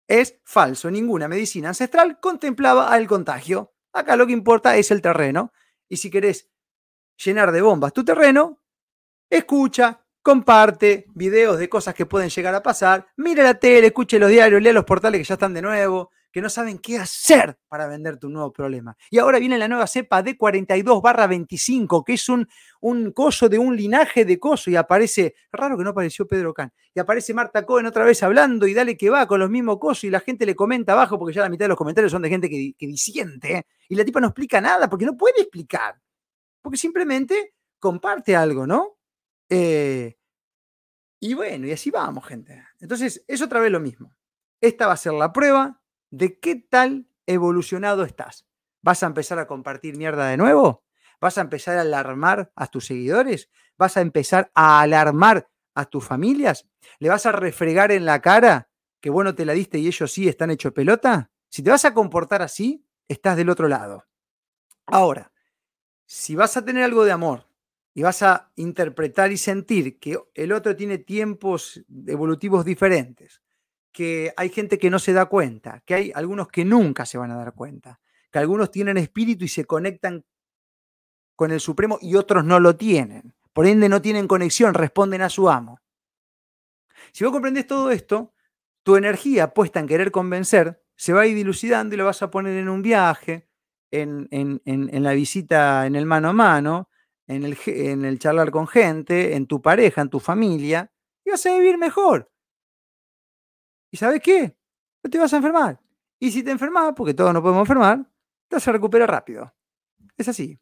Es 0.07 0.39
falso. 0.43 0.91
Ninguna 0.91 1.27
medicina 1.27 1.69
ancestral 1.69 2.19
contemplaba 2.19 2.89
al 2.89 3.07
contagio. 3.07 3.73
Acá 3.91 4.15
lo 4.15 4.27
que 4.27 4.33
importa 4.33 4.77
es 4.77 4.91
el 4.91 5.01
terreno. 5.01 5.51
Y 5.89 5.97
si 5.97 6.11
querés 6.11 6.51
llenar 7.18 7.51
de 7.51 7.61
bombas 7.61 7.93
tu 7.93 8.03
terreno, 8.03 8.61
escucha, 9.30 10.01
comparte 10.22 11.05
videos 11.15 11.57
de 11.57 11.70
cosas 11.70 11.93
que 11.93 12.05
pueden 12.05 12.30
llegar 12.30 12.53
a 12.53 12.63
pasar, 12.63 13.07
mira 13.18 13.43
la 13.43 13.53
tele, 13.53 13.88
escuche 13.88 14.20
los 14.20 14.30
diarios, 14.30 14.61
lea 14.61 14.74
los 14.74 14.86
portales 14.86 15.20
que 15.20 15.26
ya 15.26 15.36
están 15.36 15.53
de 15.53 15.61
nuevo, 15.61 16.11
que 16.32 16.41
no 16.41 16.49
saben 16.49 16.80
qué 16.80 16.97
hacer 16.97 17.57
para 17.68 17.88
vender 17.88 18.18
tu 18.18 18.30
nuevo 18.30 18.51
problema. 18.51 18.95
Y 19.09 19.20
ahora 19.20 19.39
viene 19.39 19.57
la 19.57 19.68
nueva 19.68 19.88
cepa 19.88 20.24
D42 20.24 21.01
barra 21.01 21.28
25, 21.28 22.03
que 22.03 22.13
es 22.13 22.30
un, 22.30 22.47
un 22.82 23.11
coso 23.11 23.49
de 23.49 23.57
un 23.57 23.76
linaje 23.76 24.26
de 24.26 24.38
coso, 24.38 24.70
y 24.70 24.76
aparece, 24.76 25.34
raro 25.51 25.78
que 25.78 25.84
no 25.84 25.91
apareció 25.91 26.28
Pedro 26.28 26.53
Can, 26.53 26.72
y 26.93 26.99
aparece 26.99 27.34
Marta 27.34 27.65
Cohen 27.65 27.86
otra 27.86 28.03
vez 28.03 28.22
hablando 28.22 28.68
y 28.68 28.74
dale 28.74 28.97
que 28.97 29.09
va 29.09 29.26
con 29.28 29.39
los 29.39 29.49
mismos 29.49 29.80
cosos, 29.80 30.03
y 30.03 30.09
la 30.09 30.20
gente 30.20 30.45
le 30.45 30.55
comenta 30.55 30.91
abajo, 30.91 31.18
porque 31.18 31.34
ya 31.34 31.41
la 31.41 31.49
mitad 31.49 31.65
de 31.65 31.70
los 31.70 31.78
comentarios 31.78 32.11
son 32.11 32.22
de 32.22 32.30
gente 32.30 32.49
que, 32.49 32.74
que 32.78 32.86
disiente, 32.86 33.57
¿eh? 33.59 33.65
y 33.89 33.95
la 33.95 34.03
tipa 34.03 34.20
no 34.20 34.28
explica 34.28 34.59
nada, 34.61 34.89
porque 34.89 35.05
no 35.05 35.15
puede 35.15 35.41
explicar 35.41 35.95
porque 36.68 36.80
simplemente 36.80 37.53
comparte 37.80 38.36
algo, 38.36 38.68
¿no? 38.68 38.97
Eh, 39.47 40.18
y 41.22 41.34
bueno, 41.34 41.65
y 41.65 41.72
así 41.72 41.91
vamos, 41.91 42.28
gente. 42.28 42.61
Entonces, 42.82 43.24
es 43.26 43.41
otra 43.41 43.61
vez 43.61 43.72
lo 43.72 43.80
mismo. 43.80 44.18
Esta 44.59 44.86
va 44.86 44.91
a 44.91 44.97
ser 44.97 45.13
la 45.13 45.32
prueba 45.32 45.82
de 46.09 46.41
qué 46.41 46.57
tal 46.57 47.07
evolucionado 47.26 48.03
estás. 48.03 48.49
¿Vas 48.82 49.01
a 49.01 49.05
empezar 49.05 49.39
a 49.39 49.47
compartir 49.47 49.95
mierda 49.95 50.28
de 50.28 50.36
nuevo? 50.36 50.84
¿Vas 51.22 51.38
a 51.38 51.41
empezar 51.41 51.78
a 51.78 51.82
alarmar 51.84 52.51
a 52.53 52.68
tus 52.68 52.88
seguidores? 52.88 53.49
¿Vas 53.78 53.95
a 53.95 54.01
empezar 54.01 54.51
a 54.53 54.82
alarmar 54.82 55.49
a 55.74 55.86
tus 55.86 56.03
familias? 56.03 56.68
¿Le 56.99 57.07
vas 57.07 57.26
a 57.26 57.32
refregar 57.32 57.93
en 57.93 58.03
la 58.03 58.22
cara 58.22 58.70
que 58.99 59.09
bueno 59.09 59.34
te 59.36 59.45
la 59.45 59.53
diste 59.53 59.80
y 59.80 59.88
ellos 59.88 60.11
sí 60.11 60.28
están 60.28 60.51
hecho 60.51 60.74
pelota? 60.74 61.32
Si 61.47 61.63
te 61.63 61.70
vas 61.70 61.86
a 61.86 61.93
comportar 61.93 62.41
así, 62.41 62.86
estás 63.07 63.38
del 63.38 63.49
otro 63.49 63.70
lado. 63.70 64.03
Ahora, 64.86 65.32
si 66.07 66.35
vas 66.35 66.57
a 66.57 66.65
tener 66.65 66.83
algo 66.83 67.05
de 67.05 67.11
amor 67.11 67.45
y 67.93 68.01
vas 68.01 68.23
a 68.23 68.51
interpretar 68.55 69.31
y 69.31 69.37
sentir 69.37 69.99
que 69.99 70.17
el 70.33 70.51
otro 70.53 70.75
tiene 70.75 70.97
tiempos 70.97 71.83
evolutivos 72.07 72.63
diferentes, 72.63 73.41
que 73.91 74.33
hay 74.37 74.49
gente 74.49 74.79
que 74.79 74.89
no 74.89 74.99
se 74.99 75.13
da 75.13 75.25
cuenta, 75.25 75.81
que 75.85 75.93
hay 75.93 76.11
algunos 76.15 76.47
que 76.47 76.63
nunca 76.63 77.05
se 77.05 77.17
van 77.17 77.31
a 77.31 77.35
dar 77.35 77.53
cuenta, 77.53 77.99
que 78.31 78.39
algunos 78.39 78.71
tienen 78.71 78.97
espíritu 78.97 79.45
y 79.45 79.49
se 79.49 79.65
conectan 79.65 80.23
con 81.35 81.51
el 81.51 81.59
Supremo 81.59 81.99
y 82.01 82.15
otros 82.15 82.45
no 82.45 82.59
lo 82.59 82.75
tienen. 82.75 83.35
Por 83.51 83.67
ende 83.67 83.89
no 83.89 84.01
tienen 84.01 84.27
conexión, 84.27 84.73
responden 84.73 85.21
a 85.21 85.29
su 85.29 85.49
amo. 85.49 85.81
Si 87.11 87.23
vos 87.23 87.33
comprendes 87.33 87.67
todo 87.67 87.91
esto, 87.91 88.33
tu 88.83 88.95
energía 88.95 89.53
puesta 89.53 89.79
en 89.79 89.87
querer 89.87 90.11
convencer 90.11 90.81
se 90.95 91.13
va 91.13 91.21
a 91.21 91.25
ir 91.25 91.35
dilucidando 91.35 91.95
y 91.95 91.97
lo 91.97 92.05
vas 92.05 92.21
a 92.21 92.31
poner 92.31 92.57
en 92.57 92.69
un 92.69 92.81
viaje, 92.81 93.46
en, 93.91 94.61
la 95.03 95.13
visita 95.13 95.85
en 95.85 95.95
el 95.95 96.05
mano 96.05 96.29
a 96.29 96.33
mano, 96.33 96.89
en 97.27 97.43
el, 97.43 97.57
en 97.65 98.05
el 98.05 98.19
charlar 98.19 98.51
con 98.51 98.67
gente, 98.67 99.35
en 99.35 99.47
tu 99.47 99.61
pareja, 99.61 100.01
en 100.01 100.09
tu 100.09 100.19
familia, 100.19 100.91
y 101.25 101.31
vas 101.31 101.45
a 101.45 101.57
vivir 101.57 101.77
mejor. 101.77 102.31
¿Y 103.91 103.97
sabes 103.97 104.21
qué? 104.21 104.57
No 105.03 105.09
te 105.09 105.17
vas 105.17 105.33
a 105.33 105.38
enfermar. 105.38 105.79
Y 106.19 106.31
si 106.31 106.43
te 106.43 106.51
enfermas, 106.51 106.93
porque 106.95 107.13
todos 107.13 107.33
no 107.33 107.41
podemos 107.41 107.61
enfermar, 107.61 108.09
te 108.47 108.55
vas 108.55 108.67
a 108.67 108.71
recuperar 108.71 109.09
rápido. 109.09 109.53
Es 110.17 110.27
así. 110.27 110.59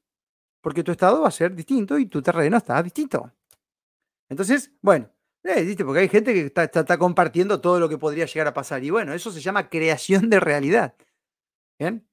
Porque 0.61 0.83
tu 0.83 0.91
estado 0.91 1.21
va 1.21 1.27
a 1.27 1.31
ser 1.31 1.55
distinto 1.55 1.97
y 1.97 2.07
tu 2.07 2.21
terreno 2.21 2.57
está 2.57 2.81
distinto. 2.81 3.31
Entonces, 4.29 4.71
bueno, 4.81 5.09
eh, 5.43 5.75
porque 5.85 5.99
hay 5.99 6.09
gente 6.09 6.33
que 6.33 6.47
está, 6.47 6.63
está, 6.63 6.97
compartiendo 6.97 7.61
todo 7.61 7.79
lo 7.79 7.87
que 7.87 7.97
podría 7.97 8.25
llegar 8.25 8.47
a 8.47 8.53
pasar. 8.53 8.83
Y 8.83 8.89
bueno, 8.89 9.13
eso 9.13 9.31
se 9.31 9.41
llama 9.41 9.69
creación 9.69 10.29
de 10.29 10.39
realidad. 10.39 10.95
¿Bien? 11.77 12.07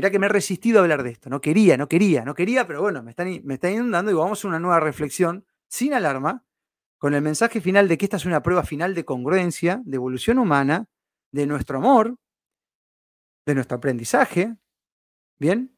Mirá 0.00 0.10
que 0.10 0.18
me 0.18 0.28
he 0.28 0.30
resistido 0.30 0.78
a 0.78 0.82
hablar 0.82 1.02
de 1.02 1.10
esto. 1.10 1.28
No 1.28 1.42
quería, 1.42 1.76
no 1.76 1.86
quería, 1.86 2.24
no 2.24 2.32
quería, 2.34 2.66
pero 2.66 2.80
bueno, 2.80 3.02
me 3.02 3.10
están, 3.10 3.38
me 3.44 3.52
están 3.52 3.74
inundando 3.74 4.10
y 4.10 4.14
vamos 4.14 4.42
a 4.42 4.48
una 4.48 4.58
nueva 4.58 4.80
reflexión 4.80 5.44
sin 5.68 5.92
alarma, 5.92 6.42
con 6.96 7.12
el 7.12 7.20
mensaje 7.20 7.60
final 7.60 7.86
de 7.86 7.98
que 7.98 8.06
esta 8.06 8.16
es 8.16 8.24
una 8.24 8.42
prueba 8.42 8.62
final 8.62 8.94
de 8.94 9.04
congruencia, 9.04 9.82
de 9.84 9.96
evolución 9.96 10.38
humana, 10.38 10.86
de 11.32 11.46
nuestro 11.46 11.76
amor, 11.76 12.16
de 13.44 13.54
nuestro 13.54 13.76
aprendizaje. 13.76 14.56
¿Bien? 15.38 15.76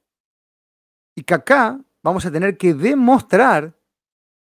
Y 1.16 1.24
que 1.24 1.34
acá 1.34 1.80
vamos 2.04 2.24
a 2.24 2.30
tener 2.30 2.56
que 2.56 2.74
demostrar 2.74 3.76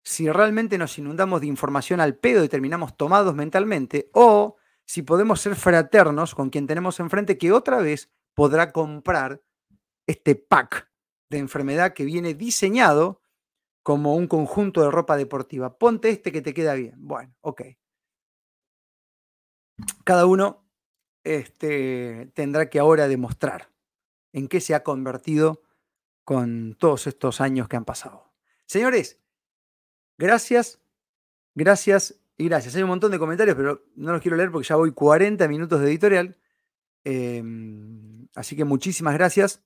si 0.04 0.30
realmente 0.30 0.78
nos 0.78 0.96
inundamos 1.00 1.42
de 1.42 1.48
información 1.48 2.02
al 2.02 2.18
pedo 2.18 2.44
y 2.44 2.50
terminamos 2.50 2.96
tomados 2.96 3.34
mentalmente, 3.34 4.12
o 4.14 4.58
si 4.86 5.02
podemos 5.02 5.42
ser 5.42 5.56
fraternos 5.56 6.36
con 6.36 6.52
quien 6.52 6.68
tenemos 6.68 7.00
enfrente, 7.00 7.40
que 7.40 7.52
otra 7.52 7.80
vez 7.80 8.12
podrá 8.36 8.72
comprar 8.72 9.42
este 10.12 10.36
pack 10.36 10.89
de 11.30 11.39
enfermedad 11.39 11.93
que 11.93 12.05
viene 12.05 12.34
diseñado 12.34 13.22
como 13.84 14.16
un 14.16 14.28
conjunto 14.28 14.82
de 14.82 14.91
ropa 14.91 15.18
deportiva. 15.18 15.78
Ponte 15.78 16.09
este 16.09 16.32
que 16.32 16.41
te 16.41 16.53
queda 16.53 16.76
bien. 16.76 16.95
Bueno, 16.97 17.34
ok. 17.41 17.62
Cada 20.03 20.26
uno 20.26 20.68
este, 21.24 22.30
tendrá 22.34 22.70
que 22.70 22.80
ahora 22.80 23.07
demostrar 23.07 23.72
en 24.34 24.47
qué 24.47 24.62
se 24.62 24.76
ha 24.76 24.84
convertido 24.84 25.64
con 26.24 26.76
todos 26.78 27.07
estos 27.07 27.41
años 27.41 27.68
que 27.68 27.78
han 27.78 27.86
pasado. 27.86 28.32
Señores, 28.66 29.20
gracias, 30.18 30.80
gracias 31.55 32.20
y 32.38 32.45
gracias. 32.45 32.76
Hay 32.76 32.84
un 32.84 32.89
montón 32.89 33.12
de 33.12 33.20
comentarios, 33.20 33.55
pero 33.55 33.84
no 33.95 34.12
los 34.12 34.22
quiero 34.22 34.38
leer 34.38 34.51
porque 34.51 34.68
ya 34.68 34.76
voy 34.76 34.91
40 34.91 35.47
minutos 35.47 35.80
de 35.80 35.88
editorial. 35.88 36.38
Em, 37.03 38.28
así 38.36 38.55
que 38.55 38.64
muchísimas 38.64 39.16
gracias 39.16 39.64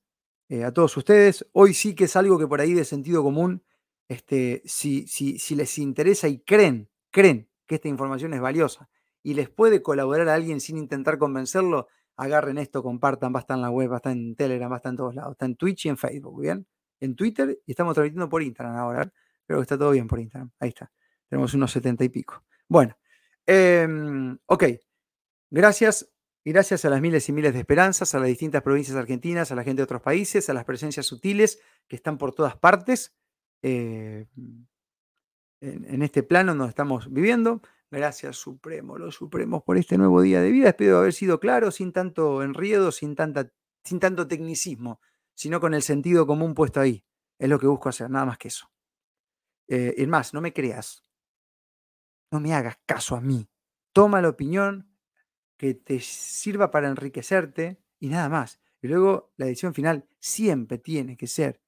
eh, 0.49 0.63
a 0.63 0.71
todos 0.73 0.95
ustedes. 0.97 1.47
Hoy 1.51 1.73
sí 1.73 1.95
que 1.95 2.05
es 2.05 2.15
algo 2.15 2.37
que 2.37 2.47
por 2.47 2.61
ahí 2.61 2.73
de 2.73 2.85
sentido 2.85 3.23
común, 3.23 3.63
este, 4.07 4.61
si, 4.65 5.07
si, 5.07 5.39
si 5.39 5.55
les 5.55 5.77
interesa 5.77 6.27
y 6.27 6.39
creen, 6.39 6.89
creen 7.11 7.49
que 7.65 7.75
esta 7.75 7.87
información 7.87 8.33
es 8.33 8.41
valiosa 8.41 8.89
y 9.23 9.33
les 9.33 9.49
puede 9.49 9.81
colaborar 9.81 10.29
a 10.29 10.35
alguien 10.35 10.61
sin 10.61 10.77
intentar 10.77 11.17
convencerlo, 11.17 11.87
agarren 12.15 12.57
esto, 12.57 12.83
compartan, 12.83 13.33
va 13.33 13.39
a 13.39 13.41
estar 13.41 13.57
en 13.57 13.61
la 13.61 13.71
web, 13.71 13.89
va 13.89 13.95
a 13.95 13.97
estar 13.97 14.11
en 14.11 14.35
Telegram, 14.35 14.71
va 14.71 14.75
a 14.75 14.77
estar 14.77 14.91
en 14.91 14.97
todos 14.97 15.15
lados, 15.15 15.31
está 15.31 15.45
en 15.45 15.55
Twitch 15.55 15.85
y 15.85 15.89
en 15.89 15.97
Facebook, 15.97 16.41
¿bien? 16.41 16.67
En 16.99 17.15
Twitter 17.15 17.59
y 17.65 17.71
estamos 17.71 17.93
transmitiendo 17.95 18.29
por 18.29 18.43
Instagram 18.43 18.75
ahora. 18.77 19.11
Creo 19.45 19.59
que 19.59 19.63
está 19.63 19.77
todo 19.77 19.91
bien 19.91 20.07
por 20.07 20.19
Instagram. 20.19 20.51
Ahí 20.59 20.69
está. 20.69 20.91
Tenemos 21.27 21.53
unos 21.53 21.71
setenta 21.71 22.03
y 22.03 22.09
pico. 22.09 22.43
Bueno, 22.67 22.97
em, 23.45 24.37
ok. 24.45 24.63
Gracias. 25.51 26.14
Gracias 26.47 26.85
a 26.85 26.91
las 26.91 27.01
miles 27.01 27.27
y 27.27 27.33
miles 27.33 27.53
de 27.53 27.61
esperanzas, 27.61 28.13
a 28.13 28.19
las 28.19 28.27
distintas 28.27 28.61
provincias 28.61 28.95
argentinas, 28.95 29.51
a 29.51 29.55
la 29.55 29.63
gente 29.63 29.79
de 29.79 29.85
otros 29.85 30.03
países, 30.03 30.47
a 30.47 30.53
las 30.53 30.63
presencias 30.63 31.07
sutiles 31.07 31.59
que 31.87 31.95
están 31.95 32.19
por 32.19 32.35
todas 32.35 32.55
partes 32.55 33.15
eh, 33.63 34.27
en, 35.59 36.01
este 36.03 36.21
plano 36.21 36.53
donde 36.53 36.69
estamos 36.69 37.11
viviendo. 37.11 37.63
Gracias, 37.89 38.37
Supremo, 38.37 38.99
los 38.99 39.15
Supremos, 39.15 39.63
por 39.63 39.77
este 39.77 39.97
nuevo 39.97 40.21
día 40.21 40.39
de 40.39 40.51
vida. 40.51 40.69
Espero 40.69 40.99
haber 40.99 41.13
sido 41.13 41.39
claro, 41.39 41.71
sin 41.71 41.91
tanto 41.91 42.43
enriedo, 42.43 42.91
sin, 42.91 43.15
tanta, 43.15 43.51
sin 43.83 43.99
tanto 43.99 44.27
tecnicismo, 44.27 45.01
sino 45.33 45.59
con 45.59 45.73
el 45.73 45.81
sentido 45.81 46.27
común 46.27 46.53
puesto 46.53 46.79
ahí. 46.79 47.03
Es 47.39 47.49
lo 47.49 47.57
que 47.57 47.65
busco 47.65 47.89
hacer, 47.89 48.11
nada 48.11 48.25
más 48.25 48.37
que 48.37 48.49
eso. 48.49 48.69
Eh, 49.67 50.05
más, 50.05 50.31
no 50.35 50.41
me 50.41 50.53
creas, 50.53 51.01
no 52.31 52.39
me 52.39 52.53
hagas 52.53 52.77
caso 52.85 53.15
a 53.15 53.21
mí. 53.21 53.49
Toma 53.93 54.21
la 54.21 54.29
opinión 54.29 54.94
que 55.57 55.73
te 55.73 55.99
sirva 55.99 56.71
para 56.71 56.87
enriquecerte 56.89 57.79
y 57.99 58.09
nada 58.09 58.29
más. 58.29 58.59
Y 58.81 58.87
luego 58.87 59.33
la 59.37 59.47
decisión 59.47 59.73
final 59.73 60.07
siempre 60.19 60.77
tiene 60.77 61.17
que 61.17 61.27
ser 61.27 61.61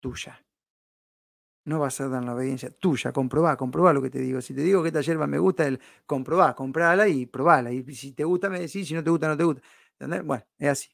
tuya. 0.00 0.44
No 1.64 1.78
vas 1.78 2.00
a 2.00 2.08
dar 2.08 2.24
la 2.24 2.34
obediencia 2.34 2.70
tuya. 2.70 3.12
Comprobá, 3.12 3.56
comprobá 3.56 3.92
lo 3.92 4.00
que 4.00 4.10
te 4.10 4.20
digo. 4.20 4.40
Si 4.40 4.54
te 4.54 4.62
digo 4.62 4.82
que 4.82 4.88
esta 4.88 5.02
hierba 5.02 5.26
me 5.26 5.38
gusta, 5.38 5.66
el 5.66 5.78
comprobá, 6.06 6.54
comprala 6.54 7.08
y 7.08 7.26
probala. 7.26 7.70
Y 7.70 7.82
si 7.94 8.12
te 8.12 8.24
gusta, 8.24 8.48
me 8.48 8.58
decís. 8.58 8.88
Si 8.88 8.94
no 8.94 9.04
te 9.04 9.10
gusta, 9.10 9.28
no 9.28 9.36
te 9.36 9.44
gusta. 9.44 9.62
Bueno, 10.24 10.44
es 10.58 10.68
así. 10.68 10.88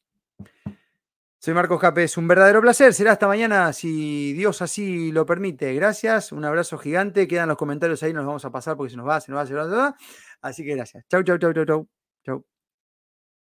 Soy 1.44 1.52
Marcos 1.52 1.78
Jape, 1.78 2.04
es 2.04 2.16
un 2.16 2.26
verdadero 2.26 2.62
placer. 2.62 2.94
Será 2.94 3.12
hasta 3.12 3.26
mañana 3.26 3.70
si 3.74 4.32
Dios 4.32 4.62
así 4.62 5.12
lo 5.12 5.26
permite. 5.26 5.74
Gracias, 5.74 6.32
un 6.32 6.42
abrazo 6.42 6.78
gigante. 6.78 7.28
Quedan 7.28 7.48
los 7.50 7.58
comentarios 7.58 8.02
ahí, 8.02 8.14
nos 8.14 8.24
vamos 8.24 8.46
a 8.46 8.50
pasar 8.50 8.78
porque 8.78 8.92
se 8.92 8.96
nos 8.96 9.06
va, 9.06 9.20
se 9.20 9.30
nos 9.30 9.42
va, 9.42 9.46
se 9.46 9.52
nos 9.52 9.70
va. 9.70 9.94
Así 10.40 10.64
que 10.64 10.74
gracias. 10.74 11.04
Chau, 11.06 11.22
chau, 11.22 11.36
chau, 11.36 11.52
chau, 11.52 11.66
chau. 11.66 11.88
Chau. 12.24 12.53